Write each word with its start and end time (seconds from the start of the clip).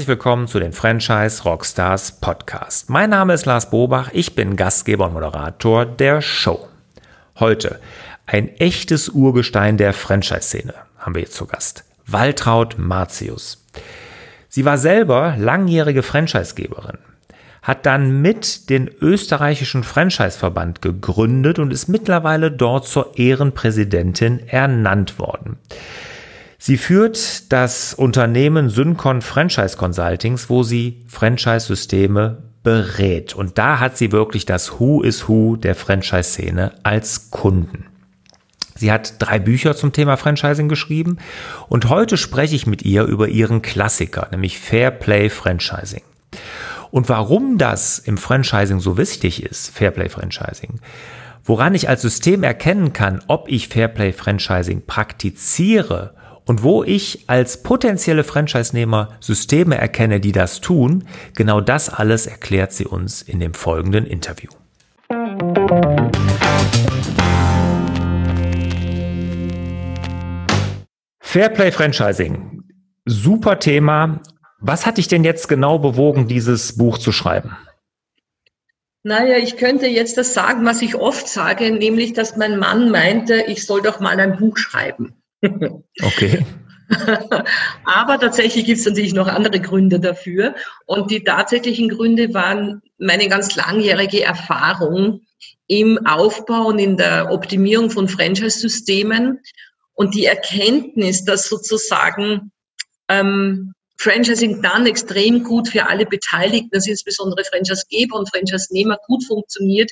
herzlich 0.00 0.16
willkommen 0.16 0.46
zu 0.46 0.58
den 0.58 0.72
Franchise 0.72 1.42
Rockstars 1.42 2.20
Podcast. 2.22 2.88
Mein 2.88 3.10
Name 3.10 3.34
ist 3.34 3.44
Lars 3.44 3.68
Bobach, 3.68 4.08
ich 4.14 4.34
bin 4.34 4.56
Gastgeber 4.56 5.04
und 5.04 5.12
Moderator 5.12 5.84
der 5.84 6.22
Show. 6.22 6.70
Heute 7.38 7.78
ein 8.24 8.48
echtes 8.56 9.10
Urgestein 9.10 9.76
der 9.76 9.92
Franchise-Szene 9.92 10.72
haben 10.96 11.14
wir 11.14 11.20
jetzt 11.20 11.34
zu 11.34 11.44
Gast. 11.44 11.84
Waltraud 12.06 12.78
Martius. 12.78 13.62
Sie 14.48 14.64
war 14.64 14.78
selber 14.78 15.34
langjährige 15.36 16.02
Franchisegeberin, 16.02 16.96
hat 17.60 17.84
dann 17.84 18.22
mit 18.22 18.70
den 18.70 18.88
österreichischen 19.02 19.84
Franchise-Verband 19.84 20.80
gegründet 20.80 21.58
und 21.58 21.74
ist 21.74 21.88
mittlerweile 21.88 22.50
dort 22.50 22.88
zur 22.88 23.18
Ehrenpräsidentin 23.18 24.48
ernannt 24.48 25.18
worden. 25.18 25.58
Sie 26.62 26.76
führt 26.76 27.50
das 27.50 27.94
Unternehmen 27.94 28.68
Syncon 28.68 29.22
Franchise 29.22 29.78
Consultings, 29.78 30.50
wo 30.50 30.62
sie 30.62 31.02
Franchise-Systeme 31.08 32.42
berät. 32.62 33.34
Und 33.34 33.56
da 33.56 33.80
hat 33.80 33.96
sie 33.96 34.12
wirklich 34.12 34.44
das 34.44 34.78
Who 34.78 35.00
is 35.00 35.26
Who 35.26 35.56
der 35.56 35.74
Franchise-Szene 35.74 36.72
als 36.82 37.30
Kunden. 37.30 37.86
Sie 38.74 38.92
hat 38.92 39.14
drei 39.20 39.38
Bücher 39.38 39.74
zum 39.74 39.94
Thema 39.94 40.18
Franchising 40.18 40.68
geschrieben 40.68 41.16
und 41.68 41.88
heute 41.88 42.18
spreche 42.18 42.56
ich 42.56 42.66
mit 42.66 42.82
ihr 42.82 43.04
über 43.04 43.28
ihren 43.28 43.62
Klassiker, 43.62 44.28
nämlich 44.30 44.58
Fair 44.58 44.90
Play 44.90 45.30
Franchising. 45.30 46.02
Und 46.90 47.08
warum 47.08 47.56
das 47.56 47.98
im 47.98 48.18
Franchising 48.18 48.80
so 48.80 48.98
wichtig 48.98 49.42
ist, 49.42 49.70
Fairplay 49.70 50.10
Franchising, 50.10 50.80
woran 51.42 51.74
ich 51.74 51.88
als 51.88 52.02
System 52.02 52.42
erkennen 52.42 52.92
kann, 52.92 53.22
ob 53.28 53.48
ich 53.48 53.68
Fairplay 53.68 54.12
Franchising 54.12 54.82
praktiziere 54.86 56.14
und 56.46 56.62
wo 56.62 56.82
ich 56.84 57.24
als 57.28 57.62
potenzielle 57.62 58.24
Franchise-Nehmer 58.24 59.16
Systeme 59.20 59.76
erkenne, 59.76 60.20
die 60.20 60.32
das 60.32 60.60
tun, 60.60 61.04
genau 61.34 61.60
das 61.60 61.88
alles 61.88 62.26
erklärt 62.26 62.72
sie 62.72 62.86
uns 62.86 63.22
in 63.22 63.40
dem 63.40 63.54
folgenden 63.54 64.06
Interview. 64.06 64.50
Fairplay 71.20 71.70
Franchising. 71.70 72.64
Super 73.04 73.58
Thema. 73.58 74.20
Was 74.58 74.84
hat 74.84 74.98
dich 74.98 75.08
denn 75.08 75.24
jetzt 75.24 75.48
genau 75.48 75.78
bewogen, 75.78 76.26
dieses 76.26 76.76
Buch 76.76 76.98
zu 76.98 77.12
schreiben? 77.12 77.56
Naja, 79.02 79.38
ich 79.38 79.56
könnte 79.56 79.86
jetzt 79.86 80.18
das 80.18 80.34
sagen, 80.34 80.66
was 80.66 80.82
ich 80.82 80.94
oft 80.96 81.26
sage, 81.26 81.70
nämlich, 81.70 82.12
dass 82.12 82.36
mein 82.36 82.58
Mann 82.58 82.90
meinte, 82.90 83.44
ich 83.46 83.64
soll 83.64 83.80
doch 83.80 84.00
mal 84.00 84.20
ein 84.20 84.36
Buch 84.36 84.58
schreiben. 84.58 85.19
Okay. 86.02 86.44
Aber 87.84 88.18
tatsächlich 88.18 88.64
gibt 88.64 88.78
es 88.78 88.86
natürlich 88.86 89.14
noch 89.14 89.28
andere 89.28 89.60
Gründe 89.60 90.00
dafür. 90.00 90.54
Und 90.86 91.10
die 91.10 91.22
tatsächlichen 91.22 91.88
Gründe 91.88 92.34
waren 92.34 92.82
meine 92.98 93.28
ganz 93.28 93.54
langjährige 93.54 94.22
Erfahrung 94.22 95.20
im 95.68 96.04
Aufbau 96.04 96.66
und 96.66 96.78
in 96.78 96.96
der 96.96 97.30
Optimierung 97.30 97.90
von 97.90 98.08
Franchise-Systemen 98.08 99.38
und 99.94 100.14
die 100.14 100.24
Erkenntnis, 100.24 101.24
dass 101.24 101.48
sozusagen 101.48 102.50
ähm, 103.08 103.72
Franchising 103.98 104.62
dann 104.62 104.86
extrem 104.86 105.44
gut 105.44 105.68
für 105.68 105.86
alle 105.86 106.06
Beteiligten, 106.06 106.74
also 106.74 106.90
insbesondere 106.90 107.44
Franchisegeber 107.44 108.18
und 108.18 108.30
Franchise-Nehmer, 108.30 108.98
gut 109.06 109.24
funktioniert, 109.26 109.90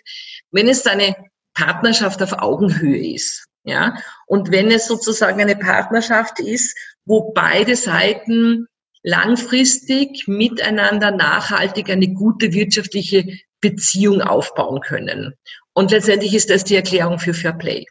wenn 0.51 0.67
es 0.67 0.87
eine 0.87 1.15
Partnerschaft 1.55 2.23
auf 2.23 2.33
Augenhöhe 2.33 3.15
ist. 3.15 3.48
Ja, 3.69 3.97
und 4.27 4.51
wenn 4.51 4.71
es 4.71 4.87
sozusagen 4.87 5.43
eine 5.43 5.55
Partnerschaft 5.55 6.41
ist, 6.41 6.75
wo 7.05 7.33
beide 7.35 7.77
Seiten 7.77 8.67
langfristig 9.03 10.27
miteinander 10.27 11.11
nachhaltig 11.11 11.91
eine 11.91 12.09
gute 12.09 12.55
wirtschaftliche 12.55 13.27
Beziehung 13.61 14.23
aufbauen 14.23 14.81
können. 14.81 15.35
Und 15.75 15.91
letztendlich 15.91 16.35
ist 16.35 16.49
das 16.49 16.65
die 16.65 16.77
Erklärung 16.77 17.19
für 17.19 17.35
Fair 17.35 17.53
Play. 17.53 17.85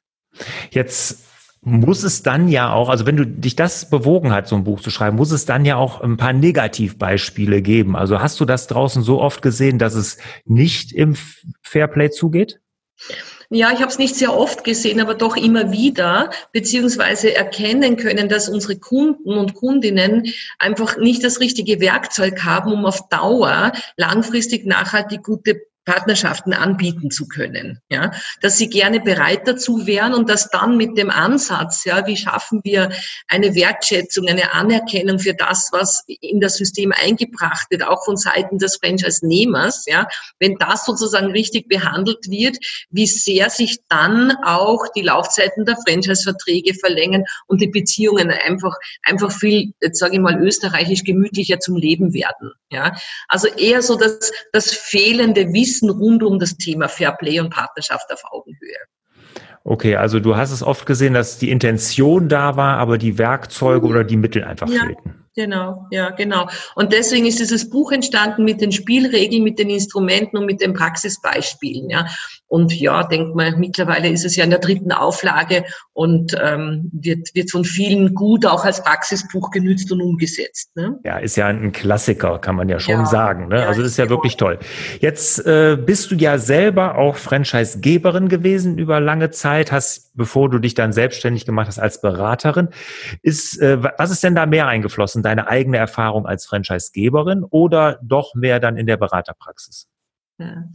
Jetzt 0.72 1.26
muss 1.62 2.04
es 2.04 2.24
dann 2.24 2.48
ja 2.48 2.74
auch, 2.74 2.90
also 2.90 3.06
wenn 3.06 3.18
du 3.18 3.26
dich 3.28 3.56
das 3.56 3.90
bewogen 3.90 4.32
hat, 4.32 4.48
so 4.48 4.56
ein 4.56 4.64
Buch 4.64 4.82
zu 4.82 4.90
schreiben, 4.90 5.18
muss 5.18 5.32
es 5.32 5.46
dann 5.46 5.64
ja 5.64 5.76
auch 5.76 6.02
ein 6.02 6.18
paar 6.18 6.34
Negativbeispiele 6.34 7.62
geben. 7.62 7.96
Also 7.96 8.20
hast 8.20 8.40
du 8.40 8.46
das 8.46 8.66
draußen 8.66 9.04
so 9.04 9.22
oft 9.22 9.44
gesehen, 9.44 9.78
dass 9.78 9.94
es 9.94 10.18
nicht 10.46 10.92
im 10.92 11.16
Fairplay 11.62 12.10
zugeht? 12.10 12.62
Ja, 13.50 13.72
ich 13.72 13.80
habe 13.80 13.90
es 13.90 13.98
nicht 13.98 14.16
sehr 14.16 14.38
oft 14.38 14.66
gesehen, 14.66 15.00
aber 15.00 15.16
doch 15.16 15.38
immer 15.38 15.72
wieder, 15.72 16.32
beziehungsweise 16.52 17.34
erkennen 17.34 17.96
können, 17.96 18.28
dass 18.28 18.50
unsere 18.50 18.78
Kunden 18.78 19.38
und 19.38 19.54
Kundinnen 19.54 20.34
einfach 20.60 20.98
nicht 20.98 21.24
das 21.24 21.40
richtige 21.40 21.80
Werkzeug 21.80 22.44
haben, 22.44 22.74
um 22.74 22.86
auf 22.86 23.08
Dauer 23.08 23.72
langfristig 23.96 24.66
nachhaltig 24.66 25.24
gute 25.24 25.62
Partnerschaften 25.88 26.54
anbieten 26.54 27.10
zu 27.12 27.28
können, 27.28 27.80
ja, 27.90 28.12
dass 28.42 28.58
sie 28.58 28.70
gerne 28.70 29.00
bereit 29.00 29.48
dazu 29.48 29.88
wären 29.88 30.14
und 30.14 30.30
dass 30.30 30.50
dann 30.50 30.76
mit 30.76 30.98
dem 30.98 31.10
Ansatz, 31.10 31.86
ja, 31.86 32.06
wie 32.06 32.18
schaffen 32.18 32.60
wir 32.66 32.90
eine 33.30 33.56
Wertschätzung, 33.56 34.28
eine 34.28 34.52
Anerkennung 34.52 35.18
für 35.18 35.34
das, 35.34 35.70
was 35.72 36.04
in 36.08 36.42
das 36.42 36.56
System 36.56 36.92
eingebracht 36.92 37.68
wird, 37.70 37.84
auch 37.84 38.04
von 38.04 38.18
Seiten 38.18 38.58
des 38.58 38.78
Franchise-Nehmers, 38.84 39.86
ja, 39.88 40.10
wenn 40.40 40.58
das 40.58 40.86
sozusagen 40.86 41.32
richtig 41.32 41.70
behandelt 41.70 42.30
wird, 42.30 42.58
wie 42.90 43.08
sehr 43.08 43.50
sich 43.50 43.78
dann 43.88 44.34
auch 44.44 44.88
die 44.94 45.04
Laufzeiten 45.04 45.64
der 45.64 45.78
Franchise-Verträge 45.88 46.74
verlängern 46.74 47.24
und 47.48 47.62
die 47.62 47.68
Beziehungen 47.68 48.30
einfach, 48.30 48.76
einfach 49.04 49.32
viel, 49.32 49.72
sage 49.94 50.16
ich 50.16 50.20
mal, 50.20 50.38
österreichisch 50.44 51.06
gemütlicher 51.06 51.62
zum 51.62 51.78
Leben 51.78 52.14
werden, 52.14 52.52
ja. 52.72 52.94
Also 53.30 53.48
eher 53.48 53.82
so 53.82 53.96
das, 53.96 54.34
das 54.52 54.74
fehlende 54.74 55.54
Wissen 55.54 55.77
Wissen 55.78 55.90
rund 55.90 56.24
um 56.24 56.40
das 56.40 56.58
Thema 56.58 56.88
Fairplay 56.88 57.40
und 57.40 57.50
Partnerschaft 57.50 58.12
auf 58.12 58.22
Augenhöhe. 58.32 58.78
Okay, 59.64 59.96
also 59.96 60.20
du 60.20 60.38
hast 60.38 60.52
es 60.52 60.64
oft 60.64 60.86
gesehen, 60.86 61.14
dass 61.14 61.40
die 61.40 61.52
Intention 61.52 62.30
da 62.30 62.56
war, 62.56 62.78
aber 62.78 62.98
die 62.98 63.18
Werkzeuge 63.18 63.86
mhm. 63.86 63.92
oder 63.92 64.04
die 64.04 64.18
Mittel 64.18 64.44
einfach 64.44 64.70
ja. 64.70 64.82
fehlten. 64.86 65.27
Genau, 65.38 65.86
ja, 65.92 66.10
genau. 66.10 66.50
Und 66.74 66.94
deswegen 66.94 67.28
ist 67.28 67.40
dieses 67.40 67.70
Buch 67.70 67.92
entstanden 67.92 68.44
mit 68.44 68.60
den 68.60 68.72
Spielregeln, 68.72 69.44
mit 69.44 69.60
den 69.60 69.70
Instrumenten 69.70 70.36
und 70.36 70.48
mit 70.48 70.62
den 70.62 70.74
Praxisbeispielen. 70.74 71.92
Ja. 71.92 72.08
Und 72.48 72.74
ja, 72.74 73.04
denkt 73.04 73.36
man, 73.36 73.60
mittlerweile 73.60 74.10
ist 74.10 74.26
es 74.26 74.36
ja 74.36 74.46
in 74.46 74.50
der 74.50 74.58
dritten 74.58 74.92
Auflage 74.92 75.64
und 75.94 76.36
ähm, 76.44 76.90
wird, 76.92 77.36
wird 77.36 77.52
von 77.52 77.66
vielen 77.66 78.16
gut 78.16 78.48
auch 78.48 78.66
als 78.66 78.82
Praxisbuch 78.82 79.52
genützt 79.52 79.92
und 79.92 80.02
umgesetzt. 80.02 80.72
Ne? 80.76 80.98
Ja, 81.04 81.20
ist 81.20 81.36
ja 81.36 81.46
ein 81.46 81.72
Klassiker, 81.72 82.40
kann 82.40 82.56
man 82.56 82.68
ja 82.68 82.80
schon 82.80 82.96
ja, 82.96 83.06
sagen. 83.06 83.50
Ne? 83.50 83.60
Ja, 83.60 83.68
also 83.68 83.84
ist 83.84 83.98
ja 83.98 84.06
genau. 84.06 84.18
wirklich 84.18 84.38
toll. 84.38 84.58
Jetzt 85.02 85.46
äh, 85.46 85.78
bist 85.80 86.10
du 86.10 86.16
ja 86.16 86.40
selber 86.40 86.98
auch 86.98 87.16
Franchise-Geberin 87.16 88.28
gewesen 88.28 88.80
über 88.80 89.00
lange 89.00 89.30
Zeit, 89.30 89.72
hast, 89.72 90.07
bevor 90.18 90.50
du 90.50 90.60
dich 90.60 90.74
dann 90.74 90.92
selbstständig 90.92 91.46
gemacht 91.46 91.68
hast 91.68 91.80
als 91.80 92.02
Beraterin. 92.02 92.70
Ist, 93.22 93.62
äh, 93.62 93.82
was 93.98 94.12
ist 94.12 94.24
denn 94.24 94.36
da 94.36 94.46
mehr 94.46 94.68
eingeflossen? 94.68 95.24
deine 95.24 95.48
eigene 95.48 95.78
Erfahrung 95.78 96.26
als 96.26 96.46
Franchisegeberin 96.46 97.44
oder 97.44 98.00
doch 98.02 98.34
mehr 98.34 98.60
dann 98.60 98.78
in 98.78 98.88
der 98.88 98.98
Beraterpraxis? 98.98 99.88
Ja. 100.40 100.66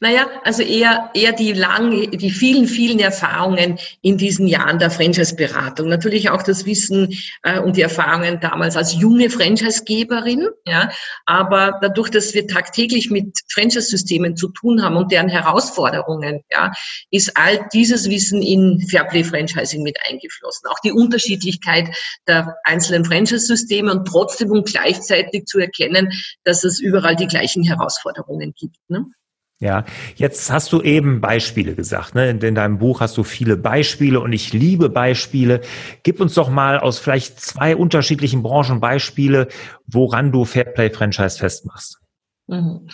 Naja, 0.00 0.26
also 0.42 0.64
eher, 0.64 1.10
eher 1.14 1.30
die 1.32 1.52
lange, 1.52 2.08
die 2.08 2.30
vielen, 2.30 2.66
vielen 2.66 2.98
Erfahrungen 2.98 3.78
in 4.00 4.18
diesen 4.18 4.48
Jahren 4.48 4.80
der 4.80 4.90
Franchise-Beratung. 4.90 5.88
Natürlich 5.88 6.30
auch 6.30 6.42
das 6.42 6.66
Wissen 6.66 7.16
äh, 7.44 7.60
und 7.60 7.76
die 7.76 7.82
Erfahrungen 7.82 8.40
damals 8.40 8.76
als 8.76 8.96
junge 8.96 9.30
Franchise-Geberin. 9.30 10.48
Ja, 10.66 10.90
aber 11.24 11.78
dadurch, 11.80 12.10
dass 12.10 12.34
wir 12.34 12.48
tagtäglich 12.48 13.12
mit 13.12 13.38
Franchise-Systemen 13.48 14.36
zu 14.36 14.48
tun 14.48 14.82
haben 14.82 14.96
und 14.96 15.12
deren 15.12 15.28
Herausforderungen, 15.28 16.40
ja, 16.50 16.72
ist 17.12 17.36
all 17.36 17.68
dieses 17.72 18.10
Wissen 18.10 18.42
in 18.42 18.84
Fairplay-Franchising 18.88 19.84
mit 19.84 19.98
eingeflossen. 20.04 20.68
Auch 20.68 20.80
die 20.80 20.90
Unterschiedlichkeit 20.90 21.96
der 22.26 22.56
einzelnen 22.64 23.04
Franchise-Systeme 23.04 23.92
und 23.92 24.04
trotzdem 24.04 24.50
und 24.50 24.66
gleichzeitig 24.66 25.44
zu 25.44 25.60
erkennen, 25.60 26.12
dass 26.42 26.64
es 26.64 26.80
überall 26.80 27.14
die 27.14 27.28
gleichen 27.28 27.62
Herausforderungen 27.62 28.52
gibt. 28.58 28.78
Ne? 28.88 29.11
Ja, 29.62 29.84
jetzt 30.16 30.50
hast 30.50 30.72
du 30.72 30.82
eben 30.82 31.20
Beispiele 31.20 31.76
gesagt. 31.76 32.16
Ne? 32.16 32.30
In 32.30 32.56
deinem 32.56 32.78
Buch 32.78 33.00
hast 33.00 33.16
du 33.16 33.22
viele 33.22 33.56
Beispiele 33.56 34.18
und 34.18 34.32
ich 34.32 34.52
liebe 34.52 34.90
Beispiele. 34.90 35.60
Gib 36.02 36.20
uns 36.20 36.34
doch 36.34 36.50
mal 36.50 36.80
aus 36.80 36.98
vielleicht 36.98 37.40
zwei 37.40 37.76
unterschiedlichen 37.76 38.42
Branchen 38.42 38.80
Beispiele, 38.80 39.46
woran 39.86 40.32
du 40.32 40.44
Fairplay 40.44 40.90
Franchise 40.90 41.38
festmachst. 41.38 42.00
Mhm. 42.48 42.88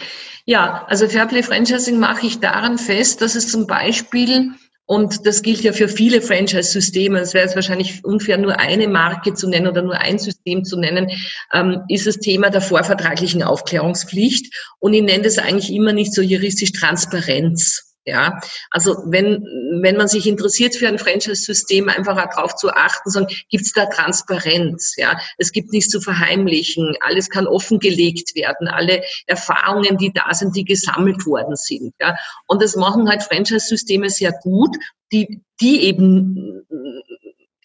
Ja, 0.44 0.84
also 0.88 1.08
Fairplay 1.08 1.42
Franchising 1.42 1.98
mache 1.98 2.26
ich 2.26 2.38
daran 2.38 2.76
fest, 2.76 3.22
dass 3.22 3.34
es 3.34 3.50
zum 3.50 3.66
Beispiel 3.66 4.50
und 4.90 5.26
das 5.26 5.42
gilt 5.42 5.60
ja 5.60 5.74
für 5.74 5.86
viele 5.86 6.22
Franchise-Systeme. 6.22 7.20
Es 7.20 7.34
wäre 7.34 7.44
jetzt 7.44 7.54
wahrscheinlich 7.54 8.02
unfair, 8.06 8.38
nur 8.38 8.58
eine 8.58 8.88
Marke 8.88 9.34
zu 9.34 9.46
nennen 9.46 9.66
oder 9.66 9.82
nur 9.82 9.98
ein 9.98 10.18
System 10.18 10.64
zu 10.64 10.78
nennen, 10.78 11.10
ähm, 11.52 11.82
ist 11.88 12.06
das 12.06 12.16
Thema 12.20 12.48
der 12.48 12.62
vorvertraglichen 12.62 13.42
Aufklärungspflicht. 13.42 14.50
Und 14.78 14.94
ich 14.94 15.02
nenne 15.02 15.24
das 15.24 15.36
eigentlich 15.36 15.74
immer 15.74 15.92
nicht 15.92 16.14
so 16.14 16.22
juristisch 16.22 16.72
Transparenz. 16.72 17.87
Ja, 18.08 18.40
also 18.70 19.02
wenn, 19.04 19.44
wenn 19.82 19.98
man 19.98 20.08
sich 20.08 20.26
interessiert 20.26 20.74
für 20.74 20.88
ein 20.88 20.98
Franchise-System, 20.98 21.90
einfach 21.90 22.16
darauf 22.16 22.56
zu 22.56 22.70
achten, 22.70 23.10
sagen, 23.10 23.26
gibt 23.50 23.66
es 23.66 23.74
da 23.74 23.84
Transparenz? 23.84 24.94
Ja, 24.96 25.20
es 25.36 25.52
gibt 25.52 25.72
nichts 25.72 25.90
zu 25.90 26.00
verheimlichen, 26.00 26.94
alles 27.00 27.28
kann 27.28 27.46
offengelegt 27.46 28.34
werden, 28.34 28.66
alle 28.66 29.02
Erfahrungen, 29.26 29.98
die 29.98 30.10
da 30.10 30.32
sind, 30.32 30.56
die 30.56 30.64
gesammelt 30.64 31.26
worden 31.26 31.54
sind. 31.56 31.92
Ja, 32.00 32.16
und 32.46 32.62
das 32.62 32.76
machen 32.76 33.10
halt 33.10 33.22
Franchise-Systeme 33.22 34.08
sehr 34.08 34.32
gut, 34.32 34.74
die, 35.12 35.42
die 35.60 35.82
eben 35.82 36.64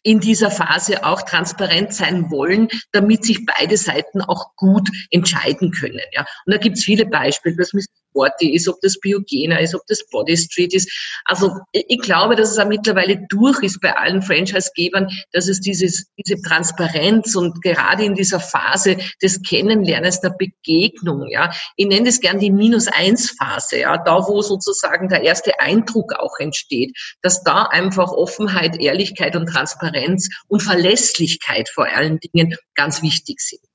in 0.01 0.19
dieser 0.19 0.51
Phase 0.51 1.05
auch 1.05 1.21
transparent 1.21 1.93
sein 1.93 2.29
wollen, 2.29 2.67
damit 2.91 3.23
sich 3.23 3.45
beide 3.45 3.77
Seiten 3.77 4.21
auch 4.21 4.57
gut 4.57 4.89
entscheiden 5.09 5.71
können. 5.71 6.01
Ja. 6.11 6.25
Und 6.45 6.53
da 6.53 6.57
gibt 6.57 6.77
es 6.77 6.83
viele 6.83 7.05
Beispiele. 7.05 7.55
Das 7.55 7.71
müssen 7.71 7.93
Sporty 8.13 8.53
ist, 8.53 8.67
ob 8.67 8.79
das 8.81 8.99
Biogena 8.99 9.57
ist, 9.57 9.75
ob 9.75 9.81
das 9.87 10.05
Body 10.09 10.37
Street 10.37 10.73
ist. 10.73 10.89
Also 11.25 11.51
ich 11.71 11.99
glaube, 11.99 12.35
dass 12.35 12.51
es 12.51 12.59
auch 12.59 12.67
mittlerweile 12.67 13.25
durch 13.29 13.61
ist 13.63 13.81
bei 13.81 13.95
allen 13.95 14.21
Franchise-Gebern, 14.21 15.07
dass 15.31 15.47
es 15.47 15.59
dieses, 15.59 16.05
diese 16.17 16.41
Transparenz 16.41 17.35
und 17.35 17.61
gerade 17.61 18.03
in 18.05 18.13
dieser 18.13 18.39
Phase 18.39 18.97
des 19.21 19.41
Kennenlernens, 19.41 20.21
der 20.21 20.35
Begegnung, 20.37 21.27
ja, 21.29 21.51
ich 21.75 21.87
nenne 21.87 22.05
das 22.05 22.19
gern 22.19 22.39
die 22.39 22.51
Minus-Eins-Phase, 22.51 23.79
ja, 23.79 23.97
da 23.97 24.27
wo 24.27 24.41
sozusagen 24.41 25.09
der 25.09 25.23
erste 25.23 25.59
Eindruck 25.59 26.13
auch 26.13 26.37
entsteht, 26.39 26.95
dass 27.21 27.43
da 27.43 27.63
einfach 27.63 28.11
Offenheit, 28.11 28.79
Ehrlichkeit 28.79 29.35
und 29.35 29.47
Transparenz 29.47 30.29
und 30.47 30.61
Verlässlichkeit 30.61 31.69
vor 31.69 31.87
allen 31.87 32.19
Dingen 32.19 32.55
ganz 32.75 33.01
wichtig 33.01 33.39
sind. 33.39 33.72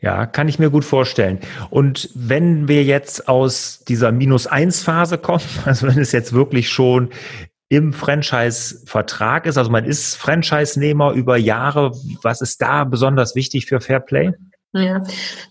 Ja, 0.00 0.26
kann 0.26 0.46
ich 0.46 0.60
mir 0.60 0.70
gut 0.70 0.84
vorstellen. 0.84 1.40
Und 1.70 2.10
wenn 2.14 2.68
wir 2.68 2.84
jetzt 2.84 3.28
aus 3.28 3.82
dieser 3.88 4.12
Minus-Eins-Phase 4.12 5.18
kommen, 5.18 5.42
also 5.64 5.88
wenn 5.88 5.98
es 5.98 6.12
jetzt 6.12 6.32
wirklich 6.32 6.68
schon 6.68 7.10
im 7.68 7.92
Franchise-Vertrag 7.92 9.46
ist, 9.46 9.58
also 9.58 9.70
man 9.70 9.84
ist 9.84 10.14
Franchise-Nehmer 10.14 11.12
über 11.12 11.36
Jahre, 11.36 11.92
was 12.22 12.40
ist 12.40 12.62
da 12.62 12.84
besonders 12.84 13.34
wichtig 13.34 13.66
für 13.66 13.80
Fairplay? 13.80 14.32
Ja, 14.72 15.02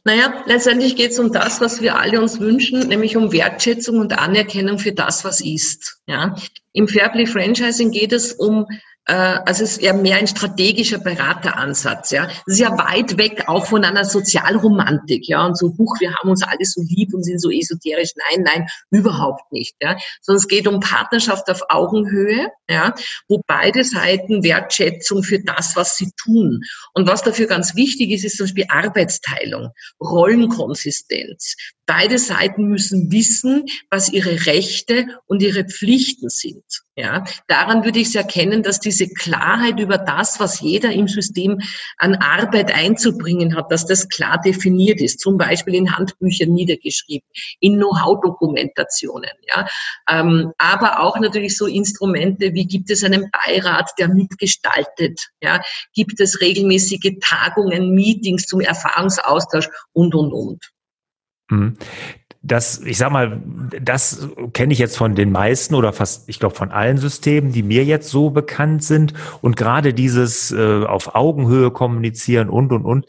naja, 0.03 0.43
letztendlich 0.45 0.95
geht 0.95 1.11
es 1.11 1.19
um 1.19 1.31
das, 1.31 1.59
was 1.59 1.81
wir 1.81 1.97
alle 1.97 2.21
uns 2.21 2.39
wünschen, 2.39 2.87
nämlich 2.87 3.17
um 3.17 3.31
Wertschätzung 3.31 3.99
und 3.99 4.17
Anerkennung 4.17 4.77
für 4.77 4.91
das, 4.91 5.25
was 5.25 5.41
ist. 5.41 5.99
Ja, 6.05 6.35
im 6.71 6.87
Fairplay 6.87 7.25
Franchising 7.25 7.91
geht 7.91 8.13
es 8.13 8.33
um 8.33 8.67
also 9.07 9.63
es 9.63 9.77
ist 9.77 9.81
ja 9.81 9.93
mehr 9.93 10.17
ein 10.17 10.27
strategischer 10.27 10.97
Berateransatz, 10.97 12.11
ja. 12.11 12.25
Das 12.25 12.43
ist 12.45 12.59
ja 12.59 12.77
weit 12.77 13.17
weg 13.17 13.45
auch 13.47 13.65
von 13.65 13.85
einer 13.85 14.03
Sozialromantik, 14.03 15.27
ja, 15.27 15.45
und 15.45 15.57
so, 15.57 15.73
huch, 15.77 15.95
wir 15.99 16.13
haben 16.13 16.29
uns 16.29 16.43
alle 16.43 16.65
so 16.65 16.81
lieb 16.81 17.13
und 17.13 17.23
sind 17.23 17.39
so 17.39 17.49
esoterisch. 17.49 18.11
Nein, 18.29 18.43
nein, 18.43 18.67
überhaupt 18.91 19.51
nicht, 19.51 19.75
ja. 19.81 19.97
Sondern 20.21 20.41
es 20.41 20.47
geht 20.47 20.67
um 20.67 20.81
Partnerschaft 20.81 21.49
auf 21.49 21.61
Augenhöhe, 21.69 22.49
ja, 22.69 22.93
wo 23.29 23.41
beide 23.47 23.83
Seiten 23.83 24.43
Wertschätzung 24.43 25.23
für 25.23 25.39
das, 25.39 25.75
was 25.75 25.95
sie 25.95 26.11
tun. 26.17 26.61
Und 26.93 27.07
was 27.07 27.23
dafür 27.23 27.47
ganz 27.47 27.75
wichtig 27.75 28.11
ist, 28.11 28.25
ist 28.25 28.37
zum 28.37 28.45
Beispiel 28.45 28.65
Arbeitsteilung, 28.69 29.69
Rollenkonsistenz. 30.01 31.55
Beide 31.85 32.19
Seiten 32.19 32.67
müssen 32.67 33.11
wissen, 33.13 33.63
was 33.89 34.09
ihre 34.09 34.45
Rechte 34.45 35.05
und 35.25 35.41
ihre 35.41 35.63
Pflichten 35.63 36.27
sind. 36.27 36.65
Ja, 36.97 37.23
daran 37.47 37.85
würde 37.85 37.99
ich 37.99 38.07
es 38.07 38.15
erkennen, 38.15 38.63
dass 38.63 38.79
diese 38.79 38.96
Klarheit 39.05 39.79
über 39.79 39.99
das, 39.99 40.39
was 40.39 40.59
jeder 40.61 40.91
im 40.91 41.07
System 41.07 41.59
an 41.97 42.15
Arbeit 42.15 42.73
einzubringen 42.73 43.55
hat, 43.55 43.71
dass 43.71 43.85
das 43.85 44.09
klar 44.09 44.41
definiert 44.43 44.99
ist, 44.99 45.19
zum 45.19 45.37
Beispiel 45.37 45.75
in 45.75 45.95
Handbüchern 45.95 46.49
niedergeschrieben, 46.49 47.27
in 47.59 47.75
Know-how-Dokumentationen. 47.75 49.29
Ja, 49.47 49.67
ähm, 50.09 50.53
aber 50.57 51.01
auch 51.01 51.19
natürlich 51.19 51.55
so 51.55 51.67
Instrumente 51.67 52.53
wie 52.53 52.65
gibt 52.65 52.89
es 52.89 53.03
einen 53.03 53.29
Beirat, 53.29 53.91
der 53.99 54.07
mitgestaltet, 54.07 55.29
ja, 55.41 55.61
gibt 55.93 56.19
es 56.19 56.41
regelmäßige 56.41 57.19
Tagungen, 57.21 57.93
Meetings 57.93 58.45
zum 58.45 58.61
Erfahrungsaustausch 58.61 59.69
und 59.93 60.15
und 60.15 60.33
und. 60.33 60.71
Das, 62.41 62.79
ich 62.79 62.97
sag 62.97 63.11
mal, 63.11 63.41
das 63.81 64.29
kenne 64.53 64.71
ich 64.71 64.79
jetzt 64.79 64.97
von 64.97 65.15
den 65.15 65.31
meisten 65.31 65.75
oder 65.75 65.91
fast, 65.91 66.29
ich 66.29 66.39
glaube, 66.39 66.55
von 66.55 66.71
allen 66.71 66.97
Systemen, 66.97 67.51
die 67.51 67.63
mir 67.63 67.83
jetzt 67.83 68.09
so 68.09 68.29
bekannt 68.29 68.83
sind. 68.83 69.13
Und 69.41 69.57
gerade 69.57 69.93
dieses 69.93 70.51
äh, 70.51 70.83
auf 70.85 71.15
Augenhöhe 71.15 71.71
kommunizieren 71.71 72.49
und 72.49 72.71
und 72.71 72.85
und, 72.85 73.05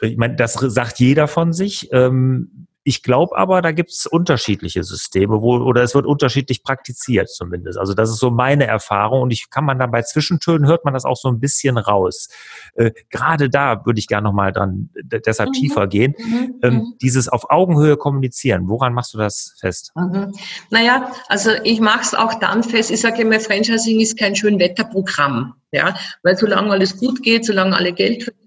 ich 0.00 0.16
meine, 0.16 0.36
das 0.36 0.54
sagt 0.54 0.98
jeder 0.98 1.28
von 1.28 1.52
sich. 1.52 1.88
Ähm, 1.92 2.63
ich 2.86 3.02
glaube 3.02 3.36
aber, 3.36 3.62
da 3.62 3.72
gibt 3.72 3.90
es 3.90 4.06
unterschiedliche 4.06 4.84
Systeme, 4.84 5.40
wo, 5.40 5.56
oder 5.56 5.82
es 5.82 5.94
wird 5.94 6.04
unterschiedlich 6.04 6.62
praktiziert 6.62 7.30
zumindest. 7.30 7.78
Also 7.78 7.94
das 7.94 8.10
ist 8.10 8.18
so 8.18 8.30
meine 8.30 8.66
Erfahrung 8.66 9.22
und 9.22 9.32
ich 9.32 9.48
kann 9.48 9.64
man 9.64 9.78
dann 9.78 9.90
bei 9.90 10.02
Zwischentönen 10.02 10.68
hört 10.68 10.84
man 10.84 10.92
das 10.92 11.06
auch 11.06 11.16
so 11.16 11.28
ein 11.28 11.40
bisschen 11.40 11.78
raus. 11.78 12.28
Äh, 12.74 12.92
Gerade 13.08 13.48
da 13.48 13.86
würde 13.86 13.98
ich 13.98 14.06
gerne 14.06 14.24
nochmal 14.24 14.52
dran 14.52 14.90
deshalb 15.02 15.48
mhm. 15.48 15.52
tiefer 15.54 15.86
gehen. 15.86 16.14
Mhm. 16.18 16.54
Ähm, 16.62 16.74
mhm. 16.74 16.94
dieses 17.00 17.28
auf 17.28 17.50
Augenhöhe 17.50 17.96
kommunizieren, 17.96 18.68
woran 18.68 18.92
machst 18.92 19.14
du 19.14 19.18
das 19.18 19.56
fest? 19.58 19.92
Mhm. 19.96 20.34
Naja, 20.68 21.10
also 21.28 21.52
ich 21.64 21.80
mache 21.80 22.02
es 22.02 22.14
auch 22.14 22.34
dann 22.34 22.62
fest, 22.62 22.90
ich 22.90 23.00
sage 23.00 23.22
immer, 23.22 23.40
Franchising 23.40 24.00
ist 24.00 24.18
kein 24.18 24.36
Schönwetterprogramm. 24.36 25.54
Ja, 25.72 25.96
weil 26.22 26.36
solange 26.36 26.70
alles 26.70 26.96
gut 26.98 27.20
geht, 27.24 27.44
solange 27.44 27.74
alle 27.74 27.92
Geld 27.92 28.22
verdienen, 28.22 28.43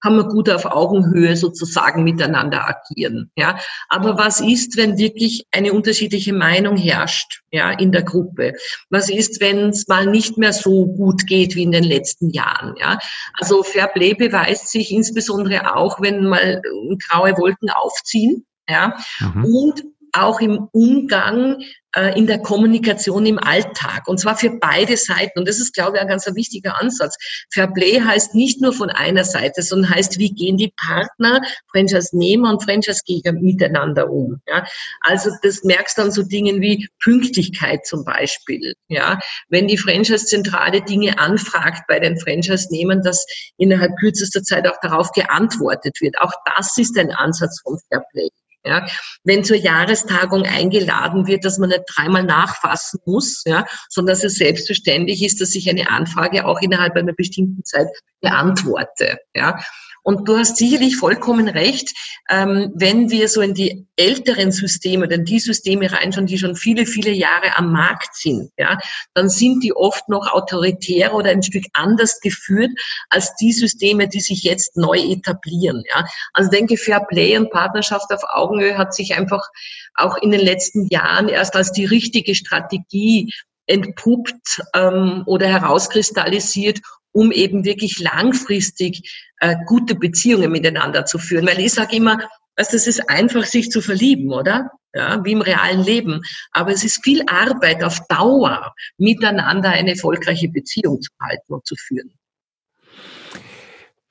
kann 0.00 0.16
man 0.16 0.28
gut 0.28 0.48
auf 0.50 0.64
Augenhöhe 0.64 1.36
sozusagen 1.36 2.04
miteinander 2.04 2.66
agieren. 2.68 3.30
Ja, 3.36 3.58
aber 3.88 4.18
was 4.18 4.40
ist, 4.40 4.76
wenn 4.76 4.98
wirklich 4.98 5.44
eine 5.50 5.72
unterschiedliche 5.72 6.32
Meinung 6.32 6.76
herrscht, 6.76 7.42
ja, 7.50 7.70
in 7.70 7.92
der 7.92 8.02
Gruppe? 8.02 8.54
Was 8.90 9.08
ist, 9.10 9.40
wenn 9.40 9.70
es 9.70 9.88
mal 9.88 10.06
nicht 10.06 10.38
mehr 10.38 10.52
so 10.52 10.86
gut 10.86 11.26
geht 11.26 11.54
wie 11.54 11.62
in 11.62 11.72
den 11.72 11.84
letzten 11.84 12.30
Jahren? 12.30 12.74
Ja, 12.78 12.98
also 13.34 13.62
Fairplay 13.62 14.14
beweist 14.14 14.68
sich 14.68 14.92
insbesondere 14.92 15.76
auch, 15.76 16.00
wenn 16.00 16.26
mal 16.26 16.62
graue 17.08 17.36
Wolken 17.36 17.70
aufziehen. 17.70 18.46
Ja, 18.68 18.96
mhm. 19.18 19.44
und 19.44 19.82
auch 20.12 20.40
im 20.40 20.68
Umgang 20.72 21.62
äh, 21.96 22.16
in 22.16 22.26
der 22.26 22.38
Kommunikation 22.38 23.26
im 23.26 23.38
Alltag. 23.38 24.06
Und 24.06 24.20
zwar 24.20 24.36
für 24.36 24.50
beide 24.50 24.96
Seiten. 24.96 25.40
Und 25.40 25.48
das 25.48 25.58
ist, 25.58 25.74
glaube 25.74 25.96
ich, 25.96 26.02
ein 26.02 26.08
ganz 26.08 26.26
wichtiger 26.34 26.80
Ansatz. 26.80 27.16
Fairplay 27.52 28.00
heißt 28.00 28.34
nicht 28.34 28.60
nur 28.60 28.72
von 28.72 28.90
einer 28.90 29.24
Seite, 29.24 29.62
sondern 29.62 29.90
heißt, 29.90 30.18
wie 30.18 30.30
gehen 30.30 30.56
die 30.56 30.72
Partner, 30.76 31.40
Franchise-Nehmer 31.72 32.50
und 32.50 32.62
Franchise-Geber 32.62 33.32
miteinander 33.32 34.08
um. 34.08 34.40
Ja? 34.46 34.64
Also 35.00 35.30
das 35.42 35.64
merkst 35.64 35.98
du 35.98 36.02
an 36.02 36.12
so 36.12 36.22
Dingen 36.22 36.60
wie 36.60 36.88
Pünktlichkeit 37.02 37.84
zum 37.86 38.04
Beispiel. 38.04 38.74
Ja? 38.88 39.18
Wenn 39.48 39.66
die 39.66 39.78
Franchise-Zentrale 39.78 40.82
Dinge 40.82 41.18
anfragt 41.18 41.82
bei 41.88 41.98
den 41.98 42.18
Franchise-Nehmern, 42.20 43.02
dass 43.02 43.26
innerhalb 43.56 43.96
kürzester 43.98 44.42
Zeit 44.42 44.68
auch 44.68 44.78
darauf 44.80 45.10
geantwortet 45.10 46.00
wird. 46.00 46.18
Auch 46.20 46.32
das 46.56 46.78
ist 46.78 46.96
ein 46.98 47.10
Ansatz 47.10 47.60
von 47.62 47.78
Fairplay. 47.88 48.28
Ja, 48.62 48.86
wenn 49.24 49.42
zur 49.42 49.56
Jahrestagung 49.56 50.44
eingeladen 50.44 51.26
wird, 51.26 51.46
dass 51.46 51.56
man 51.56 51.70
nicht 51.70 51.84
dreimal 51.96 52.24
nachfassen 52.24 53.00
muss, 53.06 53.42
ja, 53.46 53.64
sondern 53.88 54.14
dass 54.14 54.24
es 54.24 54.34
selbstverständlich 54.34 55.24
ist, 55.24 55.40
dass 55.40 55.54
ich 55.54 55.70
eine 55.70 55.88
Anfrage 55.88 56.44
auch 56.44 56.60
innerhalb 56.60 56.94
einer 56.94 57.14
bestimmten 57.14 57.64
Zeit 57.64 57.88
beantworte. 58.20 59.18
Ja. 59.34 59.60
Und 60.02 60.28
du 60.28 60.38
hast 60.38 60.56
sicherlich 60.56 60.96
vollkommen 60.96 61.48
recht, 61.48 61.92
ähm, 62.30 62.72
wenn 62.74 63.10
wir 63.10 63.28
so 63.28 63.42
in 63.42 63.52
die 63.52 63.86
älteren 63.96 64.50
Systeme 64.50 65.04
oder 65.04 65.16
in 65.16 65.26
die 65.26 65.40
Systeme 65.40 65.92
reinschauen, 65.92 66.26
die 66.26 66.38
schon 66.38 66.56
viele, 66.56 66.86
viele 66.86 67.10
Jahre 67.10 67.56
am 67.56 67.70
Markt 67.70 68.14
sind, 68.14 68.50
ja, 68.56 68.78
dann 69.12 69.28
sind 69.28 69.62
die 69.62 69.74
oft 69.74 70.08
noch 70.08 70.32
autoritär 70.32 71.14
oder 71.14 71.30
ein 71.30 71.42
Stück 71.42 71.64
anders 71.74 72.20
geführt 72.20 72.70
als 73.10 73.34
die 73.36 73.52
Systeme, 73.52 74.08
die 74.08 74.20
sich 74.20 74.42
jetzt 74.42 74.76
neu 74.76 74.98
etablieren. 74.98 75.82
Ja. 75.94 76.06
Also 76.32 76.50
denke, 76.50 76.78
Fair 76.78 77.00
Play 77.00 77.36
und 77.36 77.50
Partnerschaft 77.50 78.10
auf 78.10 78.22
Augenhöhe 78.30 78.78
hat 78.78 78.94
sich 78.94 79.14
einfach 79.14 79.46
auch 79.94 80.16
in 80.16 80.30
den 80.30 80.40
letzten 80.40 80.88
Jahren 80.88 81.28
erst 81.28 81.56
als 81.56 81.72
die 81.72 81.84
richtige 81.84 82.34
Strategie 82.34 83.32
entpuppt 83.66 84.62
ähm, 84.74 85.22
oder 85.26 85.46
herauskristallisiert, 85.46 86.80
um 87.12 87.32
eben 87.32 87.64
wirklich 87.64 87.98
langfristig 87.98 89.30
äh, 89.40 89.56
gute 89.66 89.94
Beziehungen 89.94 90.52
miteinander 90.52 91.04
zu 91.04 91.18
führen. 91.18 91.46
Weil 91.46 91.60
ich 91.60 91.72
sage 91.72 91.96
immer, 91.96 92.18
also 92.56 92.76
es 92.76 92.86
ist 92.86 93.08
einfach, 93.08 93.44
sich 93.44 93.70
zu 93.70 93.80
verlieben, 93.80 94.32
oder? 94.32 94.70
Ja, 94.92 95.24
wie 95.24 95.32
im 95.32 95.40
realen 95.40 95.82
Leben. 95.82 96.20
Aber 96.50 96.72
es 96.72 96.84
ist 96.84 97.04
viel 97.04 97.22
Arbeit 97.28 97.84
auf 97.84 98.00
Dauer, 98.08 98.74
miteinander 98.98 99.70
eine 99.70 99.90
erfolgreiche 99.90 100.48
Beziehung 100.48 101.00
zu 101.00 101.12
halten 101.20 101.54
und 101.54 101.64
zu 101.64 101.76
führen. 101.76 102.12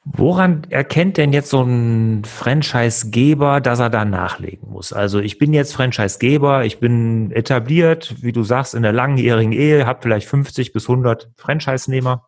Woran 0.06 0.63
erkennt 0.70 1.18
denn 1.18 1.34
jetzt 1.34 1.50
so 1.50 1.62
ein 1.62 2.24
Franchise-Geber, 2.25 3.62
dass 3.62 3.79
er 3.79 3.91
da 3.91 4.06
nachlegen 4.06 4.70
muss? 4.72 4.91
Also 4.91 5.20
ich 5.20 5.38
bin 5.38 5.53
jetzt 5.53 5.74
Franchise-Geber, 5.74 6.65
ich 6.65 6.79
bin 6.79 7.32
etabliert, 7.32 8.15
wie 8.22 8.32
du 8.32 8.44
sagst, 8.44 8.74
in 8.74 8.82
der 8.82 8.94
langjährigen 8.94 9.51
Ehe, 9.51 9.86
habe 9.86 10.01
vielleicht 10.01 10.27
50 10.27 10.74
bis 10.74 10.89
100 10.89 11.29
Franchise-Nehmer 11.36 12.27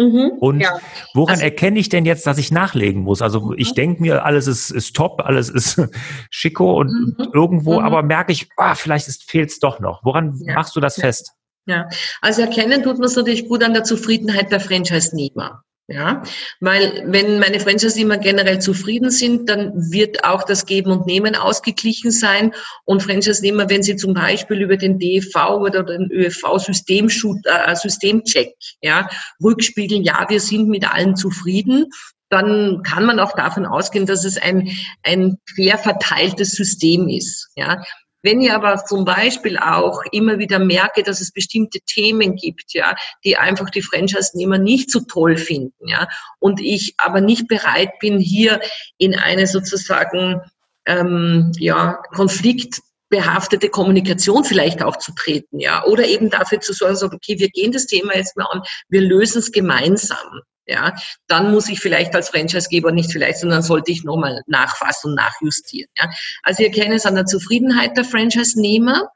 Mhm, 0.00 0.38
und 0.40 0.60
ja. 0.60 0.78
woran 1.12 1.34
also, 1.34 1.44
erkenne 1.44 1.78
ich 1.78 1.90
denn 1.90 2.06
jetzt, 2.06 2.26
dass 2.26 2.38
ich 2.38 2.50
nachlegen 2.50 3.02
muss? 3.02 3.20
Also 3.20 3.40
mhm. 3.40 3.54
ich 3.58 3.74
denke 3.74 4.00
mir, 4.00 4.24
alles 4.24 4.46
ist, 4.46 4.70
ist 4.70 4.96
top, 4.96 5.20
alles 5.22 5.50
ist 5.50 5.78
schicko 6.30 6.80
und 6.80 6.88
mhm. 6.88 7.28
irgendwo, 7.34 7.80
mhm. 7.80 7.84
aber 7.84 8.02
merke 8.02 8.32
ich, 8.32 8.48
ah, 8.56 8.74
vielleicht 8.74 9.22
fehlt 9.24 9.50
es 9.50 9.58
doch 9.58 9.78
noch. 9.78 10.02
Woran 10.02 10.40
ja. 10.42 10.54
machst 10.54 10.74
du 10.74 10.80
das 10.80 10.96
ja. 10.96 11.02
fest? 11.02 11.32
Ja, 11.66 11.86
also 12.22 12.40
erkennen 12.40 12.82
tut 12.82 12.98
man 12.98 13.08
es 13.08 13.16
natürlich 13.16 13.46
gut 13.46 13.62
an 13.62 13.74
der 13.74 13.84
Zufriedenheit 13.84 14.50
der 14.50 14.60
Franchise-Nehmer. 14.60 15.62
Ja, 15.92 16.22
weil 16.60 17.02
wenn 17.06 17.40
meine 17.40 17.58
Franchise-Nehmer 17.58 18.18
generell 18.18 18.60
zufrieden 18.60 19.10
sind, 19.10 19.50
dann 19.50 19.72
wird 19.90 20.22
auch 20.22 20.44
das 20.44 20.64
Geben 20.64 20.92
und 20.92 21.06
Nehmen 21.06 21.34
ausgeglichen 21.34 22.12
sein. 22.12 22.54
Und 22.84 23.02
Franchise-Nehmer, 23.02 23.68
wenn 23.68 23.82
sie 23.82 23.96
zum 23.96 24.14
Beispiel 24.14 24.62
über 24.62 24.76
den 24.76 25.00
DEV 25.00 25.34
oder 25.58 25.82
den 25.82 26.08
ÖFV-Systemcheck 26.12 28.46
äh, 28.46 28.52
ja, 28.82 29.08
rückspiegeln, 29.42 30.04
ja, 30.04 30.24
wir 30.28 30.38
sind 30.38 30.68
mit 30.68 30.88
allen 30.88 31.16
zufrieden, 31.16 31.86
dann 32.28 32.84
kann 32.84 33.04
man 33.04 33.18
auch 33.18 33.32
davon 33.32 33.66
ausgehen, 33.66 34.06
dass 34.06 34.24
es 34.24 34.38
ein, 34.38 34.70
ein 35.02 35.38
fair 35.56 35.76
verteiltes 35.76 36.52
System 36.52 37.08
ist. 37.08 37.50
Ja, 37.56 37.82
wenn 38.22 38.40
ich 38.40 38.52
aber 38.52 38.84
zum 38.84 39.04
Beispiel 39.04 39.58
auch 39.58 40.02
immer 40.12 40.38
wieder 40.38 40.58
merke, 40.58 41.02
dass 41.02 41.20
es 41.20 41.32
bestimmte 41.32 41.80
Themen 41.80 42.36
gibt, 42.36 42.74
ja, 42.74 42.94
die 43.24 43.36
einfach 43.36 43.70
die 43.70 43.82
Franchise-Nehmer 43.82 44.58
nicht 44.58 44.90
so 44.90 45.00
toll 45.00 45.36
finden, 45.36 45.88
ja, 45.88 46.08
und 46.38 46.60
ich 46.60 46.94
aber 46.98 47.20
nicht 47.20 47.48
bereit 47.48 47.98
bin, 48.00 48.18
hier 48.18 48.60
in 48.98 49.14
eine 49.14 49.46
sozusagen 49.46 50.40
ähm, 50.86 51.52
ja, 51.58 52.02
Konflikt 52.14 52.80
behaftete 53.08 53.68
Kommunikation 53.68 54.44
vielleicht 54.44 54.82
auch 54.82 54.96
zu 54.96 55.12
treten, 55.12 55.58
ja, 55.58 55.84
oder 55.84 56.06
eben 56.06 56.30
dafür 56.30 56.60
zu 56.60 56.72
sorgen, 56.72 56.96
so, 56.96 57.06
okay, 57.06 57.38
wir 57.38 57.48
gehen 57.48 57.72
das 57.72 57.86
Thema 57.86 58.14
jetzt 58.14 58.36
mal 58.36 58.46
an, 58.46 58.62
wir 58.88 59.00
lösen 59.00 59.40
es 59.40 59.50
gemeinsam, 59.50 60.42
ja, 60.70 60.94
dann 61.26 61.50
muss 61.50 61.68
ich 61.68 61.80
vielleicht 61.80 62.14
als 62.14 62.30
Franchisegeber 62.30 62.92
nicht 62.92 63.10
vielleicht, 63.10 63.40
sondern 63.40 63.62
sollte 63.62 63.90
ich 63.90 64.04
nochmal 64.04 64.42
nachfassen 64.46 65.10
und 65.10 65.16
nachjustieren. 65.16 65.90
Ja. 65.98 66.10
Also 66.44 66.60
wir 66.60 66.70
kennen 66.70 66.92
es 66.92 67.06
an 67.06 67.16
der 67.16 67.26
Zufriedenheit 67.26 67.96
der 67.96 68.04
Franchise-Nehmer. 68.04 69.10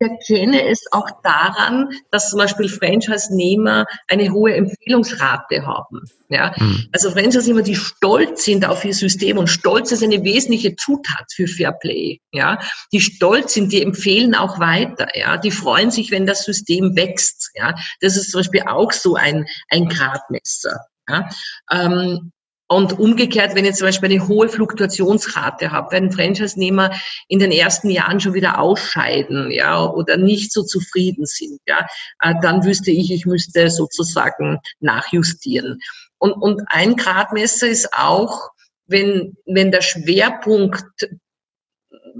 Ich 0.00 0.06
erkenne 0.06 0.68
es 0.68 0.84
auch 0.92 1.08
daran, 1.22 1.90
dass 2.10 2.30
zum 2.30 2.38
Beispiel 2.38 2.68
Franchise-Nehmer 2.68 3.86
eine 4.06 4.30
hohe 4.32 4.54
Empfehlungsrate 4.54 5.66
haben. 5.66 6.02
Ja? 6.28 6.54
Mhm. 6.56 6.88
Also 6.92 7.10
Franchise-Nehmer, 7.10 7.62
die 7.62 7.74
stolz 7.74 8.44
sind 8.44 8.64
auf 8.64 8.84
ihr 8.84 8.94
System 8.94 9.38
und 9.38 9.48
Stolz 9.48 9.90
ist 9.90 10.04
eine 10.04 10.22
wesentliche 10.22 10.76
Zutat 10.76 11.26
für 11.34 11.48
Fairplay. 11.48 12.20
Ja? 12.32 12.60
Die 12.92 13.00
stolz 13.00 13.54
sind, 13.54 13.72
die 13.72 13.82
empfehlen 13.82 14.34
auch 14.34 14.60
weiter. 14.60 15.08
Ja? 15.16 15.36
Die 15.36 15.50
freuen 15.50 15.90
sich, 15.90 16.10
wenn 16.10 16.26
das 16.26 16.44
System 16.44 16.94
wächst. 16.94 17.50
Ja? 17.56 17.74
Das 18.00 18.16
ist 18.16 18.30
zum 18.30 18.40
Beispiel 18.40 18.62
auch 18.62 18.92
so 18.92 19.16
ein, 19.16 19.46
ein 19.68 19.88
Gradmesser. 19.88 20.78
Ja? 21.08 21.28
Ähm, 21.72 22.32
und 22.68 22.98
umgekehrt, 22.98 23.54
wenn 23.54 23.64
ich 23.64 23.74
zum 23.74 23.86
Beispiel 23.86 24.10
eine 24.10 24.28
hohe 24.28 24.48
Fluktuationsrate 24.48 25.70
habe, 25.70 25.92
werden 25.92 26.12
Franchise-Nehmer 26.12 26.92
in 27.26 27.38
den 27.38 27.50
ersten 27.50 27.88
Jahren 27.88 28.20
schon 28.20 28.34
wieder 28.34 28.60
ausscheiden, 28.60 29.50
ja, 29.50 29.84
oder 29.86 30.18
nicht 30.18 30.52
so 30.52 30.62
zufrieden 30.62 31.24
sind, 31.24 31.60
ja, 31.66 31.86
äh, 32.20 32.34
dann 32.42 32.64
wüsste 32.64 32.90
ich, 32.90 33.10
ich 33.10 33.24
müsste 33.24 33.70
sozusagen 33.70 34.58
nachjustieren. 34.80 35.80
Und, 36.18 36.32
und 36.32 36.62
ein 36.66 36.96
Gradmesser 36.96 37.68
ist 37.68 37.94
auch, 37.94 38.50
wenn, 38.86 39.36
wenn 39.46 39.70
der 39.70 39.82
Schwerpunkt 39.82 40.84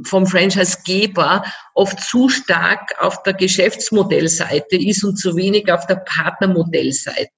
vom 0.04 0.26
Franchisegeber 0.26 1.44
oft 1.74 2.00
zu 2.00 2.28
stark 2.28 2.94
auf 3.00 3.22
der 3.22 3.34
Geschäftsmodellseite 3.34 4.76
ist 4.76 5.04
und 5.04 5.16
zu 5.16 5.36
wenig 5.36 5.72
auf 5.72 5.86
der 5.86 5.96
Partnermodellseite. 5.96 7.30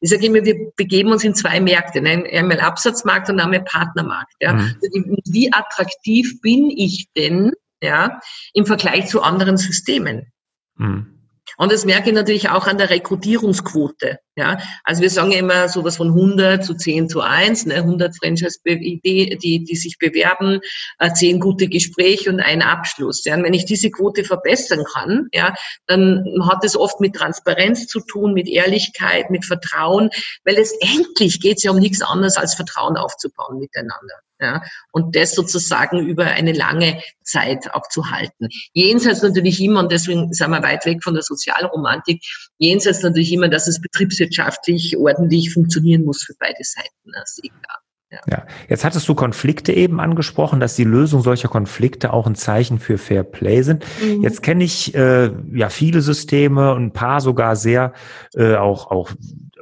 Ich 0.00 0.10
sage 0.10 0.26
immer, 0.26 0.44
wir 0.44 0.56
begeben 0.76 1.12
uns 1.12 1.24
in 1.24 1.34
zwei 1.34 1.60
Märkte, 1.60 2.00
einmal 2.00 2.60
Absatzmarkt 2.60 3.30
und 3.30 3.40
einmal 3.40 3.64
Partnermarkt. 3.64 4.34
Ja. 4.40 4.54
Mhm. 4.54 4.76
Also 4.82 5.22
wie 5.26 5.52
attraktiv 5.52 6.40
bin 6.40 6.70
ich 6.70 7.06
denn 7.16 7.52
ja, 7.82 8.20
im 8.52 8.66
Vergleich 8.66 9.08
zu 9.08 9.22
anderen 9.22 9.56
Systemen? 9.56 10.32
Mhm. 10.76 11.15
Und 11.56 11.72
das 11.72 11.84
merke 11.84 12.10
ich 12.10 12.14
natürlich 12.14 12.50
auch 12.50 12.66
an 12.66 12.78
der 12.78 12.90
Rekrutierungsquote. 12.90 14.18
Ja, 14.38 14.58
also 14.84 15.00
wir 15.00 15.08
sagen 15.08 15.32
immer 15.32 15.70
sowas 15.70 15.96
von 15.96 16.08
100 16.08 16.62
zu 16.62 16.74
10 16.74 17.08
zu 17.08 17.22
1, 17.22 17.66
ne? 17.66 17.76
100 17.76 18.14
Franchise, 18.18 18.58
die, 18.66 19.00
die, 19.02 19.76
sich 19.76 19.96
bewerben, 19.98 20.60
äh, 20.98 21.10
10 21.10 21.40
gute 21.40 21.68
Gespräche 21.68 22.28
und 22.28 22.40
ein 22.40 22.60
Abschluss. 22.60 23.24
Ja, 23.24 23.34
und 23.34 23.44
wenn 23.44 23.54
ich 23.54 23.64
diese 23.64 23.90
Quote 23.90 24.24
verbessern 24.24 24.84
kann, 24.92 25.28
ja, 25.32 25.54
dann 25.86 26.22
hat 26.46 26.62
es 26.64 26.76
oft 26.76 27.00
mit 27.00 27.14
Transparenz 27.14 27.86
zu 27.86 28.00
tun, 28.00 28.34
mit 28.34 28.46
Ehrlichkeit, 28.46 29.30
mit 29.30 29.46
Vertrauen, 29.46 30.10
weil 30.44 30.58
es 30.58 30.72
endlich 30.80 31.40
geht 31.40 31.56
es 31.56 31.62
ja 31.62 31.70
um 31.70 31.78
nichts 31.78 32.02
anderes 32.02 32.36
als 32.36 32.54
Vertrauen 32.54 32.98
aufzubauen 32.98 33.58
miteinander. 33.58 34.25
Ja, 34.38 34.62
und 34.92 35.16
das 35.16 35.34
sozusagen 35.34 36.06
über 36.06 36.24
eine 36.24 36.52
lange 36.52 37.00
Zeit 37.22 37.72
auch 37.72 37.88
zu 37.88 38.10
halten. 38.10 38.48
Jenseits 38.74 39.22
natürlich 39.22 39.62
immer, 39.62 39.80
und 39.80 39.90
deswegen 39.90 40.30
sind 40.32 40.50
wir 40.50 40.62
weit 40.62 40.84
weg 40.84 41.02
von 41.02 41.14
der 41.14 41.22
Sozialromantik, 41.22 42.22
jenseits 42.58 43.02
natürlich 43.02 43.32
immer, 43.32 43.48
dass 43.48 43.66
es 43.66 43.80
betriebswirtschaftlich 43.80 44.98
ordentlich 44.98 45.52
funktionieren 45.52 46.04
muss 46.04 46.22
für 46.22 46.34
beide 46.38 46.62
Seiten. 46.62 47.12
Das 47.14 47.38
ist 47.38 47.44
egal. 47.44 47.78
Ja. 48.10 48.20
ja. 48.30 48.46
jetzt 48.68 48.84
hattest 48.84 49.08
du 49.08 49.14
Konflikte 49.14 49.72
eben 49.72 50.00
angesprochen, 50.00 50.60
dass 50.60 50.76
die 50.76 50.84
Lösung 50.84 51.22
solcher 51.22 51.48
Konflikte 51.48 52.12
auch 52.12 52.26
ein 52.26 52.36
Zeichen 52.36 52.78
für 52.78 52.98
Fair 52.98 53.24
Play 53.24 53.62
sind. 53.62 53.84
Mhm. 54.02 54.22
Jetzt 54.22 54.42
kenne 54.42 54.64
ich 54.64 54.94
äh, 54.94 55.30
ja 55.52 55.70
viele 55.70 56.02
Systeme 56.02 56.74
ein 56.74 56.92
paar 56.92 57.20
sogar 57.20 57.56
sehr 57.56 57.94
äh, 58.34 58.54
auch 58.54 58.90
auch 58.90 59.10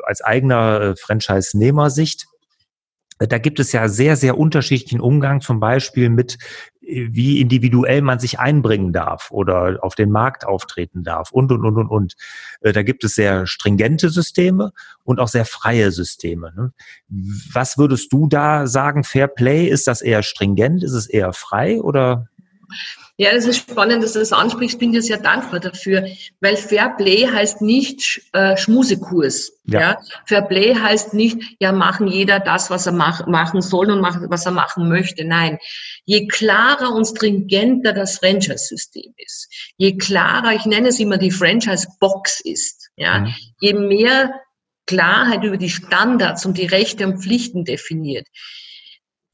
als 0.04 0.20
eigener 0.20 0.80
äh, 0.80 0.96
Franchise-Nehmer-Sicht 0.96 2.26
da 3.18 3.38
gibt 3.38 3.60
es 3.60 3.72
ja 3.72 3.88
sehr, 3.88 4.16
sehr 4.16 4.38
unterschiedlichen 4.38 5.00
Umgang, 5.00 5.40
zum 5.40 5.60
Beispiel 5.60 6.08
mit, 6.08 6.36
äh, 6.82 7.08
wie 7.10 7.40
individuell 7.40 8.02
man 8.02 8.18
sich 8.18 8.38
einbringen 8.38 8.92
darf 8.92 9.30
oder 9.30 9.78
auf 9.82 9.94
den 9.94 10.10
Markt 10.10 10.46
auftreten 10.46 11.04
darf 11.04 11.30
und, 11.30 11.52
und, 11.52 11.64
und, 11.64 11.76
und, 11.76 11.88
und. 11.88 12.14
Äh, 12.60 12.72
da 12.72 12.82
gibt 12.82 13.04
es 13.04 13.14
sehr 13.14 13.46
stringente 13.46 14.10
Systeme 14.10 14.72
und 15.04 15.20
auch 15.20 15.28
sehr 15.28 15.44
freie 15.44 15.92
Systeme. 15.92 16.52
Ne? 16.56 16.72
Was 17.52 17.78
würdest 17.78 18.12
du 18.12 18.26
da 18.26 18.66
sagen? 18.66 19.04
Fair 19.04 19.28
Play, 19.28 19.66
ist 19.66 19.86
das 19.86 20.02
eher 20.02 20.22
stringent? 20.22 20.82
Ist 20.82 20.92
es 20.92 21.06
eher 21.06 21.32
frei 21.32 21.80
oder? 21.80 22.28
Ja, 23.16 23.32
das 23.32 23.46
ist 23.46 23.58
spannend, 23.58 24.02
dass 24.02 24.14
du 24.14 24.18
das 24.18 24.32
ansprichst. 24.32 24.78
Bin 24.80 24.90
dir 24.90 25.00
sehr 25.00 25.18
dankbar 25.18 25.60
dafür, 25.60 26.08
weil 26.40 26.56
Fair 26.56 26.94
Play 26.96 27.28
heißt 27.28 27.62
nicht 27.62 28.22
äh, 28.32 28.56
Schmusekurs. 28.56 29.52
Ja. 29.66 29.80
ja. 29.80 29.98
Fair 30.26 30.42
Play 30.42 30.74
heißt 30.74 31.14
nicht, 31.14 31.38
ja, 31.60 31.70
machen 31.70 32.08
jeder 32.08 32.40
das, 32.40 32.70
was 32.70 32.86
er 32.86 32.92
mach, 32.92 33.26
machen 33.28 33.62
soll 33.62 33.92
und 33.92 34.00
machen, 34.00 34.26
was 34.30 34.46
er 34.46 34.52
machen 34.52 34.88
möchte. 34.88 35.24
Nein. 35.24 35.58
Je 36.04 36.26
klarer 36.26 36.92
und 36.92 37.04
stringenter 37.04 37.92
das 37.92 38.18
Franchise-System 38.18 39.14
ist, 39.16 39.48
je 39.76 39.96
klarer, 39.96 40.52
ich 40.52 40.66
nenne 40.66 40.88
es 40.88 40.98
immer 40.98 41.16
die 41.16 41.30
Franchise-Box 41.30 42.40
ist, 42.40 42.90
ja, 42.96 43.20
mhm. 43.20 43.34
je 43.60 43.74
mehr 43.74 44.34
Klarheit 44.86 45.44
über 45.44 45.56
die 45.56 45.70
Standards 45.70 46.44
und 46.46 46.58
die 46.58 46.66
Rechte 46.66 47.06
und 47.06 47.22
Pflichten 47.22 47.64
definiert, 47.64 48.26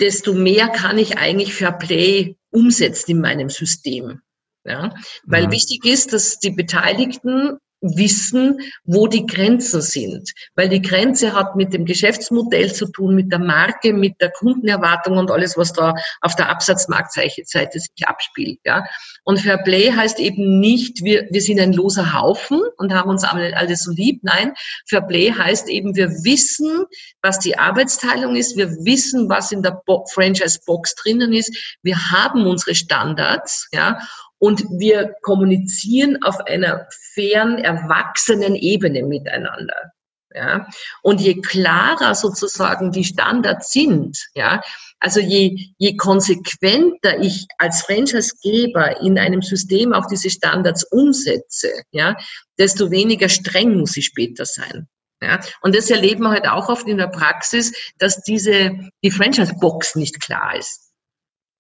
desto 0.01 0.35
mehr 0.35 0.69
kann 0.69 0.99
ich 0.99 1.17
eigentlich 1.17 1.55
Fair 1.55 1.73
Play 1.73 2.37
umsetzen 2.51 3.13
in 3.13 3.21
meinem 3.21 3.49
System. 3.49 4.21
Ja, 4.65 4.95
weil 5.25 5.47
mhm. 5.47 5.53
wichtig 5.53 5.85
ist, 5.87 6.13
dass 6.13 6.39
die 6.39 6.51
Beteiligten 6.51 7.59
wissen, 7.81 8.59
wo 8.85 9.07
die 9.07 9.27
Grenzen 9.27 9.81
sind. 9.81 10.33
Weil 10.55 10.69
die 10.69 10.83
Grenze 10.83 11.35
hat 11.35 11.57
mit 11.57 11.73
dem 11.73 11.85
Geschäftsmodell 11.85 12.73
zu 12.73 12.87
tun, 12.87 13.15
mit 13.15 13.33
der 13.33 13.39
Marke, 13.39 13.93
mit 13.93 14.21
der 14.21 14.31
Kundenerwartung 14.31 15.17
und 15.17 15.31
alles, 15.31 15.57
was 15.57 15.73
da 15.73 15.95
auf 16.21 16.37
der 16.37 16.49
Absatzmarktseite 16.51 17.79
sich 17.79 18.07
abspielt. 18.07 18.61
Ja. 18.65 18.85
Und 19.25 19.41
Fair 19.41 19.59
Play 19.59 19.93
heißt 19.93 20.19
eben 20.19 20.61
nicht, 20.61 21.03
wir, 21.05 21.27
wir 21.31 21.41
sind 21.41 21.61
ein 21.61 21.73
loser 21.73 22.13
Haufen 22.13 22.61
und 22.77 22.93
haben 22.93 23.11
uns 23.11 23.25
alle, 23.25 23.77
so 23.77 23.93
lieb. 23.93 24.21
Nein, 24.23 24.53
Fair 24.89 25.03
Play 25.03 25.33
heißt 25.33 25.69
eben, 25.69 25.97
wir 25.97 26.11
wissen, 26.25 26.85
was 27.23 27.39
die 27.39 27.59
Arbeitsteilung 27.59 28.37
ist, 28.37 28.57
wir 28.57 28.71
wissen, 28.85 29.29
was 29.29 29.53
in 29.53 29.63
der 29.63 29.81
Franchise-Box 30.13 30.97
drinnen 30.97 31.33
ist, 31.33 31.79
wir 31.83 31.97
haben 32.11 32.47
unsere 32.47 32.75
Standards, 32.75 33.69
ja, 33.73 33.99
und 34.41 34.65
wir 34.71 35.15
kommunizieren 35.23 36.23
auf 36.23 36.41
einer 36.41 36.89
fairen, 37.15 37.59
erwachsenen 37.59 38.57
Ebene 38.57 39.05
miteinander. 39.05 39.93
Ja, 40.33 40.69
und 41.03 41.21
je 41.21 41.41
klarer 41.41 42.15
sozusagen 42.15 42.93
die 42.93 43.05
Standards 43.05 43.73
sind, 43.73 44.17
ja, 44.35 44.63
also 45.01 45.19
je, 45.19 45.57
je 45.77 45.97
konsequenter 45.97 47.19
ich 47.19 47.47
als 47.59 47.83
Franchisegeber 47.83 49.01
in 49.01 49.19
einem 49.19 49.43
System 49.43 49.93
auch 49.93 50.07
diese 50.07 50.31
Standards 50.31 50.85
umsetze, 50.85 51.71
ja, 51.91 52.17
desto 52.59 52.93
weniger 52.93 53.29
streng 53.29 53.77
muss 53.77 53.97
ich 53.97 54.07
später 54.07 54.45
sein. 54.45 54.87
Ja, 55.21 55.41
und 55.63 55.75
das 55.75 55.91
erleben 55.91 56.23
wir 56.23 56.31
halt 56.31 56.49
auch 56.49 56.69
oft 56.69 56.87
in 56.87 56.97
der 56.97 57.09
Praxis, 57.09 57.73
dass 57.99 58.23
diese, 58.23 58.79
die 59.03 59.11
Franchise-Box 59.11 59.97
nicht 59.97 60.21
klar 60.23 60.57
ist. 60.57 60.90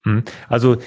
Hm. 0.04 0.24
Also 0.48 0.78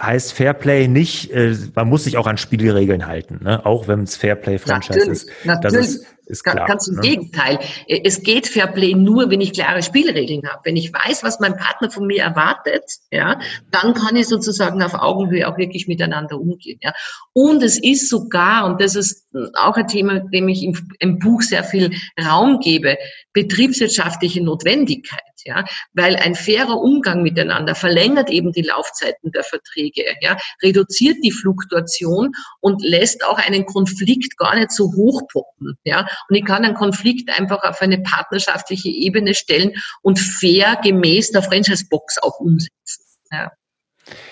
heißt 0.00 0.32
Fairplay 0.32 0.88
nicht, 0.88 1.30
äh, 1.30 1.54
man 1.74 1.88
muss 1.88 2.04
sich 2.04 2.16
auch 2.16 2.26
an 2.26 2.38
Spielregeln 2.38 3.06
halten, 3.06 3.40
ne? 3.42 3.64
auch 3.66 3.88
wenn 3.88 4.02
es 4.02 4.16
Fairplay-Franchise 4.16 5.10
ist. 5.10 5.30
Natürlich. 5.44 5.98
Ist 6.30 6.40
ist 6.40 6.44
klar. 6.44 6.66
Ganz 6.66 6.88
im 6.88 6.96
ne? 6.96 7.00
Gegenteil. 7.02 7.58
Es 7.86 8.22
geht 8.22 8.46
Fairplay 8.46 8.94
nur, 8.94 9.30
wenn 9.30 9.40
ich 9.40 9.52
klare 9.52 9.82
Spielregeln 9.82 10.48
habe. 10.48 10.60
Wenn 10.64 10.76
ich 10.76 10.92
weiß, 10.92 11.22
was 11.22 11.40
mein 11.40 11.56
Partner 11.56 11.90
von 11.90 12.06
mir 12.06 12.22
erwartet, 12.22 12.84
ja, 13.10 13.40
dann 13.70 13.94
kann 13.94 14.16
ich 14.16 14.28
sozusagen 14.28 14.82
auf 14.82 14.94
Augenhöhe 14.94 15.48
auch 15.48 15.58
wirklich 15.58 15.88
miteinander 15.88 16.40
umgehen. 16.40 16.78
Ja. 16.82 16.92
Und 17.32 17.62
es 17.62 17.82
ist 17.82 18.08
sogar, 18.08 18.64
und 18.66 18.80
das 18.80 18.94
ist 18.94 19.26
auch 19.54 19.76
ein 19.76 19.86
Thema, 19.86 20.20
dem 20.20 20.48
ich 20.48 20.62
im, 20.62 20.76
im 20.98 21.18
Buch 21.18 21.42
sehr 21.42 21.64
viel 21.64 21.90
Raum 22.20 22.60
gebe, 22.60 22.96
betriebswirtschaftliche 23.32 24.42
Notwendigkeit 24.42 25.20
ja, 25.44 25.64
weil 25.94 26.16
ein 26.16 26.34
fairer 26.34 26.76
Umgang 26.76 27.22
miteinander 27.22 27.74
verlängert 27.74 28.30
eben 28.30 28.52
die 28.52 28.62
Laufzeiten 28.62 29.32
der 29.32 29.44
Verträge, 29.44 30.04
ja, 30.20 30.36
reduziert 30.62 31.18
die 31.22 31.32
Fluktuation 31.32 32.32
und 32.60 32.82
lässt 32.82 33.24
auch 33.24 33.38
einen 33.38 33.66
Konflikt 33.66 34.36
gar 34.36 34.56
nicht 34.56 34.72
so 34.72 34.92
hochpoppen, 34.92 35.78
ja, 35.84 36.06
und 36.28 36.36
ich 36.36 36.44
kann 36.44 36.64
einen 36.64 36.74
Konflikt 36.74 37.30
einfach 37.38 37.62
auf 37.62 37.80
eine 37.80 37.98
partnerschaftliche 37.98 38.88
Ebene 38.88 39.34
stellen 39.34 39.72
und 40.02 40.18
fair 40.18 40.78
gemäß 40.82 41.32
der 41.32 41.42
Franchise-Box 41.42 42.18
auch 42.22 42.40
umsetzen, 42.40 43.04
ja. 43.32 43.50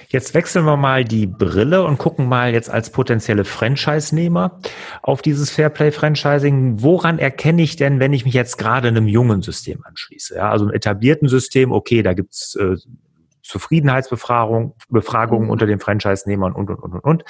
Jetzt 0.09 0.33
wechseln 0.33 0.65
wir 0.65 0.77
mal 0.77 1.05
die 1.05 1.27
Brille 1.27 1.85
und 1.85 1.99
gucken 1.99 2.29
mal 2.29 2.53
jetzt 2.53 2.71
als 2.71 2.91
potenzielle 2.91 3.45
Franchise-Nehmer 3.45 4.61
auf 5.03 5.21
dieses 5.21 5.51
Fairplay-Franchising. 5.51 6.83
Woran 6.83 7.19
erkenne 7.19 7.63
ich 7.63 7.77
denn, 7.77 8.01
wenn 8.01 8.15
ich 8.15 8.25
mich 8.25 8.35
jetzt 8.35 8.57
gerade 8.57 8.89
einem 8.89 9.07
jungen 9.07 9.43
System 9.43 9.85
anschließe? 9.85 10.37
Ja, 10.37 10.51
also 10.51 10.65
einem 10.65 10.75
etablierten 10.75 11.29
System, 11.29 11.73
okay, 11.73 12.03
da 12.03 12.15
gibt's 12.15 12.55
äh, 12.57 12.77
Zufriedenheitsbefragungen 13.43 14.73
Befragungen 14.89 15.51
unter 15.51 15.67
den 15.67 15.79
Franchise-Nehmern 15.79 16.53
und, 16.53 16.71
und, 16.71 16.79
und, 16.79 16.93
und, 16.95 17.05
und. 17.05 17.25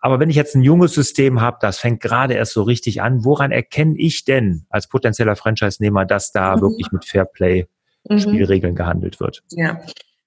Aber 0.00 0.18
wenn 0.18 0.30
ich 0.30 0.36
jetzt 0.36 0.54
ein 0.54 0.62
junges 0.62 0.94
System 0.94 1.40
habe, 1.40 1.58
das 1.60 1.78
fängt 1.78 2.00
gerade 2.00 2.34
erst 2.34 2.52
so 2.54 2.62
richtig 2.62 3.02
an, 3.02 3.24
woran 3.24 3.52
erkenne 3.52 3.94
ich 3.98 4.24
denn 4.24 4.64
als 4.70 4.88
potenzieller 4.88 5.36
Franchise-Nehmer, 5.36 6.06
dass 6.06 6.32
da 6.32 6.56
mhm. 6.56 6.60
wirklich 6.62 6.90
mit 6.92 7.04
Fairplay 7.04 7.66
mhm. 8.08 8.18
Spielregeln 8.18 8.74
gehandelt 8.74 9.20
wird? 9.20 9.42
Ja, 9.50 9.80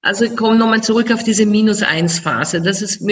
also 0.03 0.25
ich 0.25 0.35
komme 0.35 0.57
nochmal 0.57 0.83
zurück 0.83 1.11
auf 1.13 1.23
diese 1.23 1.45
Minus-1-Phase. 1.45 2.61
Das 2.61 2.81
ist 2.81 3.03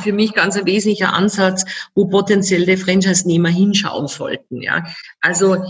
für 0.00 0.12
mich 0.12 0.34
ganz 0.34 0.56
ein 0.56 0.66
wesentlicher 0.66 1.12
Ansatz, 1.12 1.64
wo 1.94 2.08
potenzielle 2.08 2.76
Franchise-Nehmer 2.76 3.48
hinschauen 3.48 4.08
sollten. 4.08 4.60
Ja. 4.60 4.84
Also 5.20 5.64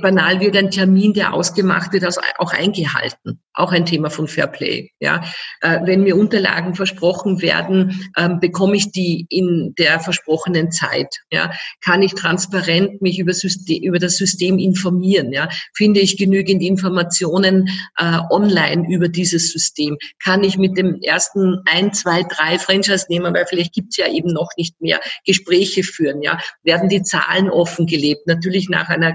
banal 0.00 0.40
wird 0.40 0.56
ein 0.56 0.70
Termin, 0.70 1.12
der 1.12 1.34
ausgemacht 1.34 1.92
wird, 1.92 2.04
auch 2.38 2.52
eingehalten. 2.52 3.40
Auch 3.56 3.70
ein 3.70 3.86
Thema 3.86 4.10
von 4.10 4.26
Fairplay. 4.26 4.90
Ja, 4.98 5.22
äh, 5.60 5.78
wenn 5.84 6.02
mir 6.02 6.16
Unterlagen 6.16 6.74
versprochen 6.74 7.40
werden, 7.40 8.10
ähm, 8.16 8.40
bekomme 8.40 8.76
ich 8.76 8.90
die 8.90 9.26
in 9.28 9.74
der 9.78 10.00
versprochenen 10.00 10.72
Zeit. 10.72 11.14
Ja, 11.30 11.52
kann 11.80 12.02
ich 12.02 12.14
transparent 12.14 13.00
mich 13.00 13.20
über, 13.20 13.32
System, 13.32 13.82
über 13.84 14.00
das 14.00 14.16
System 14.16 14.58
informieren? 14.58 15.32
Ja, 15.32 15.48
finde 15.72 16.00
ich 16.00 16.16
genügend 16.16 16.62
Informationen 16.62 17.68
äh, 17.96 18.18
online 18.30 18.88
über 18.88 19.08
dieses 19.08 19.52
System? 19.52 19.98
Kann 20.22 20.42
ich 20.42 20.58
mit 20.58 20.76
dem 20.76 21.00
ersten 21.00 21.60
ein, 21.66 21.92
zwei, 21.92 22.24
drei 22.24 22.58
Franchise-Nehmer, 22.58 23.32
weil 23.34 23.46
vielleicht 23.46 23.74
gibt's 23.74 23.96
ja 23.98 24.08
eben 24.08 24.32
noch 24.32 24.50
nicht 24.56 24.80
mehr, 24.80 24.98
Gespräche 25.24 25.84
führen? 25.84 26.22
Ja, 26.22 26.40
werden 26.64 26.88
die 26.88 27.02
Zahlen 27.02 27.50
offengelegt? 27.50 28.26
Natürlich 28.26 28.68
nach 28.68 28.88
einer 28.88 29.12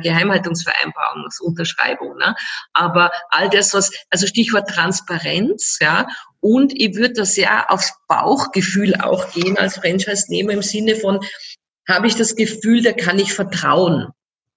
Geheimhaltungsvereinbarungsunterschreibung. 0.65 2.17
Ne? 2.17 2.35
Aber 2.73 3.11
all 3.29 3.49
das, 3.49 3.73
was 3.73 3.91
also 4.09 4.27
Stichwort 4.27 4.69
Transparenz, 4.69 5.77
ja. 5.81 6.07
Und 6.41 6.73
ich 6.75 6.95
würde 6.95 7.13
da 7.13 7.25
sehr 7.25 7.71
aufs 7.71 7.93
Bauchgefühl 8.07 8.95
auch 8.95 9.31
gehen 9.33 9.57
als 9.57 9.77
Franchise-Nehmer 9.77 10.53
im 10.53 10.61
Sinne 10.61 10.95
von, 10.95 11.19
habe 11.87 12.07
ich 12.07 12.15
das 12.15 12.35
Gefühl, 12.35 12.81
da 12.81 12.93
kann 12.93 13.19
ich 13.19 13.33
vertrauen. 13.33 14.11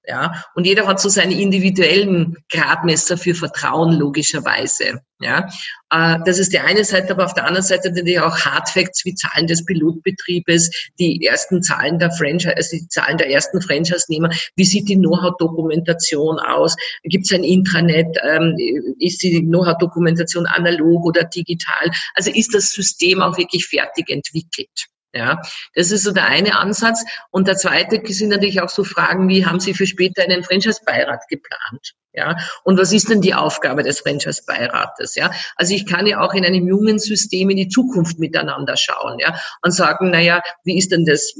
Ja, 0.04 0.44
und 0.56 0.66
jeder 0.66 0.88
hat 0.88 1.00
so 1.00 1.09
seine 1.09 1.40
individuellen 1.40 2.37
Gradmesser 2.50 3.16
für 3.16 3.37
Vertrauen, 3.37 3.92
logischerweise. 3.92 5.00
Ja, 5.21 5.49
äh, 5.90 6.18
das 6.26 6.40
ist 6.40 6.52
die 6.52 6.59
eine 6.59 6.85
Seite, 6.85 7.12
aber 7.12 7.25
auf 7.25 7.35
der 7.35 7.44
anderen 7.44 7.64
Seite 7.64 7.90
natürlich 7.90 8.18
auch 8.18 8.37
Hardfacts 8.37 9.04
wie 9.04 9.14
Zahlen 9.14 9.47
des 9.47 9.64
Pilotbetriebes, 9.64 10.90
die 10.99 11.25
ersten 11.25 11.62
Zahlen 11.62 12.00
der 12.00 12.11
Franchise, 12.11 12.56
also 12.56 12.76
die 12.76 12.88
Zahlen 12.88 13.16
der 13.16 13.30
ersten 13.30 13.62
Franchise-Nehmer. 13.62 14.30
Wie 14.56 14.64
sieht 14.64 14.88
die 14.88 14.97
Know-how-Dokumentation 14.97 16.40
aus? 16.40 16.75
Gibt 17.04 17.26
es 17.26 17.32
ein 17.32 17.44
Intranet? 17.44 18.16
Ähm, 18.25 18.56
ist 18.99 19.23
die 19.23 19.41
Know-how-Dokumentation 19.41 20.47
analog 20.47 21.04
oder 21.04 21.23
digital? 21.23 21.93
Also 22.15 22.32
ist 22.32 22.52
das 22.52 22.71
System 22.71 23.23
auch 23.23 23.38
wirklich 23.38 23.67
fertig 23.67 24.10
entwickelt? 24.10 24.88
Ja, 25.15 25.43
das 25.75 25.91
ist 25.91 26.05
so 26.05 26.13
der 26.13 26.27
eine 26.27 26.59
Ansatz. 26.59 27.05
Und 27.31 27.47
der 27.47 27.57
zweite 27.57 28.01
sind 28.13 28.31
natürlich 28.31 28.63
auch 28.63 28.71
so 28.71 28.83
Fragen 28.83 29.29
wie, 29.29 29.45
haben 29.45 29.61
Sie 29.61 29.75
für 29.75 29.87
später 29.87 30.23
einen 30.23 30.43
Franchise-Beirat 30.43 31.29
geplant? 31.29 31.93
Ja, 32.15 32.37
und 32.65 32.79
was 32.79 32.93
ist 32.93 33.09
denn 33.09 33.21
die 33.21 33.35
Aufgabe 33.35 33.83
des 33.83 34.01
Franchise-Beirates? 34.01 35.15
Ja, 35.15 35.31
also 35.57 35.75
ich 35.75 35.87
kann 35.87 36.07
ja 36.07 36.21
auch 36.21 36.35
in 36.35 36.45
einem 36.45 36.67
jungen 36.67 36.99
System 36.99 37.51
in 37.51 37.57
die 37.57 37.69
Zukunft 37.69 38.19
miteinander 38.19 38.77
schauen, 38.77 39.19
ja, 39.19 39.39
und 39.63 39.73
sagen, 39.73 40.11
naja, 40.11 40.43
wie 40.65 40.77
ist 40.77 40.93
denn 40.93 41.05
das 41.07 41.35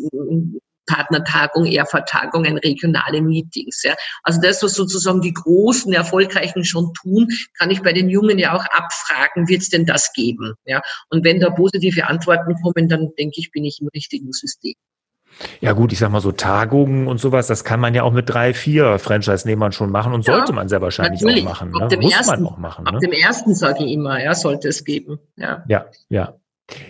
Partnertagung, 0.87 1.67
Ehrvertagungen, 1.67 2.59
regionale 2.59 3.21
Meetings. 3.23 3.83
Ja. 3.83 3.95
Also 4.23 4.41
das, 4.41 4.63
was 4.63 4.75
sozusagen 4.75 5.21
die 5.21 5.33
großen, 5.33 5.93
erfolgreichen 5.93 6.65
schon 6.65 6.93
tun, 6.95 7.29
kann 7.59 7.71
ich 7.71 7.83
bei 7.83 7.93
den 7.93 8.09
Jungen 8.09 8.39
ja 8.39 8.55
auch 8.55 8.65
abfragen, 8.65 9.49
wird 9.49 9.63
es 9.63 9.71
denn 9.71 9.87
das 9.87 10.13
geben? 10.13 10.55
Ja. 10.65 10.83
Und 11.11 11.25
wenn 11.25 11.41
da 11.41 11.51
positive 11.51 12.07
Antworten 12.07 12.55
kommen, 12.63 12.89
dann 12.89 13.11
denke 13.19 13.37
ich, 13.37 13.51
bin 13.51 13.65
ich 13.65 13.81
im 13.81 13.89
richtigen 13.89 14.33
System. 14.33 14.75
Ja 15.61 15.73
gut, 15.73 15.93
ich 15.93 15.99
sag 15.99 16.11
mal 16.11 16.21
so 16.21 16.33
Tagungen 16.33 17.07
und 17.07 17.19
sowas, 17.19 17.47
das 17.47 17.65
kann 17.65 17.81
man 17.81 17.95
ja 17.95 18.03
auch 18.03 18.13
mit 18.13 18.29
drei, 18.29 18.55
vier 18.55 18.99
Franchise-Nehmern 18.99 19.73
schon 19.73 19.91
machen 19.91 20.13
und 20.13 20.27
ja, 20.27 20.35
sollte 20.35 20.53
man 20.53 20.69
sehr 20.69 20.81
wahrscheinlich 20.81 21.21
natürlich. 21.23 21.47
auch 21.47 21.51
machen. 21.51 21.71
Ne? 21.71 21.97
Muss 21.97 22.13
ersten, 22.13 22.43
man 22.43 22.53
auch 22.53 22.59
machen. 22.59 22.87
Ab 22.87 22.95
ne? 22.95 23.01
dem 23.01 23.13
ersten 23.13 23.55
sage 23.55 23.85
ich 23.85 23.93
immer, 23.93 24.23
ja, 24.23 24.35
sollte 24.35 24.69
es 24.69 24.85
geben. 24.85 25.19
Ja, 25.37 25.65
ja. 25.69 25.87
ja. 26.09 26.35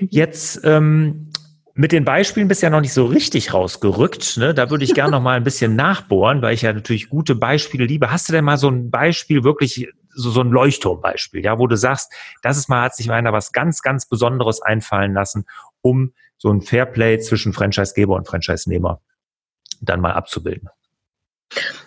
Jetzt 0.00 0.60
ähm, 0.64 1.31
mit 1.74 1.92
den 1.92 2.04
Beispielen 2.04 2.50
ja 2.60 2.70
noch 2.70 2.80
nicht 2.80 2.92
so 2.92 3.06
richtig 3.06 3.54
rausgerückt. 3.54 4.36
Ne? 4.36 4.54
Da 4.54 4.70
würde 4.70 4.84
ich 4.84 4.94
gerne 4.94 5.12
noch 5.12 5.22
mal 5.22 5.36
ein 5.36 5.44
bisschen 5.44 5.74
nachbohren, 5.74 6.42
weil 6.42 6.54
ich 6.54 6.62
ja 6.62 6.72
natürlich 6.72 7.08
gute 7.08 7.34
Beispiele 7.34 7.86
liebe. 7.86 8.10
Hast 8.10 8.28
du 8.28 8.32
denn 8.32 8.44
mal 8.44 8.58
so 8.58 8.68
ein 8.68 8.90
Beispiel, 8.90 9.42
wirklich 9.42 9.88
so, 10.14 10.30
so 10.30 10.42
ein 10.42 10.50
Leuchtturmbeispiel, 10.50 11.42
ja, 11.42 11.58
wo 11.58 11.66
du 11.66 11.76
sagst, 11.76 12.12
das 12.42 12.58
ist 12.58 12.68
mal, 12.68 12.82
hat 12.82 12.94
sich 12.94 13.10
einer 13.10 13.32
was 13.32 13.52
ganz, 13.52 13.80
ganz 13.80 14.06
Besonderes 14.06 14.60
einfallen 14.60 15.14
lassen, 15.14 15.46
um 15.80 16.12
so 16.36 16.50
ein 16.50 16.60
Fairplay 16.60 17.18
zwischen 17.20 17.52
Franchisegeber 17.52 18.14
und 18.16 18.28
Franchise-Nehmer 18.28 19.00
dann 19.80 20.00
mal 20.00 20.12
abzubilden? 20.12 20.68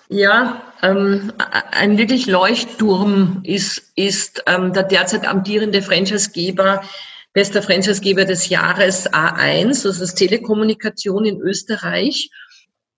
Ja, 0.09 0.61
ähm, 0.81 1.33
ein 1.71 1.97
wirklich 1.97 2.27
Leuchtturm 2.27 3.41
ist, 3.43 3.91
ist 3.95 4.43
ähm, 4.47 4.73
der 4.73 4.83
derzeit 4.83 5.27
amtierende 5.27 5.81
Franchisegeber 5.81 6.83
bester 7.35 7.61
Franchisegeber 7.61 8.23
des 8.23 8.47
Jahres 8.47 9.11
A1, 9.11 9.83
das 9.83 9.99
ist 9.99 10.15
Telekommunikation 10.15 11.25
in 11.25 11.41
Österreich. 11.41 12.31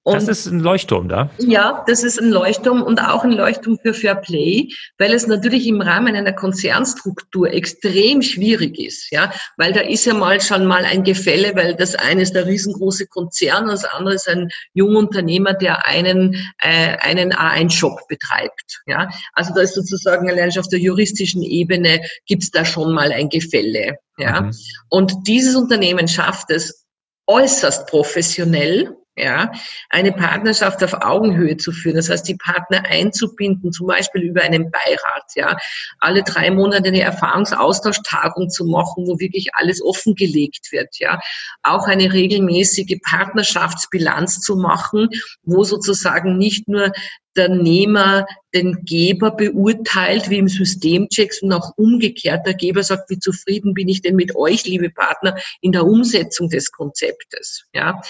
Und 0.08 0.16
das 0.16 0.30
ist 0.30 0.46
ein 0.46 0.62
Leuchtturm 0.62 1.10
da? 1.10 1.30
Ja, 1.38 1.84
das 1.86 2.02
ist 2.02 2.18
ein 2.18 2.30
Leuchtturm 2.30 2.82
und 2.82 3.02
auch 3.02 3.26
ein 3.26 3.34
Leuchtturm 3.34 3.78
für 3.78 3.94
Fair 3.94 4.16
Play, 4.16 4.70
weil 4.98 5.12
es 5.12 5.28
natürlich 5.28 5.68
im 5.68 5.82
Rahmen 5.82 6.16
einer 6.16 6.32
Konzernstruktur 6.32 7.52
extrem 7.52 8.22
schwierig 8.22 8.80
ist, 8.80 9.12
ja, 9.12 9.34
weil 9.58 9.74
da 9.74 9.82
ist 9.82 10.06
ja 10.06 10.14
mal 10.14 10.40
schon 10.40 10.66
mal 10.66 10.86
ein 10.86 11.04
Gefälle, 11.04 11.54
weil 11.56 11.76
das 11.76 11.94
eine 11.96 12.22
ist 12.22 12.36
der 12.36 12.46
riesengroße 12.46 13.08
Konzern, 13.08 13.68
das 13.68 13.84
andere 13.84 14.16
ist 14.16 14.30
ein 14.30 14.48
junger 14.74 15.00
Unternehmer, 15.00 15.54
der 15.54 15.86
einen, 15.86 16.36
äh, 16.60 16.96
einen 17.00 17.34
A1-Shop 17.34 18.08
betreibt, 18.08 18.84
ja. 18.86 19.10
Also 19.34 19.54
da 19.54 19.60
ist 19.60 19.76
sozusagen 19.76 20.30
allein 20.30 20.54
schon 20.54 20.62
auf 20.62 20.70
der 20.70 20.80
juristischen 20.80 21.44
Ebene 21.44 22.00
gibt's 22.26 22.50
da 22.52 22.64
schon 22.64 22.94
mal 22.94 23.12
ein 23.12 23.28
Gefälle, 23.28 23.98
ja. 24.18 24.40
Mhm. 24.40 24.52
Und 24.88 25.28
dieses 25.28 25.58
Unternehmen 25.58 26.08
schafft 26.08 26.50
es 26.50 26.86
äußerst 27.28 27.88
professionell, 27.88 28.96
ja, 29.18 29.52
eine 29.90 30.12
Partnerschaft 30.12 30.84
auf 30.84 30.94
Augenhöhe 30.94 31.58
zu 31.58 31.72
führen. 31.72 31.96
Das 31.96 32.10
heißt, 32.10 32.28
die 32.28 32.36
Partner 32.36 32.84
einzubinden, 32.86 33.72
zum 33.72 33.88
Beispiel 33.88 34.22
über 34.22 34.44
einen 34.44 34.70
Beirat, 34.70 35.32
ja, 35.36 35.58
alle 36.00 36.24
drei 36.24 36.52
Monate 36.52 36.90
eine 36.90 37.02
Erfahrungsaustauschtagung 37.02 38.50
zu 38.50 38.66
machen, 38.66 39.08
wo 39.08 39.20
wirklich 39.20 39.50
alles 39.54 39.82
offengelegt 39.84 40.72
wird, 40.72 41.00
ja, 41.00 41.20
auch 41.64 41.88
eine 41.88 42.14
regelmäßige 42.14 43.00
Partnerschaftsbilanz 43.04 44.40
zu 44.42 44.56
machen, 44.56 45.10
wo 45.44 45.64
sozusagen 45.64 46.38
nicht 46.38 46.68
nur 46.68 46.92
der 47.36 47.50
Nehmer 47.50 48.26
den 48.54 48.84
Geber 48.84 49.32
beurteilt, 49.32 50.30
wie 50.30 50.40
im 50.40 50.48
Systemchecks 50.48 51.42
und 51.44 51.54
auch 51.54 51.72
umgekehrt 51.78 52.46
der 52.46 52.56
Geber 52.56 52.84
sagt, 52.84 53.10
wie 53.10 53.20
zufrieden 53.20 53.74
bin 53.74 53.88
ich 53.88 54.02
denn 54.02 54.16
mit 54.16 54.36
euch, 54.36 54.66
liebe 54.66 54.90
Partner, 54.90 55.38
in 55.62 55.72
der 55.72 55.86
Umsetzung 55.86 56.50
des 56.50 56.72
Konzeptes, 56.72 57.66
ja. 57.74 58.02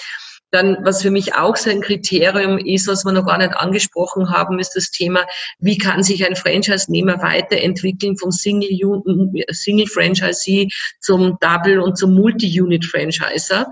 Dann, 0.50 0.78
was 0.82 1.02
für 1.02 1.10
mich 1.10 1.34
auch 1.34 1.56
so 1.56 1.68
ein 1.70 1.82
Kriterium 1.82 2.56
ist, 2.58 2.88
was 2.88 3.04
wir 3.04 3.12
noch 3.12 3.26
gar 3.26 3.36
nicht 3.38 3.54
angesprochen 3.54 4.30
haben, 4.30 4.58
ist 4.58 4.74
das 4.76 4.90
Thema, 4.90 5.26
wie 5.58 5.76
kann 5.76 6.02
sich 6.02 6.26
ein 6.26 6.36
Franchise-Nehmer 6.36 7.20
weiterentwickeln 7.22 8.16
vom 8.16 8.30
Single-Franchisee 8.30 10.68
zum 11.00 11.36
Double- 11.40 11.80
und 11.80 11.98
zum 11.98 12.14
Multi-Unit-Franchiser. 12.14 13.66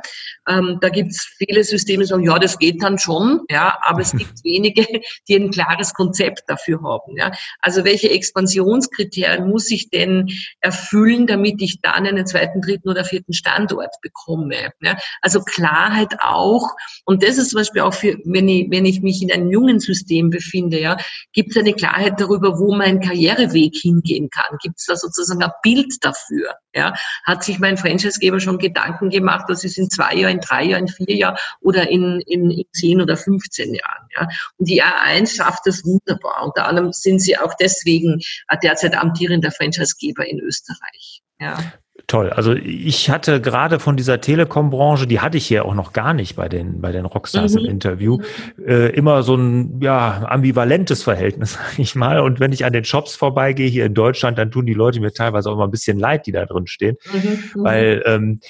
Ähm, 0.49 0.79
da 0.81 0.89
gibt 0.89 1.11
es 1.11 1.23
viele 1.39 1.65
Systeme, 1.65 2.05
die 2.05 2.09
sagen, 2.09 2.25
ja, 2.25 2.39
das 2.39 2.59
geht 2.59 2.83
dann 2.83 2.99
schon, 2.99 3.41
ja, 3.51 3.77
aber 3.83 4.01
es 4.01 4.13
gibt 4.13 4.33
wenige, 4.45 4.87
die 5.29 5.35
ein 5.35 5.51
klares 5.51 5.93
Konzept 5.95 6.43
dafür 6.47 6.83
haben. 6.83 7.17
Ja. 7.17 7.33
Also 7.61 7.85
welche 7.85 8.11
Expansionskriterien 8.11 9.49
muss 9.49 9.71
ich 9.71 9.91
denn 9.91 10.31
erfüllen, 10.61 11.27
damit 11.27 11.61
ich 11.63 11.81
dann 11.81 12.07
einen 12.07 12.27
zweiten, 12.27 12.61
dritten 12.61 12.89
oder 12.89 13.05
vierten 13.05 13.33
Standort 13.33 13.95
bekomme? 14.03 14.71
Ja. 14.81 14.97
Also 15.21 15.43
Klarheit 15.43 16.15
auch, 16.21 16.71
und 17.05 17.23
das 17.23 17.39
ist 17.39 17.51
zum 17.51 17.61
Beispiel 17.61 17.83
auch 17.83 17.95
für, 17.95 18.17
wenn 18.25 18.49
ich, 18.49 18.71
wenn 18.71 18.85
ich 18.85 19.03
mich 19.03 19.23
in 19.23 19.33
einem 19.33 19.51
jungen 19.51 19.81
System 19.81 20.31
befinde, 20.31 20.81
ja, 20.81 20.97
gibt 21.33 21.51
es 21.51 21.57
eine 21.57 21.75
Klarheit 21.75 22.21
darüber, 22.21 22.59
wo 22.59 22.75
mein 22.75 23.01
Karriereweg 23.01 23.75
hingehen 23.77 24.31
kann? 24.31 24.59
Gibt 24.63 24.79
es 24.79 24.87
da 24.87 24.97
sozusagen 24.97 25.43
ein 25.43 25.51
Bild 25.63 25.93
dafür? 26.03 26.55
Ja? 26.75 26.95
Hat 27.25 27.43
sich 27.43 27.59
mein 27.59 27.77
Franchisegeber 27.77 28.39
schon 28.41 28.59
Gedanken 28.59 29.11
gemacht, 29.11 29.47
was 29.49 29.65
ist 29.65 29.79
in 29.79 29.91
zwei 29.91 30.15
Jahren, 30.15 30.36
in 30.37 30.41
drei 30.41 30.65
Jahren, 30.65 30.87
in 30.87 30.89
vier 30.89 31.17
Jahren 31.17 31.37
oder 31.61 31.89
in, 31.91 32.21
in, 32.27 32.51
in 32.51 32.65
zehn 32.73 33.01
oder 33.01 33.17
15 33.17 33.75
Jahren? 33.75 34.09
Ja? 34.17 34.29
Und 34.59 34.69
die 34.69 34.83
A1 34.83 35.37
schafft 35.37 35.67
das 35.67 35.85
wunderbar. 35.85 36.45
Unter 36.45 36.67
anderem 36.67 36.93
sind 36.93 37.21
sie 37.21 37.39
auch 37.39 37.55
deswegen 37.61 38.21
derzeit 38.63 38.97
amtierender 38.97 39.51
Franchisegeber 39.51 40.27
in 40.27 40.41
Österreich. 40.41 41.23
Ja. 41.41 41.59
Toll. 42.07 42.31
Also 42.31 42.53
ich 42.53 43.11
hatte 43.11 43.41
gerade 43.41 43.81
von 43.81 43.97
dieser 43.97 44.21
Telekom-Branche, 44.21 45.09
die 45.09 45.19
hatte 45.21 45.39
ich 45.39 45.47
hier 45.47 45.65
auch 45.65 45.75
noch 45.75 45.93
gar 45.93 46.15
nicht 46.15 46.37
bei 46.37 46.49
den, 46.49 46.81
bei 46.81 46.93
den 46.93 47.05
Rockstars 47.05 47.55
mhm. 47.55 47.61
im 47.61 47.65
Interview, 47.67 48.19
äh, 48.65 48.91
immer 48.95 49.25
so 49.25 49.35
ein 49.35 49.81
ja, 49.83 50.25
ambivalentes 50.29 51.03
Verhältnis, 51.03 51.55
sag 51.55 51.79
ich 51.79 51.97
mal. 51.97 52.21
Und 52.21 52.39
wenn 52.39 52.53
ich 52.53 52.65
an 52.65 52.73
den 52.73 52.85
Shops 52.85 53.17
vorbeigehe 53.17 53.69
hier 53.69 53.87
in 53.87 53.95
Deutschland, 53.95 54.39
dann 54.39 54.53
tun 54.53 54.67
die 54.67 54.75
Leute 54.75 55.01
mir 55.01 55.13
teilweise 55.13 55.51
auch 55.51 55.55
immer 55.55 55.67
ein 55.67 55.71
bisschen 55.73 55.99
leid, 55.99 56.27
die 56.27 56.33
da 56.33 56.47
drin 56.47 56.67
stehen. 56.69 56.97
Mhm. 57.13 57.21
mhm. 57.55 57.65
Weil 57.65 58.03
ähm, 58.07 58.41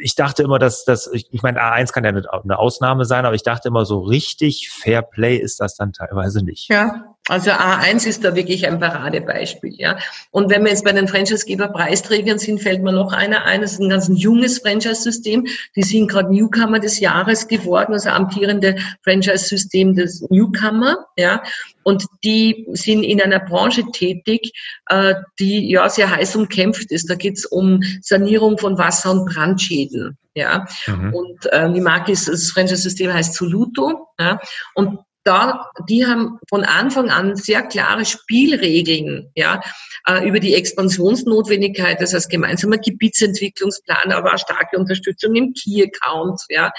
ich 0.00 0.14
dachte 0.14 0.42
immer, 0.42 0.58
dass 0.58 0.84
das, 0.84 1.08
ich, 1.12 1.28
ich 1.32 1.42
meine, 1.42 1.60
A1 1.60 1.92
kann 1.92 2.04
ja 2.04 2.10
eine 2.10 2.58
Ausnahme 2.58 3.04
sein, 3.04 3.24
aber 3.24 3.34
ich 3.34 3.42
dachte 3.42 3.68
immer, 3.68 3.84
so 3.84 4.00
richtig 4.00 4.70
Fair 4.70 5.02
Play 5.02 5.36
ist 5.36 5.60
das 5.60 5.76
dann 5.76 5.92
teilweise 5.92 6.44
nicht. 6.44 6.68
Ja, 6.68 7.16
also 7.28 7.50
A1 7.50 8.06
ist 8.06 8.24
da 8.24 8.34
wirklich 8.34 8.66
ein 8.66 8.80
Paradebeispiel, 8.80 9.74
ja. 9.76 9.98
Und 10.30 10.50
wenn 10.50 10.64
wir 10.64 10.70
jetzt 10.70 10.84
bei 10.84 10.92
den 10.92 11.08
Franchisegeber-Preisträgern 11.08 12.38
sind, 12.38 12.60
fällt 12.60 12.82
mir 12.82 12.92
noch 12.92 13.12
einer 13.12 13.44
ein. 13.44 13.60
Das 13.60 13.72
ist 13.72 13.80
ein 13.80 13.90
ganz 13.90 14.10
junges 14.10 14.58
Franchise-System. 14.58 15.46
Die 15.76 15.82
sind 15.82 16.08
gerade 16.08 16.32
Newcomer 16.32 16.80
des 16.80 17.00
Jahres 17.00 17.46
geworden, 17.46 17.92
also 17.92 18.08
amtierende 18.08 18.76
Franchise-System 19.04 19.94
des 19.94 20.22
Newcomer, 20.30 21.06
ja. 21.16 21.42
Und 21.82 22.04
die 22.24 22.66
sind 22.72 23.02
in 23.02 23.20
einer 23.20 23.40
Branche 23.40 23.82
tätig, 23.92 24.52
äh, 24.86 25.14
die 25.38 25.70
ja 25.70 25.88
sehr 25.88 26.10
heiß 26.10 26.36
umkämpft 26.36 26.90
ist. 26.92 27.08
Da 27.08 27.14
geht 27.14 27.38
es 27.38 27.46
um 27.46 27.82
Sanierung 28.02 28.58
von 28.58 28.76
Wasser- 28.78 29.10
und 29.10 29.26
Brandschäden. 29.26 30.18
Ja, 30.34 30.66
mhm. 30.86 31.14
und 31.14 31.46
äh, 31.46 31.72
die 31.72 31.80
Marke 31.80 32.12
ist, 32.12 32.28
das 32.28 32.50
Franchise-System 32.52 33.12
heißt 33.12 33.34
Soluto. 33.34 34.08
Ja, 34.20 34.40
und 34.74 34.98
da, 35.28 35.70
die 35.88 36.06
haben 36.06 36.38
von 36.48 36.64
Anfang 36.64 37.10
an 37.10 37.36
sehr 37.36 37.62
klare 37.62 38.06
Spielregeln, 38.06 39.30
ja, 39.34 39.60
äh, 40.06 40.26
über 40.26 40.40
die 40.40 40.54
Expansionsnotwendigkeit, 40.54 42.00
das 42.00 42.14
heißt 42.14 42.30
gemeinsamer 42.30 42.78
Gebietsentwicklungsplan, 42.78 44.12
aber 44.12 44.34
auch 44.34 44.38
starke 44.38 44.78
Unterstützung 44.78 45.34
im 45.34 45.52
Key-Account, 45.52 46.40
ja, 46.48 46.72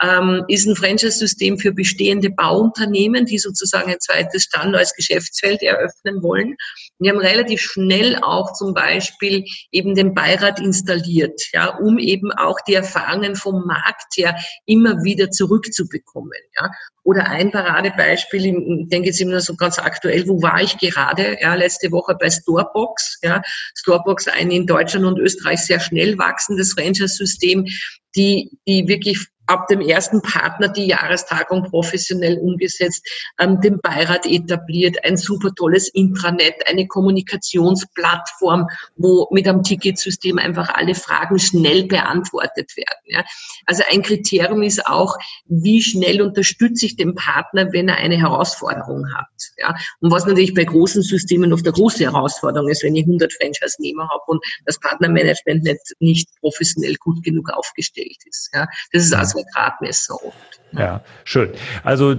ähm, 0.00 0.44
ist 0.46 0.66
ein 0.66 0.76
Franchise-System 0.76 1.58
für 1.58 1.72
bestehende 1.72 2.30
Bauunternehmen, 2.30 3.26
die 3.26 3.38
sozusagen 3.38 3.90
ein 3.90 4.00
zweites 4.00 4.44
Stand 4.44 4.76
als 4.76 4.94
Geschäftsfeld 4.94 5.62
eröffnen 5.62 6.22
wollen. 6.22 6.56
Wir 6.98 7.12
haben 7.12 7.18
relativ 7.18 7.60
schnell 7.60 8.16
auch 8.22 8.52
zum 8.54 8.72
Beispiel 8.72 9.44
eben 9.70 9.94
den 9.94 10.14
Beirat 10.14 10.60
installiert, 10.60 11.40
ja, 11.52 11.76
um 11.76 11.98
eben 11.98 12.32
auch 12.32 12.58
die 12.66 12.74
Erfahrungen 12.74 13.36
vom 13.36 13.66
Markt 13.66 14.16
her 14.16 14.36
immer 14.64 15.02
wieder 15.02 15.30
zurückzubekommen, 15.30 16.38
ja. 16.58 16.70
Oder 17.02 17.28
ein 17.28 17.52
Paradebeispiel, 17.52 18.46
ich 18.46 18.88
denke 18.88 19.08
jetzt 19.08 19.20
immer 19.20 19.40
so 19.40 19.54
ganz 19.54 19.78
aktuell, 19.78 20.26
wo 20.26 20.42
war 20.42 20.60
ich 20.60 20.76
gerade? 20.78 21.36
Ja, 21.40 21.54
letzte 21.54 21.92
Woche 21.92 22.16
bei 22.18 22.28
Storebox. 22.28 23.20
Ja, 23.22 23.42
Storebox, 23.76 24.26
ein 24.26 24.50
in 24.50 24.66
Deutschland 24.66 25.04
und 25.06 25.20
Österreich 25.20 25.60
sehr 25.60 25.78
schnell 25.78 26.18
wachsendes 26.18 26.72
Franchise-System, 26.72 27.64
die, 28.16 28.50
die 28.66 28.88
wirklich 28.88 29.28
ab 29.46 29.68
dem 29.68 29.80
ersten 29.80 30.22
Partner 30.22 30.68
die 30.68 30.86
Jahrestagung 30.86 31.64
professionell 31.64 32.38
umgesetzt, 32.38 33.06
ähm, 33.38 33.60
den 33.60 33.80
Beirat 33.80 34.26
etabliert, 34.26 35.04
ein 35.04 35.16
super 35.16 35.50
tolles 35.54 35.88
Intranet, 35.88 36.54
eine 36.66 36.86
Kommunikationsplattform, 36.86 38.66
wo 38.96 39.28
mit 39.30 39.48
einem 39.48 39.62
Ticketsystem 39.62 40.38
einfach 40.38 40.70
alle 40.70 40.94
Fragen 40.94 41.38
schnell 41.38 41.84
beantwortet 41.86 42.76
werden. 42.76 43.04
Ja. 43.06 43.24
Also 43.66 43.82
ein 43.90 44.02
Kriterium 44.02 44.62
ist 44.62 44.86
auch, 44.86 45.16
wie 45.46 45.82
schnell 45.82 46.22
unterstütze 46.22 46.86
ich 46.86 46.96
den 46.96 47.14
Partner, 47.14 47.72
wenn 47.72 47.88
er 47.88 47.96
eine 47.96 48.16
Herausforderung 48.16 49.06
hat. 49.14 49.26
Ja. 49.58 49.76
Und 50.00 50.10
was 50.10 50.26
natürlich 50.26 50.54
bei 50.54 50.64
großen 50.64 51.02
Systemen 51.02 51.52
oft 51.52 51.64
eine 51.64 51.72
große 51.72 52.04
Herausforderung 52.04 52.68
ist, 52.68 52.82
wenn 52.82 52.96
ich 52.96 53.04
100 53.04 53.32
Franchise-Nehmer 53.32 54.08
habe 54.08 54.22
und 54.26 54.44
das 54.64 54.78
Partnermanagement 54.80 55.62
nicht, 55.62 55.94
nicht 56.00 56.28
professionell 56.40 56.96
gut 56.96 57.22
genug 57.22 57.50
aufgestellt 57.52 58.18
ist. 58.26 58.50
Ja. 58.52 58.66
Das 58.92 59.04
ist 59.04 59.14
also 59.14 59.35
zwei 59.36 59.44
Gradmesser 59.54 60.14
oft. 60.14 60.60
Ne? 60.72 60.80
Ja, 60.80 61.00
schön. 61.24 61.50
Also 61.84 62.14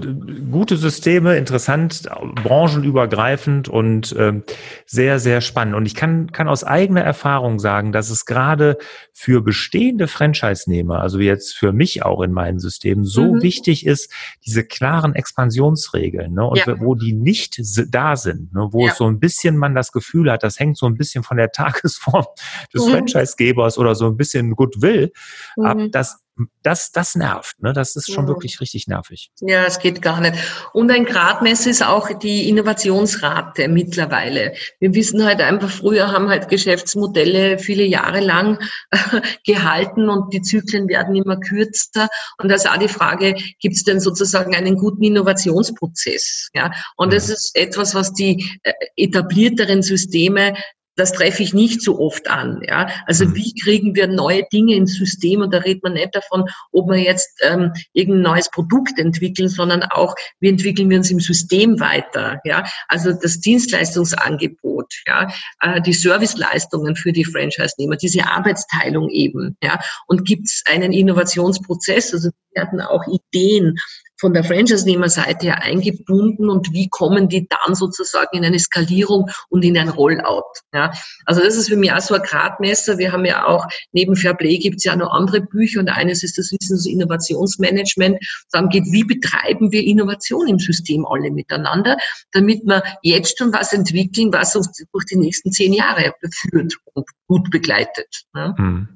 gute 0.52 0.78
Systeme, 0.78 1.36
interessant, 1.36 2.10
branchenübergreifend 2.44 3.68
und 3.68 4.14
äh, 4.14 4.42
sehr, 4.86 5.20
sehr 5.20 5.42
spannend. 5.42 5.76
Und 5.76 5.86
ich 5.86 5.96
kann, 5.96 6.32
kann 6.32 6.48
aus 6.48 6.64
eigener 6.64 7.02
Erfahrung 7.02 7.60
sagen, 7.60 7.92
dass 7.92 8.10
es 8.10 8.26
gerade 8.26 8.78
für 9.12 9.42
bestehende 9.42 10.08
Franchise-Nehmer, 10.08 11.02
also 11.02 11.20
jetzt 11.20 11.56
für 11.56 11.74
mich 11.74 12.04
auch 12.04 12.22
in 12.22 12.32
meinen 12.32 12.60
Systemen, 12.60 13.04
so 13.04 13.34
mhm. 13.34 13.42
wichtig 13.42 13.86
ist, 13.86 14.12
diese 14.46 14.64
klaren 14.64 15.14
Expansionsregeln, 15.14 16.34
ne? 16.34 16.46
und 16.46 16.58
ja. 16.58 16.80
wo 16.80 16.96
die 16.96 17.14
nicht 17.14 17.62
da 17.90 18.16
sind, 18.16 18.54
ne? 18.54 18.70
wo 18.72 18.86
ja. 18.86 18.92
es 18.92 18.98
so 18.98 19.08
ein 19.08 19.20
bisschen 19.20 19.58
man 19.58 19.76
das 19.76 19.92
Gefühl 19.92 20.32
hat, 20.32 20.44
das 20.44 20.60
hängt 20.60 20.78
so 20.78 20.86
ein 20.86 20.96
bisschen 20.96 21.24
von 21.24 21.38
der 21.38 21.52
Tagesform 21.52 22.26
des 22.74 22.86
mhm. 22.86 22.92
Franchise-Gebers 22.92 23.78
oder 23.78 23.94
so 23.94 24.08
ein 24.08 24.16
bisschen 24.16 24.56
Goodwill 24.56 25.12
mhm. 25.58 25.66
ab, 25.66 25.78
dass 25.92 26.27
das, 26.64 26.92
das 26.92 27.16
nervt. 27.16 27.62
Ne? 27.62 27.74
Das 27.74 27.96
ist 27.96 28.12
schon 28.12 28.26
ja. 28.26 28.28
wirklich 28.28 28.60
richtig 28.62 28.88
nervig. 28.88 29.32
Ja, 29.40 29.66
es 29.66 29.80
geht 29.80 30.02
gar 30.02 30.22
nicht. 30.22 30.36
Und 30.74 30.92
ein 30.92 31.06
Gradmesser 31.06 31.70
ist 31.70 31.84
auch 31.84 32.12
die 32.20 32.50
Innovationsrate 32.50 33.68
mittlerweile. 33.68 34.54
Wir 34.80 34.94
wissen 34.94 35.26
halt 35.26 35.42
einfach, 35.42 35.70
früher 35.70 36.12
haben 36.12 36.30
halt 36.30 36.50
Geschäftsmodelle 36.50 37.58
viele 37.58 37.84
Jahre 37.84 38.20
lang 38.20 38.60
gehalten 39.46 40.10
und 40.10 40.34
die 40.34 40.42
Zyklen 40.42 40.88
werden 40.88 41.16
immer 41.16 41.38
kürzer. 41.38 42.08
Und 42.38 42.50
da 42.50 42.56
ist 42.56 42.70
auch 42.70 42.78
die 42.78 42.88
Frage, 42.88 43.36
gibt 43.60 43.76
es 43.76 43.84
denn 43.84 44.00
sozusagen 44.00 44.56
einen 44.56 44.76
guten 44.76 45.04
Innovationsprozess? 45.04 46.50
Ja? 46.54 46.72
Und 46.96 47.14
das 47.14 47.30
ist 47.30 47.56
etwas, 47.56 47.96
was 47.96 48.14
die 48.14 48.60
äh, 48.64 48.74
etablierteren 48.96 49.82
Systeme 49.82 50.54
das 50.98 51.14
treffe 51.14 51.44
ich 51.44 51.54
nicht 51.54 51.82
so 51.82 52.00
oft 52.00 52.30
an. 52.30 52.62
Ja? 52.68 52.90
Also 53.06 53.26
mhm. 53.26 53.36
wie 53.36 53.54
kriegen 53.54 53.96
wir 53.96 54.08
neue 54.08 54.44
Dinge 54.52 54.76
ins 54.76 54.96
System? 54.96 55.42
Und 55.42 55.54
da 55.54 55.60
redet 55.60 55.84
man 55.84 55.94
nicht 55.94 56.14
davon, 56.14 56.46
ob 56.72 56.90
wir 56.90 56.98
jetzt 56.98 57.40
ähm, 57.44 57.72
irgendein 57.94 58.34
neues 58.34 58.50
Produkt 58.50 59.00
entwickeln, 59.00 59.48
sondern 59.48 59.84
auch, 59.84 60.16
wie 60.40 60.50
entwickeln 60.50 60.90
wir 60.90 60.98
uns 60.98 61.12
im 61.12 61.20
System 61.20 61.80
weiter? 61.80 62.42
Ja? 62.44 62.66
Also 62.88 63.14
das 63.14 63.40
Dienstleistungsangebot, 63.40 64.92
ja? 65.08 65.30
Äh, 65.62 65.82
die 65.82 65.94
Serviceleistungen 65.94 66.96
für 66.96 67.14
die 67.14 67.26
Franchise-Nehmer, 67.26 67.96
diese 67.96 68.26
Arbeitsteilung 68.28 69.10
eben. 69.10 69.56
Ja? 69.62 69.80
Und 70.08 70.26
gibt 70.26 70.48
es 70.48 70.64
einen 70.66 70.92
Innovationsprozess? 70.92 72.14
Also 72.14 72.32
wir 72.54 72.64
hatten 72.64 72.82
auch 72.82 73.04
Ideen 73.08 73.76
von 74.20 74.34
der 74.34 74.44
Franchise-Nehmer-Seite 74.44 75.48
her 75.48 75.64
eingebunden 75.64 76.50
und 76.50 76.74
wie 76.74 76.90
kommen 76.90 77.30
die 77.30 77.48
dann 77.48 77.76
sozusagen 77.76 78.38
in 78.38 78.46
eine 78.46 78.60
Skalierung 78.60 79.30
und 79.50 79.64
in 79.64 79.78
ein 79.78 79.90
Rollout. 79.90 80.44
Ja, 80.74 80.92
also 81.26 81.42
das 81.42 81.56
ist 81.56 81.70
für 81.70 81.78
mich 81.78 81.92
auch 81.92 82.00
so 82.00 82.16
ein 82.16 82.22
Gradmesser. 82.22 82.98
Wir 82.98 83.12
haben 83.12 83.26
ja 83.26 83.46
auch, 83.46 83.68
neben 83.92 84.16
Fairplay 84.16 84.58
gibt 84.58 84.78
es 84.78 84.84
ja 84.84 84.96
noch 84.96 85.12
andere 85.12 85.42
Bücher 85.42 85.80
und 85.80 85.90
eines 85.90 86.24
ist 86.24 86.38
das 86.38 86.52
Wissens- 86.52 86.86
und 86.86 86.94
Innovationsmanagement. 86.94 88.18
Dann 88.52 88.70
geht, 88.70 88.86
wie 88.86 89.04
betreiben 89.04 89.72
wir 89.72 89.84
Innovation 89.84 90.48
im 90.48 90.60
System 90.60 91.06
alle 91.06 91.32
miteinander, 91.32 91.98
damit 92.32 92.62
wir 92.64 92.84
jetzt 93.04 93.38
schon 93.38 93.54
was 93.54 93.74
entwickeln, 93.74 94.34
was 94.34 94.56
uns 94.56 94.72
durch 94.92 95.06
die 95.06 95.18
nächsten 95.18 95.52
zehn 95.52 95.74
Jahre 95.74 96.14
führt 96.32 96.74
und 96.94 97.06
gut 97.28 97.50
begleitet. 97.52 98.24
Ja. 98.36 98.56
Hm, 98.58 98.88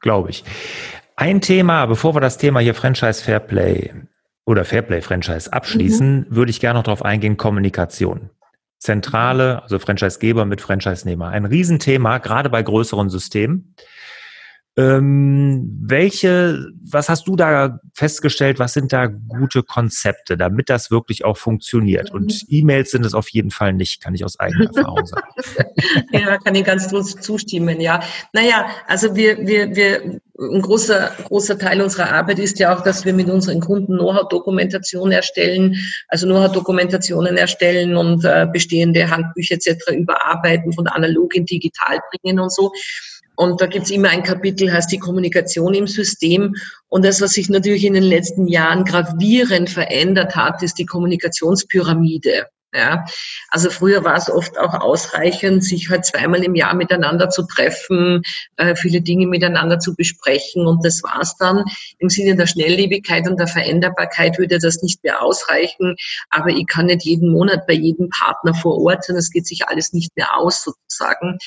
Glaube 0.00 0.30
ich. 0.30 0.44
Ein 1.16 1.40
Thema, 1.40 1.86
bevor 1.86 2.14
wir 2.14 2.20
das 2.20 2.36
Thema 2.36 2.60
hier 2.60 2.74
Franchise 2.74 3.24
Fairplay 3.24 3.90
oder 4.46 4.64
Fairplay-Franchise 4.64 5.52
abschließen, 5.52 6.20
mhm. 6.20 6.26
würde 6.30 6.50
ich 6.50 6.60
gerne 6.60 6.78
noch 6.78 6.84
darauf 6.84 7.04
eingehen, 7.04 7.36
Kommunikation. 7.36 8.30
Zentrale, 8.78 9.62
also 9.62 9.78
Franchisegeber 9.78 10.44
mit 10.44 10.60
Franchise-Nehmer. 10.60 11.28
Ein 11.28 11.44
Riesenthema, 11.44 12.18
gerade 12.18 12.48
bei 12.48 12.62
größeren 12.62 13.10
Systemen. 13.10 13.74
Ähm, 14.78 15.78
welche, 15.80 16.66
was 16.84 17.08
hast 17.08 17.26
du 17.28 17.34
da 17.34 17.80
festgestellt, 17.94 18.58
was 18.58 18.74
sind 18.74 18.92
da 18.92 19.06
gute 19.06 19.62
Konzepte, 19.62 20.36
damit 20.36 20.68
das 20.68 20.90
wirklich 20.90 21.24
auch 21.24 21.38
funktioniert? 21.38 22.12
Und 22.12 22.26
mhm. 22.26 22.48
E-Mails 22.48 22.90
sind 22.90 23.06
es 23.06 23.14
auf 23.14 23.30
jeden 23.30 23.50
Fall 23.50 23.72
nicht, 23.72 24.02
kann 24.02 24.14
ich 24.14 24.22
aus 24.22 24.38
eigener 24.38 24.66
Erfahrung 24.66 25.06
sagen. 25.06 25.28
ja, 26.12 26.36
kann 26.36 26.54
ich 26.54 26.64
ganz 26.64 26.88
zustimmen, 26.88 27.80
ja. 27.80 28.02
Naja, 28.34 28.66
also 28.86 29.16
wir, 29.16 29.38
wir, 29.46 29.74
wir, 29.74 30.20
ein 30.38 30.60
großer, 30.60 31.10
großer 31.24 31.58
Teil 31.58 31.80
unserer 31.80 32.12
Arbeit 32.12 32.38
ist 32.38 32.58
ja 32.58 32.76
auch, 32.76 32.82
dass 32.82 33.06
wir 33.06 33.14
mit 33.14 33.30
unseren 33.30 33.60
Kunden 33.60 33.96
Know-how-Dokumentation 33.96 35.10
erstellen, 35.10 35.74
also 36.08 36.26
Know-how-Dokumentationen 36.26 37.38
erstellen 37.38 37.96
und 37.96 38.24
äh, 38.26 38.46
bestehende 38.52 39.08
Handbücher 39.08 39.54
etc. 39.54 39.92
überarbeiten, 39.92 40.74
von 40.74 40.86
analog 40.86 41.34
in 41.34 41.46
digital 41.46 41.98
bringen 42.10 42.40
und 42.40 42.52
so. 42.52 42.72
Und 43.36 43.60
da 43.60 43.66
gibt's 43.66 43.90
immer 43.90 44.08
ein 44.08 44.22
Kapitel, 44.22 44.72
heißt 44.72 44.90
die 44.90 44.98
Kommunikation 44.98 45.74
im 45.74 45.86
System. 45.86 46.54
Und 46.88 47.04
das, 47.04 47.20
was 47.20 47.32
sich 47.32 47.48
natürlich 47.48 47.84
in 47.84 47.94
den 47.94 48.02
letzten 48.02 48.48
Jahren 48.48 48.84
gravierend 48.84 49.70
verändert 49.70 50.34
hat, 50.34 50.62
ist 50.62 50.78
die 50.78 50.86
Kommunikationspyramide. 50.86 52.46
Ja, 52.76 53.06
also 53.48 53.70
früher 53.70 54.04
war 54.04 54.16
es 54.16 54.30
oft 54.30 54.58
auch 54.58 54.74
ausreichend, 54.74 55.64
sich 55.64 55.88
halt 55.88 56.04
zweimal 56.04 56.44
im 56.44 56.54
Jahr 56.54 56.74
miteinander 56.74 57.30
zu 57.30 57.46
treffen, 57.46 58.20
äh, 58.56 58.76
viele 58.76 59.00
Dinge 59.00 59.26
miteinander 59.26 59.78
zu 59.78 59.94
besprechen 59.94 60.66
und 60.66 60.84
das 60.84 61.02
war's 61.02 61.38
dann. 61.38 61.64
Im 62.00 62.10
Sinne 62.10 62.36
der 62.36 62.46
Schnelllebigkeit 62.46 63.26
und 63.30 63.40
der 63.40 63.46
Veränderbarkeit 63.46 64.38
würde 64.38 64.58
das 64.58 64.82
nicht 64.82 65.02
mehr 65.04 65.22
ausreichen, 65.22 65.96
aber 66.28 66.50
ich 66.50 66.66
kann 66.66 66.86
nicht 66.86 67.04
jeden 67.04 67.32
Monat 67.32 67.66
bei 67.66 67.72
jedem 67.72 68.10
Partner 68.10 68.52
vor 68.52 68.78
Ort 68.82 69.04
sein, 69.04 69.16
das 69.16 69.30
geht 69.30 69.46
sich 69.46 69.66
alles 69.66 69.94
nicht 69.94 70.14
mehr 70.14 70.36
aus 70.36 70.62
sozusagen. 70.62 71.38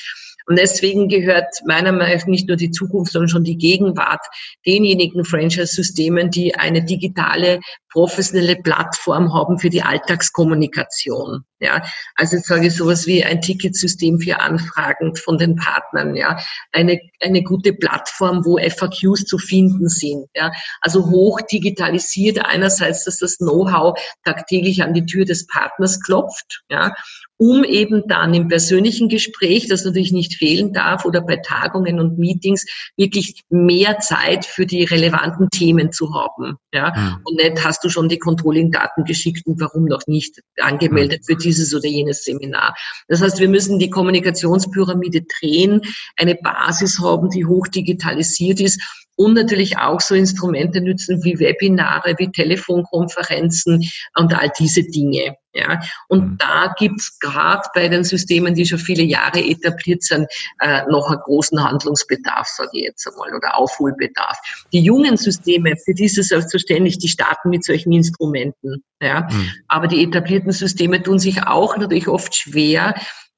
Und 0.50 0.58
deswegen 0.58 1.08
gehört 1.08 1.46
meiner 1.64 1.92
Meinung 1.92 2.16
nach 2.16 2.26
nicht 2.26 2.48
nur 2.48 2.56
die 2.56 2.72
Zukunft, 2.72 3.12
sondern 3.12 3.28
schon 3.28 3.44
die 3.44 3.56
Gegenwart 3.56 4.26
denjenigen 4.66 5.24
Franchise-Systemen, 5.24 6.32
die 6.32 6.56
eine 6.56 6.82
digitale, 6.82 7.60
professionelle 7.90 8.56
Plattform 8.56 9.34
haben 9.34 9.58
für 9.58 9.70
die 9.70 9.82
Alltagskommunikation. 9.82 11.44
Ja, 11.58 11.82
also 12.14 12.36
jetzt 12.36 12.48
sage 12.48 12.68
ich 12.68 12.74
sowas 12.76 13.06
wie 13.06 13.22
ein 13.22 13.42
Ticketsystem 13.42 14.18
für 14.18 14.40
Anfragen 14.40 15.14
von 15.16 15.36
den 15.36 15.56
Partnern. 15.56 16.16
Ja, 16.16 16.38
eine 16.72 16.98
eine 17.20 17.42
gute 17.42 17.72
Plattform, 17.74 18.44
wo 18.44 18.58
FAQs 18.58 19.24
zu 19.26 19.38
finden 19.38 19.88
sind. 19.88 20.26
Ja, 20.34 20.52
also 20.80 21.10
hoch 21.10 21.40
digitalisiert 21.42 22.44
einerseits, 22.44 23.04
dass 23.04 23.18
das 23.18 23.36
Know-how 23.38 23.98
tagtäglich 24.24 24.82
an 24.82 24.94
die 24.94 25.04
Tür 25.04 25.24
des 25.24 25.46
Partners 25.46 26.00
klopft. 26.00 26.62
Ja, 26.70 26.94
um 27.40 27.64
eben 27.64 28.06
dann 28.06 28.34
im 28.34 28.48
persönlichen 28.48 29.08
Gespräch, 29.08 29.66
das 29.66 29.86
natürlich 29.86 30.12
nicht 30.12 30.34
fehlen 30.34 30.74
darf, 30.74 31.06
oder 31.06 31.22
bei 31.22 31.36
Tagungen 31.36 31.98
und 31.98 32.18
Meetings 32.18 32.66
wirklich 32.98 33.40
mehr 33.48 33.98
Zeit 33.98 34.44
für 34.44 34.66
die 34.66 34.84
relevanten 34.84 35.48
Themen 35.48 35.90
zu 35.90 36.12
haben. 36.14 36.56
Ja? 36.70 36.92
Mhm. 36.94 37.16
Und 37.24 37.36
nicht 37.36 37.64
hast 37.64 37.82
du 37.82 37.88
schon 37.88 38.10
die 38.10 38.18
Controlling-Daten 38.18 39.04
geschickt 39.04 39.46
und 39.46 39.58
warum 39.58 39.86
noch 39.86 40.02
nicht 40.06 40.42
angemeldet 40.60 41.22
mhm. 41.22 41.32
für 41.32 41.36
dieses 41.36 41.74
oder 41.74 41.86
jenes 41.86 42.24
Seminar. 42.24 42.74
Das 43.08 43.22
heißt, 43.22 43.40
wir 43.40 43.48
müssen 43.48 43.78
die 43.78 43.88
Kommunikationspyramide 43.88 45.22
drehen, 45.22 45.80
eine 46.18 46.34
Basis 46.34 47.00
haben, 47.00 47.30
die 47.30 47.46
hoch 47.46 47.68
digitalisiert 47.68 48.60
ist 48.60 48.82
und 49.20 49.34
natürlich 49.34 49.76
auch 49.76 50.00
so 50.00 50.14
Instrumente 50.14 50.80
nützen 50.80 51.22
wie 51.22 51.38
Webinare, 51.38 52.14
wie 52.16 52.32
Telefonkonferenzen 52.32 53.86
und 54.14 54.32
all 54.32 54.50
diese 54.58 54.82
Dinge. 54.82 55.36
Ja, 55.52 55.80
und 56.08 56.24
mhm. 56.24 56.38
da 56.38 56.72
gibt's 56.78 57.18
gerade 57.18 57.68
bei 57.74 57.88
den 57.88 58.02
Systemen, 58.02 58.54
die 58.54 58.64
schon 58.64 58.78
viele 58.78 59.02
Jahre 59.02 59.40
etabliert 59.40 60.04
sind, 60.04 60.26
äh, 60.60 60.84
noch 60.88 61.10
einen 61.10 61.20
großen 61.20 61.62
Handlungsbedarf, 61.62 62.46
sage 62.46 62.70
ich 62.72 62.84
jetzt 62.84 63.06
einmal, 63.08 63.34
oder 63.34 63.58
Aufholbedarf. 63.58 64.38
Die 64.72 64.80
jungen 64.80 65.18
Systeme, 65.18 65.74
für 65.84 65.92
die 65.92 66.04
ist 66.04 66.16
es 66.16 66.28
selbstverständlich, 66.28 66.98
die 66.98 67.08
starten 67.08 67.50
mit 67.50 67.64
solchen 67.64 67.92
Instrumenten. 67.92 68.84
Ja, 69.02 69.28
mhm. 69.30 69.50
aber 69.68 69.86
die 69.86 70.02
etablierten 70.02 70.52
Systeme 70.52 71.02
tun 71.02 71.18
sich 71.18 71.42
auch 71.46 71.76
natürlich 71.76 72.08
oft 72.08 72.34
schwer, 72.34 72.94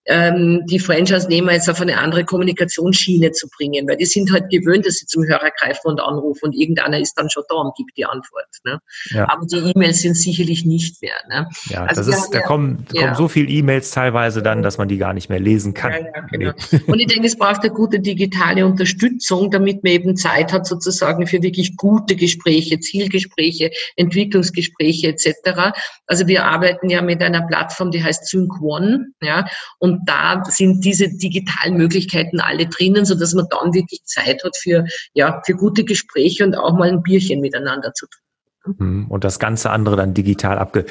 ähm, 0.06 0.62
die 0.66 0.78
Franchise-Nehmer 0.78 1.52
jetzt 1.52 1.70
auf 1.70 1.80
eine 1.80 1.98
andere 1.98 2.24
Kommunikationsschiene 2.24 3.32
zu 3.32 3.48
bringen, 3.56 3.86
weil 3.88 3.96
die 3.96 4.06
sind 4.06 4.32
halt 4.32 4.50
gewöhnt, 4.50 4.86
dass 4.86 4.96
sie 4.96 5.06
zum 5.06 5.24
Hörer 5.24 5.50
greifen 5.58 5.88
und 5.88 6.00
anrufen 6.00 6.46
und 6.46 6.54
irgendeiner 6.54 6.98
ist 6.98 7.14
dann 7.14 7.30
schon 7.30 7.44
da 7.48 7.56
und 7.56 7.74
gibt 7.76 7.96
die 7.96 8.04
Antwort. 8.04 8.46
Ne? 8.64 8.80
Ja. 9.10 9.28
Aber 9.30 9.46
die 9.46 9.56
E-Mails 9.56 10.02
sind 10.02 10.16
sicherlich 10.16 10.64
nicht 10.64 11.00
mehr. 11.02 11.14
Ne? 11.28 11.48
Ja, 11.66 11.84
also 11.84 12.02
das 12.02 12.24
ist, 12.24 12.30
da 12.30 12.40
ja, 12.40 12.46
kommen, 12.46 12.86
ja. 12.92 13.02
kommen 13.02 13.14
so 13.14 13.28
viele 13.28 13.48
E-Mails 13.48 13.90
teilweise 13.92 14.42
dann, 14.42 14.62
dass 14.62 14.78
man 14.78 14.88
die 14.88 14.98
gar 14.98 15.12
nicht 15.12 15.28
mehr 15.28 15.40
lesen 15.40 15.74
kann. 15.74 16.06
Genau. 16.30 16.52
Und 16.86 16.98
ich 16.98 17.06
denke, 17.06 17.26
es 17.26 17.36
braucht 17.36 17.62
eine 17.62 17.70
gute 17.72 18.00
digitale 18.00 18.66
Unterstützung, 18.66 19.50
damit 19.50 19.84
man 19.84 19.92
eben 19.92 20.16
Zeit 20.16 20.52
hat 20.52 20.66
sozusagen 20.66 21.26
für 21.26 21.42
wirklich 21.42 21.76
gute 21.76 22.16
Gespräche, 22.16 22.80
Zielgespräche, 22.80 23.70
Entwicklungsgespräche 23.96 25.08
etc. 25.08 25.72
Also 26.06 26.26
wir 26.26 26.44
arbeiten 26.44 26.90
ja 26.90 27.02
mit 27.02 27.22
einer 27.22 27.46
Plattform, 27.46 27.90
die 27.90 28.02
heißt 28.02 28.26
Sync 28.26 28.60
One, 28.60 29.12
ja, 29.20 29.46
und 29.78 29.91
und 29.92 30.08
da 30.08 30.42
sind 30.48 30.84
diese 30.84 31.08
digitalen 31.08 31.76
Möglichkeiten 31.76 32.40
alle 32.40 32.66
drinnen, 32.66 33.04
so 33.04 33.14
dass 33.14 33.34
man 33.34 33.46
dann 33.50 33.74
wirklich 33.74 34.02
Zeit 34.04 34.42
hat 34.42 34.56
für, 34.56 34.86
ja, 35.12 35.42
für 35.44 35.54
gute 35.54 35.84
Gespräche 35.84 36.44
und 36.44 36.54
auch 36.54 36.72
mal 36.72 36.88
ein 36.88 37.02
Bierchen 37.02 37.40
miteinander 37.40 37.92
zu 37.92 38.06
trinken. 38.06 38.31
Mhm. 38.64 39.06
Und 39.08 39.24
das 39.24 39.38
ganze 39.38 39.70
andere 39.70 39.96
dann 39.96 40.14
digital 40.14 40.58
abge, 40.58 40.86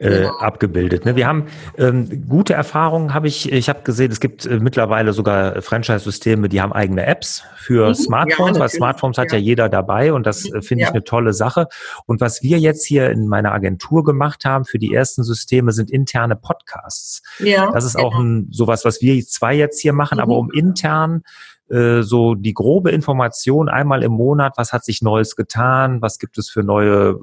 äh, 0.00 0.24
ja. 0.24 0.32
abgebildet. 0.40 1.04
Ne? 1.04 1.14
Wir 1.14 1.28
haben 1.28 1.46
ähm, 1.78 2.28
gute 2.28 2.54
Erfahrungen, 2.54 3.14
habe 3.14 3.28
ich, 3.28 3.52
ich 3.52 3.68
habe 3.68 3.82
gesehen, 3.84 4.10
es 4.10 4.18
gibt 4.18 4.44
äh, 4.44 4.58
mittlerweile 4.58 5.12
sogar 5.12 5.62
Franchise-Systeme, 5.62 6.48
die 6.48 6.60
haben 6.60 6.72
eigene 6.72 7.06
Apps 7.06 7.44
für 7.56 7.90
mhm. 7.90 7.94
Smartphones, 7.94 8.56
ja, 8.56 8.62
weil 8.62 8.68
Smartphones 8.68 9.18
hat 9.18 9.30
ja. 9.30 9.38
jeder 9.38 9.68
dabei 9.68 10.12
und 10.12 10.26
das 10.26 10.52
äh, 10.52 10.62
finde 10.62 10.84
ich 10.84 10.90
eine 10.90 11.04
tolle 11.04 11.32
Sache. 11.32 11.68
Und 12.06 12.20
was 12.20 12.42
wir 12.42 12.58
jetzt 12.58 12.84
hier 12.84 13.10
in 13.10 13.28
meiner 13.28 13.52
Agentur 13.52 14.02
gemacht 14.02 14.44
haben 14.44 14.64
für 14.64 14.78
die 14.78 14.92
ersten 14.92 15.22
Systeme, 15.22 15.70
sind 15.70 15.90
interne 15.92 16.34
Podcasts. 16.34 17.22
Ja, 17.38 17.70
das 17.70 17.84
ist 17.84 17.96
auch 17.96 18.18
ein, 18.18 18.48
sowas, 18.50 18.84
was 18.84 19.00
wir 19.00 19.24
zwei 19.24 19.54
jetzt 19.54 19.80
hier 19.80 19.92
machen, 19.92 20.16
mhm. 20.16 20.22
aber 20.22 20.36
um 20.38 20.50
intern 20.50 21.22
äh, 21.72 22.02
so 22.02 22.34
die 22.34 22.52
grobe 22.52 22.90
Information 22.90 23.68
einmal 23.68 24.02
im 24.02 24.12
Monat, 24.12 24.54
was 24.56 24.72
hat 24.72 24.84
sich 24.84 25.00
Neues 25.00 25.36
getan, 25.36 26.02
was 26.02 26.18
gibt 26.18 26.36
es 26.36 26.50
für 26.50 26.62
neue 26.62 27.18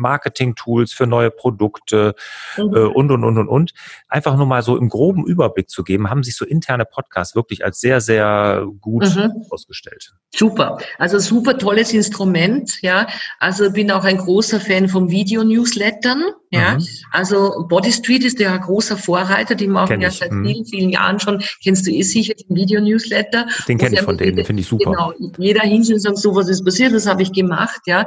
Marketing-Tools 0.00 0.92
für 0.92 1.06
neue 1.06 1.30
Produkte 1.30 2.14
mhm. 2.56 2.74
äh, 2.74 2.80
und, 2.80 3.10
und, 3.10 3.24
und, 3.24 3.38
und, 3.38 3.48
und. 3.48 3.72
Einfach 4.08 4.36
nur 4.36 4.46
mal 4.46 4.62
so 4.62 4.76
im 4.76 4.88
groben 4.88 5.24
Überblick 5.24 5.70
zu 5.70 5.84
geben, 5.84 6.10
haben 6.10 6.22
sich 6.22 6.36
so 6.36 6.44
interne 6.44 6.84
Podcasts 6.84 7.34
wirklich 7.34 7.64
als 7.64 7.80
sehr, 7.80 8.00
sehr 8.00 8.66
gut 8.80 9.14
mhm. 9.14 9.44
ausgestellt. 9.50 10.12
Super. 10.34 10.78
Also 10.98 11.18
super 11.18 11.58
tolles 11.58 11.92
Instrument, 11.92 12.80
ja. 12.82 13.06
Also 13.38 13.70
bin 13.72 13.90
auch 13.90 14.04
ein 14.04 14.18
großer 14.18 14.60
Fan 14.60 14.88
von 14.88 15.10
Video-Newslettern, 15.10 16.22
ja. 16.50 16.76
Mhm. 16.76 16.86
Also 17.12 17.66
Body 17.68 17.92
Street 17.92 18.24
ist 18.24 18.40
ja 18.40 18.54
ein 18.54 18.60
großer 18.60 18.96
Vorreiter, 18.96 19.54
die 19.54 19.66
machen 19.66 20.00
ja 20.00 20.10
seit 20.10 20.32
mhm. 20.32 20.46
vielen, 20.46 20.64
vielen 20.64 20.90
Jahren 20.90 21.20
schon, 21.20 21.42
kennst 21.62 21.86
du 21.86 21.90
eh 21.90 22.02
sicher, 22.02 22.34
den 22.34 22.56
Video-Newsletter. 22.56 23.46
Den 23.68 23.78
kenne 23.78 23.96
ich 23.96 24.02
von 24.02 24.16
denen, 24.16 24.44
finde 24.44 24.62
ich 24.62 24.68
super. 24.68 24.90
Genau, 24.90 25.12
jeder 25.38 25.62
hinschaut 25.62 25.94
und 25.94 26.00
sagt, 26.00 26.18
so 26.18 26.34
was 26.34 26.48
ist 26.48 26.64
passiert, 26.64 26.92
das 26.92 27.06
habe 27.06 27.22
ich 27.22 27.32
gemacht, 27.32 27.80
ja 27.86 28.06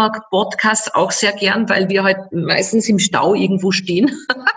mag 0.00 0.30
Podcasts 0.30 0.94
auch 0.94 1.10
sehr 1.10 1.32
gern, 1.32 1.68
weil 1.68 1.90
wir 1.90 2.02
halt 2.04 2.32
meistens 2.32 2.88
im 2.88 2.98
Stau 2.98 3.34
irgendwo 3.34 3.70
stehen 3.70 4.10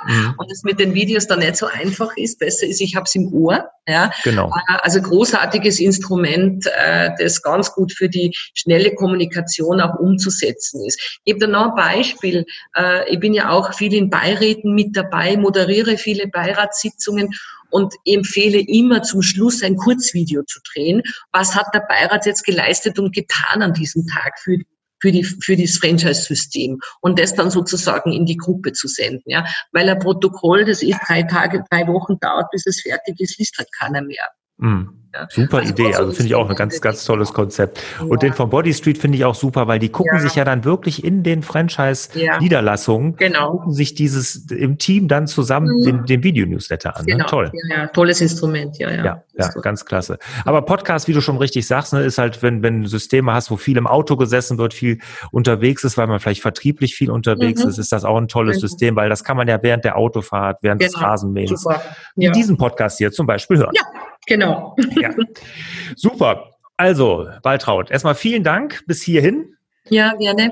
mhm. 0.08 0.36
und 0.38 0.49
es 0.49 0.63
mit 0.63 0.79
den 0.79 0.93
Videos 0.93 1.27
dann 1.27 1.39
nicht 1.39 1.58
so 1.58 1.65
einfach 1.65 2.15
ist. 2.15 2.39
Besser 2.39 2.65
ist, 2.65 2.79
ich 2.79 2.95
habe 2.95 3.03
es 3.03 3.15
im 3.15 3.34
Ohr. 3.34 3.69
Ja. 3.86 4.10
Genau. 4.23 4.47
Äh, 4.47 4.77
also 4.82 5.01
großartiges 5.01 5.82
Instrument, 5.82 6.65
äh, 6.67 7.10
das 7.19 7.41
ganz 7.41 7.73
gut 7.73 7.91
für 7.91 8.08
die 8.08 8.32
schnelle 8.53 8.95
Kommunikation 8.95 9.82
auch 9.82 9.99
umzusetzen 9.99 10.82
ist. 10.86 10.97
Ich 11.01 11.23
gebe 11.25 11.39
da 11.39 11.47
noch 11.47 11.71
ein 11.71 11.75
Beispiel. 11.75 12.45
Äh, 12.77 13.12
ich 13.12 13.19
bin 13.19 13.34
ja 13.34 13.49
auch 13.49 13.73
viel 13.73 13.93
in 13.93 14.10
Beiräten 14.10 14.73
mit 14.73 14.95
dabei, 14.95 15.36
moderiere 15.36 15.97
viele 15.97 16.27
Beiratssitzungen 16.27 17.36
und 17.69 17.93
empfehle 18.06 18.60
immer 18.60 19.01
zum 19.01 19.21
Schluss 19.21 19.62
ein 19.62 19.75
Kurzvideo 19.75 20.43
zu 20.43 20.60
drehen. 20.71 21.01
Was 21.34 21.53
hat 21.56 21.73
der 21.73 21.82
Beirat 21.82 22.25
jetzt 22.25 22.45
geleistet 22.45 22.97
und 22.99 23.13
getan 23.13 23.62
an 23.62 23.73
diesem 23.73 24.06
Tag 24.08 24.39
für 24.39 24.58
für, 25.04 25.12
die, 25.12 25.26
für 25.26 25.58
das 25.58 25.78
Franchise-System 25.80 26.80
und 27.02 27.20
das 27.20 27.36
dann 27.36 27.52
sozusagen 27.52 28.13
in 28.13 28.26
die 28.26 28.38
Gruppe 28.38 28.72
zu 28.72 28.88
senden. 28.88 29.30
Ja? 29.30 29.46
Weil 29.74 29.89
ein 29.89 30.00
Protokoll, 30.00 30.63
das 30.63 30.82
eh 30.82 30.96
drei 31.06 31.24
Tage, 31.24 31.62
drei 31.70 31.86
Wochen 31.88 32.18
dauert, 32.22 32.50
bis 32.52 32.66
es 32.66 32.82
fertig 32.82 33.20
ist, 33.20 33.38
liest 33.38 33.58
halt 33.58 33.68
keiner 33.78 34.02
mehr. 34.02 34.30
Mhm. 34.58 35.03
Ja. 35.13 35.28
Super 35.30 35.60
also 35.60 35.69
Idee, 35.69 35.93
also 35.93 36.12
finde 36.12 36.28
ich 36.28 36.36
auch 36.36 36.49
ein 36.49 36.56
ganz, 36.56 36.82
ganz 36.82 37.06
tolles 37.06 37.34
Konzept. 37.34 37.84
Ja. 37.99 38.06
Und 38.06 38.23
den 38.23 38.34
von 38.34 38.49
Body 38.49 38.73
Street 38.73 38.97
finde 38.97 39.17
ich 39.17 39.26
auch 39.26 39.36
super, 39.36 39.67
weil 39.67 39.78
die 39.78 39.89
gucken 39.89 40.15
ja. 40.15 40.21
sich 40.21 40.36
ja 40.36 40.43
dann 40.43 40.63
wirklich 40.63 41.04
in 41.04 41.21
den 41.21 41.43
Franchise-Niederlassungen, 41.43 43.15
genau. 43.17 43.52
gucken 43.52 43.73
sich 43.73 43.93
dieses 43.93 44.47
im 44.49 44.80
Team 44.80 45.08
dann 45.08 45.28
zusammen 45.28 45.67
mhm. 45.67 45.84
den, 45.84 46.06
den 46.06 46.23
Video-Newsletter 46.23 46.97
an. 46.97 47.06
Ne? 47.06 47.13
Genau. 47.13 47.26
Ne? 47.26 47.30
Toll. 47.30 47.52
Ja, 47.69 47.88
tolles 47.88 48.21
Instrument, 48.21 48.78
ja, 48.80 48.89
ja. 48.89 49.06
Ja, 49.06 49.23
ja 49.38 49.49
ganz 49.62 49.86
klasse. 49.86 50.17
Aber 50.45 50.63
Podcast, 50.63 51.08
wie 51.08 51.13
du 51.13 51.21
schon 51.21 51.38
richtig 51.38 51.67
sagst, 51.67 51.93
ne, 51.93 52.02
ist 52.02 52.17
halt, 52.17 52.41
wenn, 52.41 52.63
wenn 52.63 52.82
du 52.82 52.88
Systeme 52.88 53.34
hast, 53.34 53.52
wo 53.52 53.58
viel 53.58 53.78
im 53.78 53.86
Auto 53.86 54.17
gesessen 54.17 54.58
wird, 54.58 54.73
viel 54.73 54.97
unterwegs 55.32 55.84
ist, 55.84 55.95
weil 55.97 56.08
man 56.08 56.19
vielleicht 56.19 56.41
vertrieblich 56.41 56.95
viel 56.95 57.12
unterwegs 57.12 57.63
mhm. 57.63 57.69
ist, 57.69 57.78
ist 57.78 57.91
das 57.91 58.04
auch 58.04 58.17
ein 58.17 58.28
tolles 58.28 58.58
mhm. 58.58 58.62
System, 58.62 58.95
weil 58.95 59.10
das 59.10 59.23
kann 59.23 59.38
man 59.38 59.47
ja 59.47 59.62
während 59.62 59.86
der 59.86 59.95
Autofahrt, 59.95 60.58
während 60.62 60.82
genau. 60.82 60.91
des 60.91 61.02
Rasenmähens, 61.02 61.65
in 62.15 62.34
diesem 62.34 62.58
Podcast 62.58 62.97
hier 62.97 63.12
zum 63.12 63.28
Beispiel 63.28 63.58
hören. 63.58 63.73
Ja, 63.76 63.84
genau. 64.27 64.75
Ja. 64.99 65.09
Super. 65.95 66.51
Also, 66.77 67.27
Waltraud, 67.43 67.91
erstmal 67.91 68.15
vielen 68.15 68.43
Dank 68.43 68.83
bis 68.88 69.01
hierhin. 69.01 69.55
Ja, 69.89 70.13
gerne. 70.15 70.51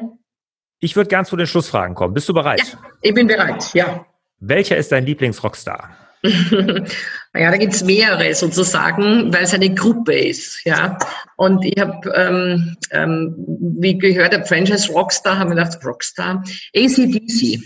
Ich 0.80 0.96
würde 0.96 1.10
gern 1.10 1.26
zu 1.26 1.36
den 1.36 1.48
Schlussfragen 1.48 1.96
kommen. 1.96 2.14
Bist 2.14 2.30
du 2.30 2.34
bereit? 2.34 2.60
Ja, 2.60 2.80
ich 3.02 3.14
bin 3.14 3.28
bereit, 3.28 3.74
ja. 3.74 4.06
Welcher 4.40 4.78
ist 4.78 4.92
dein 4.92 5.06
Lieblingsrockstar? 5.06 5.96
naja, 6.24 7.52
da 7.52 7.58
gibt's 7.58 7.84
mehrere 7.84 8.34
sozusagen, 8.36 9.34
weil 9.34 9.44
es 9.44 9.54
eine 9.54 9.74
Gruppe 9.74 10.14
ist. 10.14 10.64
ja. 10.66 10.98
Und 11.38 11.66
ich 11.66 11.80
habe, 11.80 12.10
ähm, 12.16 12.78
ähm, 12.92 13.36
wie 13.80 13.98
gehört, 13.98 14.34
der 14.34 14.46
Franchise 14.46 14.92
Rockstar, 14.92 15.40
haben 15.40 15.50
wir 15.50 15.56
gedacht, 15.56 15.84
Rockstar, 15.84 16.44
ACDC. 16.76 17.60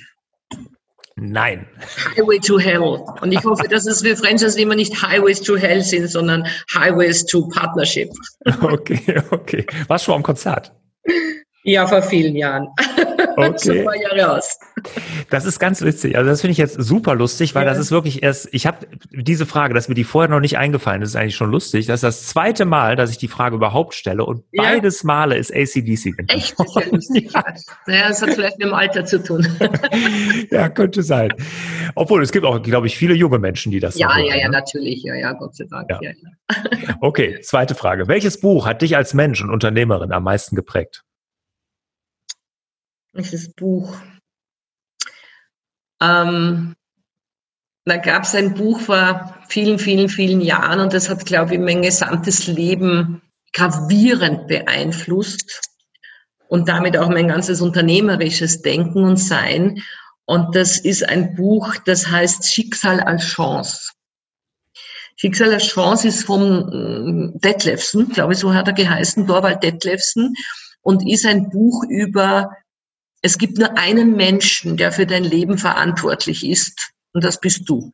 Nein. 1.17 1.65
Highway 2.17 2.39
to 2.39 2.59
Hell. 2.59 3.01
Und 3.21 3.31
ich 3.31 3.43
hoffe, 3.45 3.67
dass 3.69 3.85
es 3.85 4.01
für 4.01 4.17
Franchise 4.17 4.59
immer 4.59 4.75
nicht 4.75 5.01
Highways 5.01 5.41
to 5.41 5.55
Hell 5.55 5.81
sind, 5.81 6.07
sondern 6.09 6.45
Highways 6.73 7.25
to 7.25 7.47
Partnership. 7.49 8.09
Okay, 8.61 9.21
okay. 9.31 9.65
Warst 9.87 10.05
du 10.05 10.11
schon 10.11 10.15
am 10.15 10.23
Konzert? 10.23 10.71
Ja, 11.63 11.87
vor 11.87 12.01
vielen 12.01 12.35
Jahren. 12.35 12.67
Okay. 13.55 13.85
Das 15.29 15.45
ist 15.45 15.59
ganz 15.59 15.81
witzig. 15.81 16.17
Also 16.17 16.29
das 16.29 16.41
finde 16.41 16.51
ich 16.51 16.57
jetzt 16.57 16.75
super 16.81 17.15
lustig, 17.15 17.55
weil 17.55 17.65
ja. 17.65 17.69
das 17.69 17.79
ist 17.79 17.91
wirklich 17.91 18.23
erst, 18.23 18.49
ich 18.51 18.67
habe 18.67 18.87
diese 19.11 19.45
Frage, 19.45 19.73
dass 19.73 19.87
mir 19.87 19.95
die 19.95 20.03
vorher 20.03 20.29
noch 20.29 20.39
nicht 20.39 20.57
eingefallen 20.57 21.01
ist, 21.01 21.09
ist 21.09 21.15
eigentlich 21.15 21.35
schon 21.35 21.51
lustig. 21.51 21.85
Das 21.87 21.95
ist 21.95 22.03
das 22.03 22.27
zweite 22.27 22.65
Mal, 22.65 22.95
dass 22.95 23.11
ich 23.11 23.17
die 23.17 23.27
Frage 23.27 23.55
überhaupt 23.55 23.93
stelle 23.93 24.25
und 24.25 24.43
ja. 24.51 24.63
beides 24.63 25.03
Male 25.03 25.37
ist 25.37 25.53
ACDC. 25.53 26.15
Echt? 26.27 26.59
Das 26.59 26.67
ist 26.67 26.75
ja 26.75 26.81
lustig. 26.91 27.31
ja. 27.33 27.43
Naja, 27.87 28.07
das 28.09 28.21
hat 28.21 28.31
vielleicht 28.31 28.59
mit 28.59 28.67
dem 28.67 28.73
Alter 28.73 29.05
zu 29.05 29.21
tun. 29.21 29.47
ja, 30.51 30.69
könnte 30.69 31.03
sein. 31.03 31.29
Obwohl, 31.95 32.21
es 32.21 32.31
gibt 32.31 32.45
auch, 32.45 32.61
glaube 32.61 32.87
ich, 32.87 32.97
viele 32.97 33.13
junge 33.13 33.39
Menschen, 33.39 33.71
die 33.71 33.79
das 33.79 33.97
Ja, 33.97 34.11
so 34.13 34.19
ja, 34.19 34.35
ja, 34.35 34.45
ne? 34.45 34.51
natürlich. 34.51 35.03
Ja, 35.03 35.15
ja, 35.15 35.33
Gott 35.33 35.55
sei 35.55 35.65
Dank. 35.69 35.89
Ja. 36.01 36.11
okay, 37.01 37.39
zweite 37.41 37.75
Frage. 37.75 38.07
Welches 38.07 38.39
Buch 38.39 38.65
hat 38.65 38.81
dich 38.81 38.95
als 38.95 39.13
Mensch 39.13 39.41
und 39.41 39.49
Unternehmerin 39.49 40.11
am 40.11 40.23
meisten 40.23 40.55
geprägt? 40.55 41.03
Dieses 43.23 43.53
Buch. 43.53 43.95
Ähm, 46.01 46.75
da 47.85 47.97
gab 47.97 48.23
es 48.23 48.35
ein 48.35 48.53
Buch 48.55 48.79
vor 48.79 49.35
vielen, 49.47 49.79
vielen, 49.79 50.09
vielen 50.09 50.41
Jahren 50.41 50.79
und 50.79 50.93
das 50.93 51.09
hat, 51.09 51.25
glaube 51.25 51.53
ich, 51.53 51.59
mein 51.59 51.81
gesamtes 51.81 52.47
Leben 52.47 53.21
gravierend 53.53 54.47
beeinflusst 54.47 55.61
und 56.47 56.67
damit 56.67 56.97
auch 56.97 57.09
mein 57.09 57.27
ganzes 57.27 57.61
unternehmerisches 57.61 58.61
Denken 58.61 59.03
und 59.03 59.17
Sein. 59.17 59.81
Und 60.25 60.55
das 60.55 60.79
ist 60.79 61.07
ein 61.07 61.35
Buch, 61.35 61.75
das 61.85 62.07
heißt 62.07 62.51
Schicksal 62.51 62.99
als 62.99 63.23
Chance. 63.23 63.91
Schicksal 65.15 65.53
als 65.53 65.67
Chance 65.67 66.07
ist 66.07 66.23
vom 66.23 67.31
äh, 67.33 67.39
Detlefsen, 67.39 68.09
glaube 68.09 68.33
ich, 68.33 68.39
so 68.39 68.53
hat 68.53 68.67
er 68.67 68.73
geheißen, 68.73 69.27
Dorwald 69.27 69.63
Detlefsen, 69.63 70.35
und 70.81 71.07
ist 71.07 71.25
ein 71.25 71.49
Buch 71.49 71.83
über 71.87 72.51
es 73.25 73.39
gibt 73.39 73.57
nur 73.57 73.75
einen 73.75 74.15
Menschen, 74.15 74.77
der 74.77 74.91
für 74.91 75.07
dein 75.07 75.23
Leben 75.23 75.57
verantwortlich 75.57 76.47
ist, 76.47 76.91
und 77.11 77.23
das 77.23 77.39
bist 77.39 77.67
du. 77.67 77.91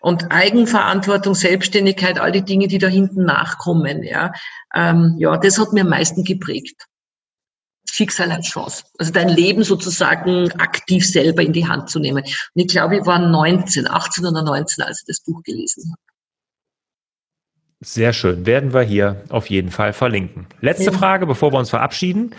Und 0.00 0.30
Eigenverantwortung, 0.30 1.34
Selbstständigkeit, 1.34 2.18
all 2.18 2.32
die 2.32 2.44
Dinge, 2.44 2.68
die 2.68 2.76
da 2.76 2.88
hinten 2.88 3.24
nachkommen, 3.24 4.02
ja, 4.02 4.32
ähm, 4.74 5.16
ja, 5.18 5.38
das 5.38 5.58
hat 5.58 5.72
mir 5.72 5.80
am 5.80 5.88
meisten 5.88 6.22
geprägt. 6.22 6.84
Schicksal 7.90 8.30
als 8.30 8.48
Chance. 8.48 8.84
Also 8.98 9.10
dein 9.10 9.30
Leben 9.30 9.64
sozusagen 9.64 10.52
aktiv 10.60 11.08
selber 11.08 11.40
in 11.40 11.54
die 11.54 11.66
Hand 11.66 11.88
zu 11.88 11.98
nehmen. 11.98 12.24
Und 12.24 12.60
ich 12.60 12.68
glaube, 12.68 12.98
ich 12.98 13.06
war 13.06 13.18
19, 13.18 13.88
18 13.88 14.26
oder 14.26 14.42
19, 14.42 14.84
als 14.84 15.00
ich 15.00 15.06
das 15.06 15.20
Buch 15.20 15.42
gelesen 15.44 15.92
habe. 15.92 16.02
Sehr 17.80 18.12
schön. 18.12 18.44
Werden 18.44 18.74
wir 18.74 18.82
hier 18.82 19.24
auf 19.30 19.48
jeden 19.48 19.70
Fall 19.70 19.94
verlinken. 19.94 20.46
Letzte 20.60 20.90
ja. 20.90 20.92
Frage, 20.92 21.26
bevor 21.26 21.54
wir 21.54 21.58
uns 21.58 21.70
verabschieden. 21.70 22.34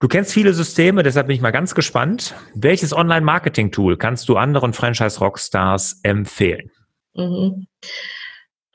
Du 0.00 0.06
kennst 0.06 0.32
viele 0.32 0.54
Systeme, 0.54 1.02
deshalb 1.02 1.26
bin 1.26 1.34
ich 1.34 1.42
mal 1.42 1.50
ganz 1.50 1.74
gespannt. 1.74 2.34
Welches 2.54 2.92
Online-Marketing-Tool 2.92 3.96
kannst 3.96 4.28
du 4.28 4.36
anderen 4.36 4.72
Franchise-Rockstars 4.72 6.00
empfehlen? 6.04 6.70
Mhm. 7.14 7.66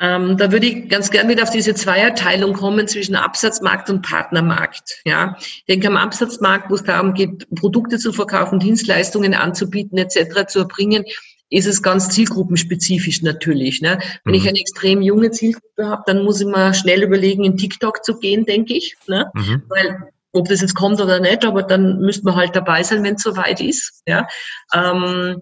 Ähm, 0.02 0.36
da 0.36 0.52
würde 0.52 0.66
ich 0.66 0.90
ganz 0.90 1.12
gern 1.12 1.30
wieder 1.30 1.44
auf 1.44 1.50
diese 1.50 1.76
Zweierteilung 1.76 2.52
kommen 2.52 2.90
zwischen 2.90 3.16
Absatzmarkt 3.16 3.90
und 3.90 4.02
Partnermarkt. 4.02 5.02
Ja, 5.06 5.38
ich 5.40 5.64
denke 5.70 5.88
am 5.88 5.96
Absatzmarkt, 5.96 6.70
wo 6.70 6.76
es 6.76 6.84
darum 6.84 7.14
geht, 7.14 7.48
Produkte 7.56 7.98
zu 7.98 8.12
verkaufen, 8.12 8.60
Dienstleistungen 8.60 9.34
anzubieten 9.34 9.98
etc. 9.98 10.48
zu 10.48 10.60
erbringen, 10.60 11.06
ist 11.50 11.68
es 11.68 11.82
ganz 11.82 12.10
zielgruppenspezifisch 12.10 13.22
natürlich. 13.22 13.82
Ne? 13.82 14.00
Wenn 14.26 14.34
mhm. 14.34 14.42
ich 14.42 14.50
eine 14.50 14.60
extrem 14.60 15.02
junge 15.02 15.32
Zielgruppe 15.32 15.88
habe, 15.88 16.04
dann 16.06 16.24
muss 16.26 16.42
ich 16.42 16.48
mal 16.48 16.74
schnell 16.74 17.04
überlegen, 17.04 17.46
in 17.46 17.56
TikTok 17.56 18.04
zu 18.04 18.20
gehen, 18.20 18.46
denke 18.46 18.74
ich. 18.74 18.96
Ne? 19.08 19.32
Mhm. 19.36 19.64
Weil 19.70 20.10
ob 20.34 20.48
das 20.48 20.62
jetzt 20.62 20.76
kommt 20.76 21.00
oder 21.00 21.20
nicht, 21.20 21.46
aber 21.46 21.64
dann 21.64 22.00
müsste 22.00 22.26
man 22.26 22.36
halt 22.36 22.56
dabei 22.56 22.84
sein, 22.84 23.04
wenn 23.04 23.16
es 23.16 23.24
soweit 23.24 23.62
ist. 23.62 24.02
Ja. 24.08 24.28
Ähm, 24.74 25.42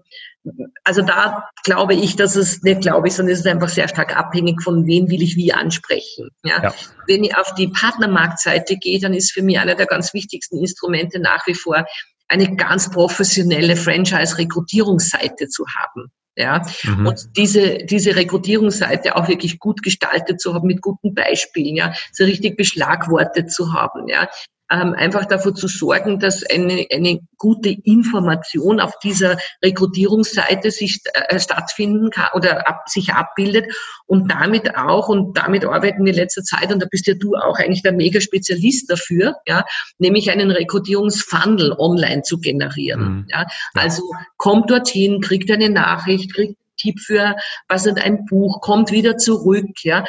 also 0.84 1.02
da 1.02 1.48
glaube 1.64 1.94
ich, 1.94 2.16
dass 2.16 2.36
es 2.36 2.62
nicht 2.62 2.82
glaube 2.82 3.08
ich, 3.08 3.14
sondern 3.14 3.32
es 3.32 3.40
ist 3.40 3.46
einfach 3.46 3.68
sehr 3.68 3.88
stark 3.88 4.16
abhängig 4.16 4.62
von 4.62 4.86
wen 4.86 5.08
will 5.08 5.22
ich 5.22 5.36
wie 5.36 5.52
ansprechen. 5.52 6.30
Ja? 6.44 6.62
ja. 6.62 6.74
Wenn 7.06 7.24
ich 7.24 7.36
auf 7.36 7.54
die 7.54 7.68
Partnermarktseite 7.68 8.76
gehe, 8.76 9.00
dann 9.00 9.14
ist 9.14 9.32
für 9.32 9.42
mich 9.42 9.58
einer 9.58 9.74
der 9.74 9.86
ganz 9.86 10.12
wichtigsten 10.14 10.58
Instrumente 10.58 11.20
nach 11.20 11.46
wie 11.46 11.54
vor 11.54 11.84
eine 12.28 12.56
ganz 12.56 12.90
professionelle 12.90 13.76
Franchise-Rekrutierungsseite 13.76 15.48
zu 15.48 15.64
haben. 15.68 16.10
Ja, 16.34 16.66
mhm. 16.84 17.08
und 17.08 17.36
diese, 17.36 17.84
diese 17.84 18.16
Rekrutierungsseite 18.16 19.16
auch 19.16 19.28
wirklich 19.28 19.58
gut 19.58 19.82
gestaltet 19.82 20.40
zu 20.40 20.54
haben 20.54 20.66
mit 20.66 20.80
guten 20.80 21.14
Beispielen, 21.14 21.76
ja, 21.76 21.92
so 22.10 22.24
richtig 22.24 22.56
beschlagwortet 22.56 23.52
zu 23.52 23.74
haben, 23.74 24.08
ja, 24.08 24.30
ähm, 24.72 24.94
einfach 24.94 25.26
dafür 25.26 25.54
zu 25.54 25.68
sorgen, 25.68 26.18
dass 26.18 26.42
eine, 26.44 26.86
eine 26.90 27.20
gute 27.36 27.68
Information 27.68 28.80
auf 28.80 28.98
dieser 29.00 29.36
Rekrutierungsseite 29.62 30.70
sich 30.70 31.00
äh, 31.12 31.38
stattfinden 31.38 32.10
kann 32.10 32.30
oder 32.34 32.66
ab, 32.66 32.88
sich 32.88 33.12
abbildet 33.12 33.66
und 34.06 34.30
damit 34.30 34.76
auch, 34.76 35.08
und 35.08 35.36
damit 35.36 35.64
arbeiten 35.64 36.04
wir 36.04 36.12
in 36.12 36.18
letzter 36.18 36.42
Zeit, 36.42 36.72
und 36.72 36.80
da 36.80 36.86
bist 36.90 37.06
ja 37.06 37.14
du 37.14 37.34
auch 37.34 37.58
eigentlich 37.58 37.82
der 37.82 37.92
Mega-Spezialist 37.92 38.90
dafür, 38.90 39.36
ja, 39.46 39.64
nämlich 39.98 40.30
einen 40.30 40.50
Rekrutierungsfunnel 40.50 41.72
online 41.78 42.22
zu 42.22 42.38
generieren. 42.38 43.02
Mhm. 43.02 43.26
Ja. 43.28 43.46
Also 43.74 44.02
kommt 44.36 44.70
dorthin, 44.70 45.20
kriegt 45.20 45.50
eine 45.50 45.68
Nachricht, 45.68 46.34
kriegt 46.34 46.56
Tipp 46.82 47.00
für, 47.00 47.36
was 47.68 47.86
ist 47.86 47.98
ein 47.98 48.26
Buch, 48.26 48.60
kommt 48.60 48.90
wieder 48.90 49.16
zurück, 49.16 49.70
ja. 49.82 50.04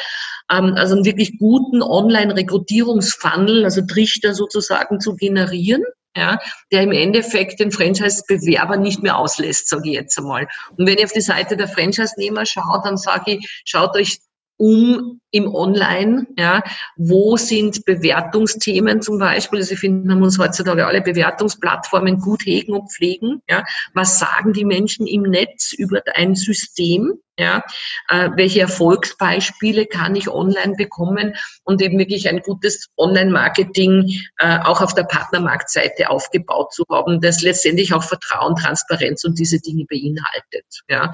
Ähm, 0.51 0.73
also 0.75 0.95
einen 0.95 1.05
wirklich 1.05 1.37
guten 1.37 1.81
Online-Rekrutierungsfunnel, 1.81 3.63
also 3.63 3.81
Trichter 3.81 4.33
sozusagen 4.33 4.99
zu 4.99 5.15
generieren, 5.15 5.83
ja, 6.15 6.39
der 6.71 6.81
im 6.83 6.91
Endeffekt 6.91 7.59
den 7.59 7.71
Franchise-Bewerber 7.71 8.77
nicht 8.77 9.01
mehr 9.01 9.17
auslässt, 9.17 9.69
sage 9.69 9.89
ich 9.89 9.95
jetzt 9.95 10.17
einmal. 10.17 10.47
Und 10.77 10.87
wenn 10.87 10.97
ich 10.97 11.05
auf 11.05 11.13
die 11.13 11.21
Seite 11.21 11.57
der 11.57 11.67
Franchise-Nehmer 11.67 12.45
schaue, 12.45 12.81
dann 12.83 12.97
sage 12.97 13.33
ich, 13.33 13.61
schaut 13.65 13.95
euch 13.95 14.19
um 14.57 15.19
im 15.33 15.53
Online, 15.53 16.27
ja, 16.37 16.63
wo 16.95 17.37
sind 17.37 17.85
Bewertungsthemen 17.85 19.01
zum 19.01 19.17
Beispiel, 19.17 19.59
also 19.59 19.73
ich 19.73 19.79
finde, 19.79 20.15
man 20.15 20.37
heutzutage 20.37 20.85
alle 20.85 21.01
Bewertungsplattformen 21.01 22.19
gut 22.19 22.45
hegen 22.45 22.73
und 22.73 22.91
pflegen, 22.91 23.41
ja, 23.49 23.63
was 23.95 24.19
sagen 24.19 24.53
die 24.53 24.63
Menschen 24.63 25.07
im 25.07 25.23
Netz 25.23 25.73
über 25.73 26.01
ein 26.13 26.35
System, 26.35 27.13
ja, 27.39 27.63
äh, 28.09 28.29
welche 28.35 28.61
Erfolgsbeispiele 28.61 29.87
kann 29.87 30.15
ich 30.15 30.29
online 30.29 30.75
bekommen 30.77 31.35
und 31.63 31.81
eben 31.81 31.97
wirklich 31.97 32.29
ein 32.29 32.41
gutes 32.41 32.89
Online-Marketing 32.95 34.13
äh, 34.37 34.59
auch 34.59 34.81
auf 34.81 34.93
der 34.93 35.03
Partnermarktseite 35.03 36.11
aufgebaut 36.11 36.73
zu 36.73 36.83
haben, 36.91 37.21
das 37.21 37.41
letztendlich 37.41 37.91
auch 37.91 38.03
Vertrauen, 38.03 38.55
Transparenz 38.55 39.23
und 39.23 39.39
diese 39.39 39.59
Dinge 39.59 39.85
beinhaltet, 39.89 40.83
ja. 40.87 41.11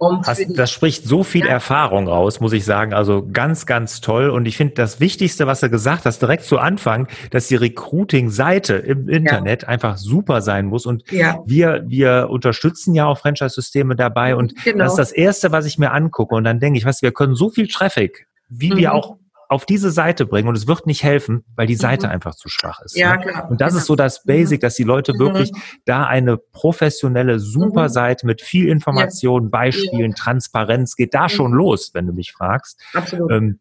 Hast, 0.00 0.46
das 0.56 0.70
spricht 0.70 1.04
so 1.04 1.22
viel 1.22 1.44
ja. 1.44 1.50
Erfahrung 1.50 2.08
raus, 2.08 2.40
muss 2.40 2.54
ich 2.54 2.64
sagen. 2.64 2.94
Also 2.94 3.28
ganz, 3.30 3.66
ganz 3.66 4.00
toll. 4.00 4.30
Und 4.30 4.46
ich 4.46 4.56
finde 4.56 4.74
das 4.74 4.98
Wichtigste, 4.98 5.46
was 5.46 5.60
du 5.60 5.68
gesagt 5.68 6.06
hast, 6.06 6.22
direkt 6.22 6.44
zu 6.44 6.58
Anfang, 6.58 7.06
dass 7.30 7.48
die 7.48 7.56
Recruiting-Seite 7.56 8.76
im 8.76 9.08
Internet 9.10 9.62
ja. 9.62 9.68
einfach 9.68 9.98
super 9.98 10.40
sein 10.40 10.66
muss. 10.66 10.86
Und 10.86 11.10
ja. 11.10 11.42
wir, 11.44 11.84
wir 11.86 12.28
unterstützen 12.30 12.94
ja 12.94 13.06
auch 13.06 13.18
Franchise-Systeme 13.18 13.94
dabei. 13.94 14.36
Und 14.36 14.54
genau. 14.64 14.84
das 14.84 14.92
ist 14.92 14.98
das 14.98 15.12
Erste, 15.12 15.52
was 15.52 15.66
ich 15.66 15.78
mir 15.78 15.92
angucke. 15.92 16.34
Und 16.34 16.44
dann 16.44 16.60
denke 16.60 16.78
ich, 16.78 16.86
was, 16.86 17.02
wir 17.02 17.12
können 17.12 17.34
so 17.34 17.50
viel 17.50 17.68
Traffic, 17.68 18.26
wie 18.48 18.70
mhm. 18.70 18.76
wir 18.78 18.94
auch 18.94 19.16
auf 19.50 19.66
diese 19.66 19.90
Seite 19.90 20.26
bringen 20.26 20.48
und 20.48 20.56
es 20.56 20.68
wird 20.68 20.86
nicht 20.86 21.02
helfen, 21.02 21.44
weil 21.56 21.66
die 21.66 21.74
Seite 21.74 22.06
mhm. 22.06 22.12
einfach 22.12 22.36
zu 22.36 22.48
schwach 22.48 22.80
ist. 22.82 22.96
Ja, 22.96 23.16
ne? 23.16 23.22
klar. 23.22 23.50
Und 23.50 23.60
das 23.60 23.74
ist 23.74 23.86
so 23.86 23.96
das 23.96 24.22
Basic, 24.22 24.60
dass 24.60 24.76
die 24.76 24.84
Leute 24.84 25.12
mhm. 25.12 25.18
wirklich 25.18 25.50
da 25.84 26.04
eine 26.04 26.36
professionelle, 26.38 27.40
super 27.40 27.84
mhm. 27.84 27.88
Seite 27.88 28.26
mit 28.26 28.42
viel 28.42 28.68
Information, 28.68 29.44
ja. 29.44 29.48
Beispielen, 29.50 30.12
ja. 30.12 30.16
Transparenz 30.16 30.94
geht 30.94 31.14
da 31.14 31.28
schon 31.28 31.50
mhm. 31.50 31.56
los, 31.56 31.90
wenn 31.94 32.06
du 32.06 32.12
mich 32.12 32.30
fragst. 32.30 32.80
Absolut. 32.94 33.32
Ähm, 33.32 33.58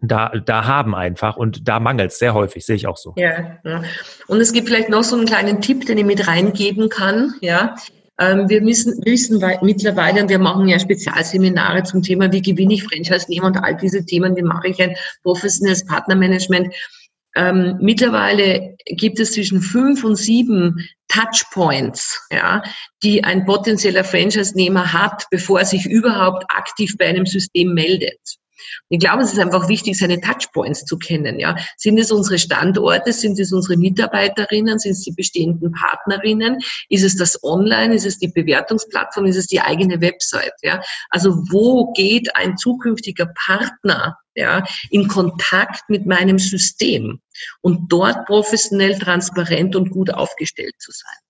da, 0.00 0.30
da 0.30 0.64
haben 0.64 0.94
einfach 0.94 1.36
und 1.36 1.68
da 1.68 1.78
mangelt 1.78 2.12
es 2.12 2.18
sehr 2.18 2.32
häufig, 2.32 2.64
sehe 2.64 2.76
ich 2.76 2.86
auch 2.86 2.96
so. 2.96 3.12
Ja, 3.16 3.58
ja. 3.64 3.82
Und 4.28 4.40
es 4.40 4.52
gibt 4.52 4.68
vielleicht 4.68 4.88
noch 4.88 5.04
so 5.04 5.14
einen 5.14 5.26
kleinen 5.26 5.60
Tipp, 5.60 5.84
den 5.84 5.98
ich 5.98 6.06
mit 6.06 6.26
reingeben 6.26 6.88
kann. 6.88 7.34
Ja, 7.42 7.74
wir 8.18 8.62
müssen, 8.62 9.00
wissen 9.04 9.40
mittlerweile, 9.62 10.22
und 10.22 10.28
wir 10.28 10.40
machen 10.40 10.66
ja 10.66 10.78
Spezialseminare 10.78 11.84
zum 11.84 12.02
Thema, 12.02 12.32
wie 12.32 12.42
gewinne 12.42 12.74
ich 12.74 12.82
Franchise-Nehmer 12.82 13.46
und 13.46 13.58
all 13.58 13.76
diese 13.76 14.04
Themen, 14.04 14.36
wie 14.36 14.42
mache 14.42 14.68
ich 14.68 14.82
ein 14.82 14.96
professionelles 15.22 15.84
Partnermanagement. 15.86 16.74
Ähm, 17.36 17.76
mittlerweile 17.80 18.76
gibt 18.86 19.20
es 19.20 19.32
zwischen 19.32 19.60
fünf 19.60 20.02
und 20.02 20.16
sieben 20.16 20.88
Touchpoints, 21.06 22.26
ja, 22.32 22.62
die 23.04 23.22
ein 23.22 23.46
potenzieller 23.46 24.02
Franchise-Nehmer 24.02 24.92
hat, 24.92 25.26
bevor 25.30 25.60
er 25.60 25.66
sich 25.66 25.86
überhaupt 25.86 26.44
aktiv 26.48 26.96
bei 26.98 27.06
einem 27.06 27.26
System 27.26 27.72
meldet. 27.74 28.18
Ich 28.88 28.98
glaube, 28.98 29.22
es 29.22 29.32
ist 29.32 29.38
einfach 29.38 29.68
wichtig, 29.68 29.98
seine 29.98 30.20
Touchpoints 30.20 30.84
zu 30.84 30.98
kennen. 30.98 31.38
Ja. 31.38 31.56
Sind 31.76 31.98
es 31.98 32.10
unsere 32.10 32.38
Standorte? 32.38 33.12
Sind 33.12 33.38
es 33.38 33.52
unsere 33.52 33.76
Mitarbeiterinnen? 33.76 34.78
Sind 34.78 34.92
es 34.92 35.02
die 35.02 35.12
bestehenden 35.12 35.72
Partnerinnen? 35.72 36.58
Ist 36.88 37.04
es 37.04 37.16
das 37.16 37.42
Online? 37.42 37.94
Ist 37.94 38.06
es 38.06 38.18
die 38.18 38.28
Bewertungsplattform? 38.28 39.26
Ist 39.26 39.36
es 39.36 39.46
die 39.46 39.60
eigene 39.60 40.00
Website? 40.00 40.54
Ja. 40.62 40.82
Also 41.10 41.30
wo 41.50 41.92
geht 41.92 42.34
ein 42.36 42.56
zukünftiger 42.56 43.26
Partner 43.46 44.16
ja, 44.34 44.64
in 44.90 45.08
Kontakt 45.08 45.88
mit 45.88 46.06
meinem 46.06 46.38
System 46.38 47.20
und 47.60 47.92
dort 47.92 48.26
professionell, 48.26 48.98
transparent 48.98 49.74
und 49.74 49.90
gut 49.90 50.12
aufgestellt 50.12 50.74
zu 50.78 50.92
sein? 50.92 51.27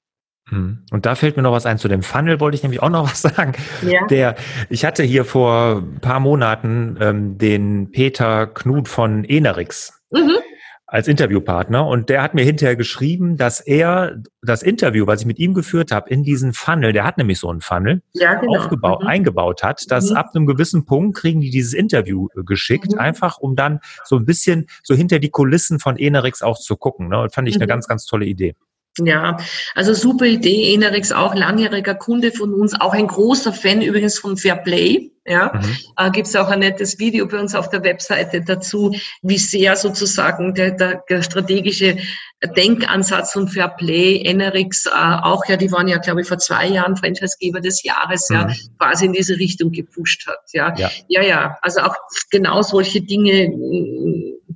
Hm. 0.51 0.79
Und 0.91 1.07
da 1.07 1.15
fällt 1.15 1.37
mir 1.37 1.43
noch 1.43 1.53
was 1.53 1.67
ein. 1.67 1.79
Zu 1.79 1.89
dem 1.89 2.03
Funnel 2.03 2.41
wollte 2.41 2.57
ich 2.57 2.63
nämlich 2.63 2.83
auch 2.83 2.91
noch 2.91 3.05
was 3.11 3.23
sagen. 3.23 3.53
Ja. 3.83 4.07
Der, 4.07 4.35
ich 4.69 4.85
hatte 4.85 5.03
hier 5.03 5.25
vor 5.25 5.83
ein 5.83 6.01
paar 6.01 6.21
Monaten 6.21 6.97
ähm, 7.01 7.39
den 7.39 7.91
Peter 7.91 8.47
Knut 8.47 8.89
von 8.89 9.25
Enerix 9.25 10.03
mhm. 10.11 10.37
als 10.87 11.07
Interviewpartner 11.07 11.87
und 11.87 12.09
der 12.09 12.23
hat 12.23 12.35
mir 12.35 12.45
hinterher 12.45 12.77
geschrieben, 12.77 13.37
dass 13.37 13.61
er 13.61 14.23
das 14.43 14.63
Interview, 14.63 15.07
was 15.07 15.21
ich 15.21 15.27
mit 15.27 15.39
ihm 15.39 15.53
geführt 15.53 15.93
habe, 15.93 16.09
in 16.09 16.23
diesen 16.23 16.55
Funnel, 16.55 16.93
der 16.93 17.05
hat 17.05 17.19
nämlich 17.19 17.39
so 17.39 17.51
einen 17.51 17.61
Funnel, 17.61 18.01
ja, 18.15 18.35
genau. 18.35 18.59
aufgebaut, 18.59 19.03
mhm. 19.03 19.09
eingebaut 19.09 19.63
hat, 19.63 19.91
dass 19.91 20.11
mhm. 20.11 20.17
ab 20.17 20.31
einem 20.35 20.47
gewissen 20.47 20.87
Punkt 20.87 21.19
kriegen 21.19 21.41
die 21.41 21.51
dieses 21.51 21.75
Interview 21.75 22.29
äh, 22.35 22.43
geschickt, 22.43 22.93
mhm. 22.93 22.99
einfach 22.99 23.37
um 23.37 23.55
dann 23.55 23.81
so 24.05 24.17
ein 24.17 24.25
bisschen 24.25 24.67
so 24.83 24.95
hinter 24.95 25.19
die 25.19 25.31
Kulissen 25.31 25.79
von 25.79 25.97
Enerix 25.97 26.41
auch 26.41 26.59
zu 26.59 26.77
gucken. 26.77 27.09
Ne? 27.09 27.21
Und 27.21 27.35
fand 27.35 27.49
ich 27.49 27.57
eine 27.57 27.67
mhm. 27.67 27.69
ganz, 27.69 27.87
ganz 27.87 28.07
tolle 28.07 28.25
Idee. 28.25 28.55
Ja, 29.05 29.37
also 29.75 29.95
super 29.95 30.27
Idee. 30.27 30.73
Enerix 30.75 31.13
auch 31.13 31.35
langjähriger 31.35 31.95
Kunde 31.95 32.33
von 32.33 32.53
uns, 32.55 32.79
auch 32.81 32.93
ein 32.93 33.07
großer 33.07 33.53
Fan 33.53 33.83
übrigens 33.83 34.19
von 34.19 34.37
Fairplay. 34.37 35.13
Ja, 35.27 35.53
mhm. 35.55 35.77
äh, 35.99 36.11
gibt 36.11 36.27
es 36.27 36.37
auch 36.37 36.49
ein 36.49 36.61
nettes 36.61 36.99
Video 36.99 37.27
bei 37.29 37.39
uns 37.39 37.55
auf 37.55 37.69
der 37.69 37.85
Webseite 37.85 38.41
dazu, 38.41 38.95
wie 39.21 39.37
sehr 39.37 39.77
sozusagen 39.77 40.55
der, 40.55 40.71
der, 40.71 41.03
der 41.07 41.23
strategische 41.23 41.99
Denkansatz 42.57 43.33
von 43.33 43.47
Fairplay, 43.47 44.23
Enerix 44.25 44.87
äh, 44.87 44.91
auch, 44.91 45.45
ja, 45.47 45.59
die 45.59 45.71
waren 45.71 45.87
ja, 45.87 45.99
glaube 45.99 46.23
ich, 46.23 46.29
vor 46.29 46.39
zwei 46.39 46.67
Jahren 46.69 46.97
Franchisegeber 46.97 47.61
des 47.61 47.83
Jahres, 47.83 48.31
mhm. 48.31 48.37
ja, 48.37 48.49
quasi 48.79 49.05
in 49.05 49.13
diese 49.13 49.37
Richtung 49.37 49.71
gepusht 49.71 50.27
hat. 50.27 50.41
Ja, 50.55 50.75
ja, 50.79 50.91
ja, 51.09 51.23
ja 51.23 51.59
also 51.61 51.81
auch 51.81 51.97
genau 52.31 52.63
solche 52.63 53.03
Dinge 53.03 53.53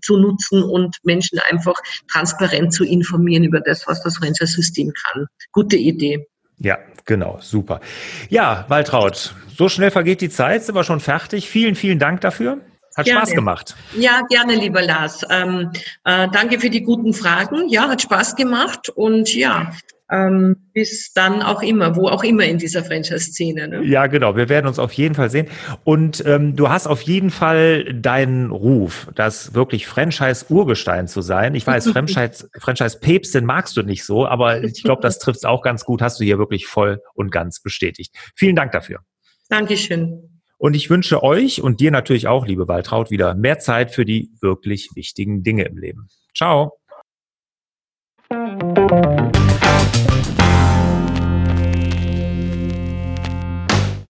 zu 0.02 0.16
nutzen 0.16 0.62
und 0.62 0.96
Menschen 1.02 1.38
einfach 1.50 1.76
transparent 2.10 2.72
zu 2.72 2.84
informieren 2.84 3.44
über 3.44 3.60
das, 3.60 3.86
was 3.86 4.02
das 4.02 4.18
Franchise-System 4.18 4.92
kann. 4.92 5.26
Gute 5.52 5.76
Idee. 5.76 6.26
Ja, 6.58 6.78
genau, 7.04 7.38
super. 7.40 7.80
Ja, 8.28 8.66
Waltraud, 8.68 9.34
so 9.56 9.68
schnell 9.68 9.90
vergeht 9.90 10.20
die 10.20 10.30
Zeit, 10.30 10.64
sind 10.64 10.74
wir 10.74 10.84
schon 10.84 11.00
fertig. 11.00 11.48
Vielen, 11.48 11.74
vielen 11.74 11.98
Dank 11.98 12.20
dafür. 12.20 12.60
Hat 12.96 13.06
gerne. 13.06 13.20
Spaß 13.20 13.34
gemacht. 13.34 13.76
Ja, 13.96 14.20
gerne, 14.28 14.54
lieber 14.54 14.82
Lars. 14.82 15.24
Ähm, 15.30 15.70
äh, 16.04 16.28
danke 16.30 16.60
für 16.60 16.68
die 16.68 16.82
guten 16.82 17.14
Fragen. 17.14 17.68
Ja, 17.68 17.88
hat 17.88 18.02
Spaß 18.02 18.36
gemacht 18.36 18.90
und 18.90 19.34
ja, 19.34 19.72
ähm, 20.12 20.56
bis 20.74 21.12
dann 21.14 21.42
auch 21.42 21.62
immer, 21.62 21.96
wo 21.96 22.08
auch 22.08 22.22
immer 22.22 22.44
in 22.44 22.58
dieser 22.58 22.84
Franchise-Szene. 22.84 23.68
Ne? 23.68 23.84
Ja, 23.84 24.06
genau. 24.06 24.36
Wir 24.36 24.50
werden 24.50 24.66
uns 24.66 24.78
auf 24.78 24.92
jeden 24.92 25.14
Fall 25.14 25.30
sehen. 25.30 25.48
Und 25.84 26.22
ähm, 26.26 26.54
du 26.54 26.68
hast 26.68 26.86
auf 26.86 27.00
jeden 27.02 27.30
Fall 27.30 27.94
deinen 27.94 28.50
Ruf, 28.50 29.08
das 29.14 29.54
wirklich 29.54 29.86
Franchise-Urgestein 29.86 31.08
zu 31.08 31.22
sein. 31.22 31.54
Ich 31.54 31.66
weiß, 31.66 31.88
Franchise-Päpstin 32.58 33.46
magst 33.46 33.76
du 33.76 33.82
nicht 33.82 34.04
so, 34.04 34.26
aber 34.26 34.62
ich 34.62 34.82
glaube, 34.82 35.00
das 35.00 35.18
trifft 35.18 35.38
es 35.38 35.44
auch 35.44 35.62
ganz 35.62 35.84
gut. 35.84 36.02
Hast 36.02 36.20
du 36.20 36.24
hier 36.24 36.38
wirklich 36.38 36.66
voll 36.66 37.00
und 37.14 37.32
ganz 37.32 37.62
bestätigt. 37.62 38.14
Vielen 38.36 38.54
Dank 38.54 38.72
dafür. 38.72 39.00
Dankeschön. 39.48 40.40
Und 40.58 40.74
ich 40.74 40.90
wünsche 40.90 41.22
euch 41.22 41.62
und 41.62 41.80
dir 41.80 41.90
natürlich 41.90 42.28
auch, 42.28 42.46
liebe 42.46 42.68
Waltraud, 42.68 43.10
wieder 43.10 43.34
mehr 43.34 43.58
Zeit 43.58 43.90
für 43.90 44.04
die 44.04 44.30
wirklich 44.40 44.90
wichtigen 44.94 45.42
Dinge 45.42 45.64
im 45.64 45.78
Leben. 45.78 46.08
Ciao. 46.36 46.78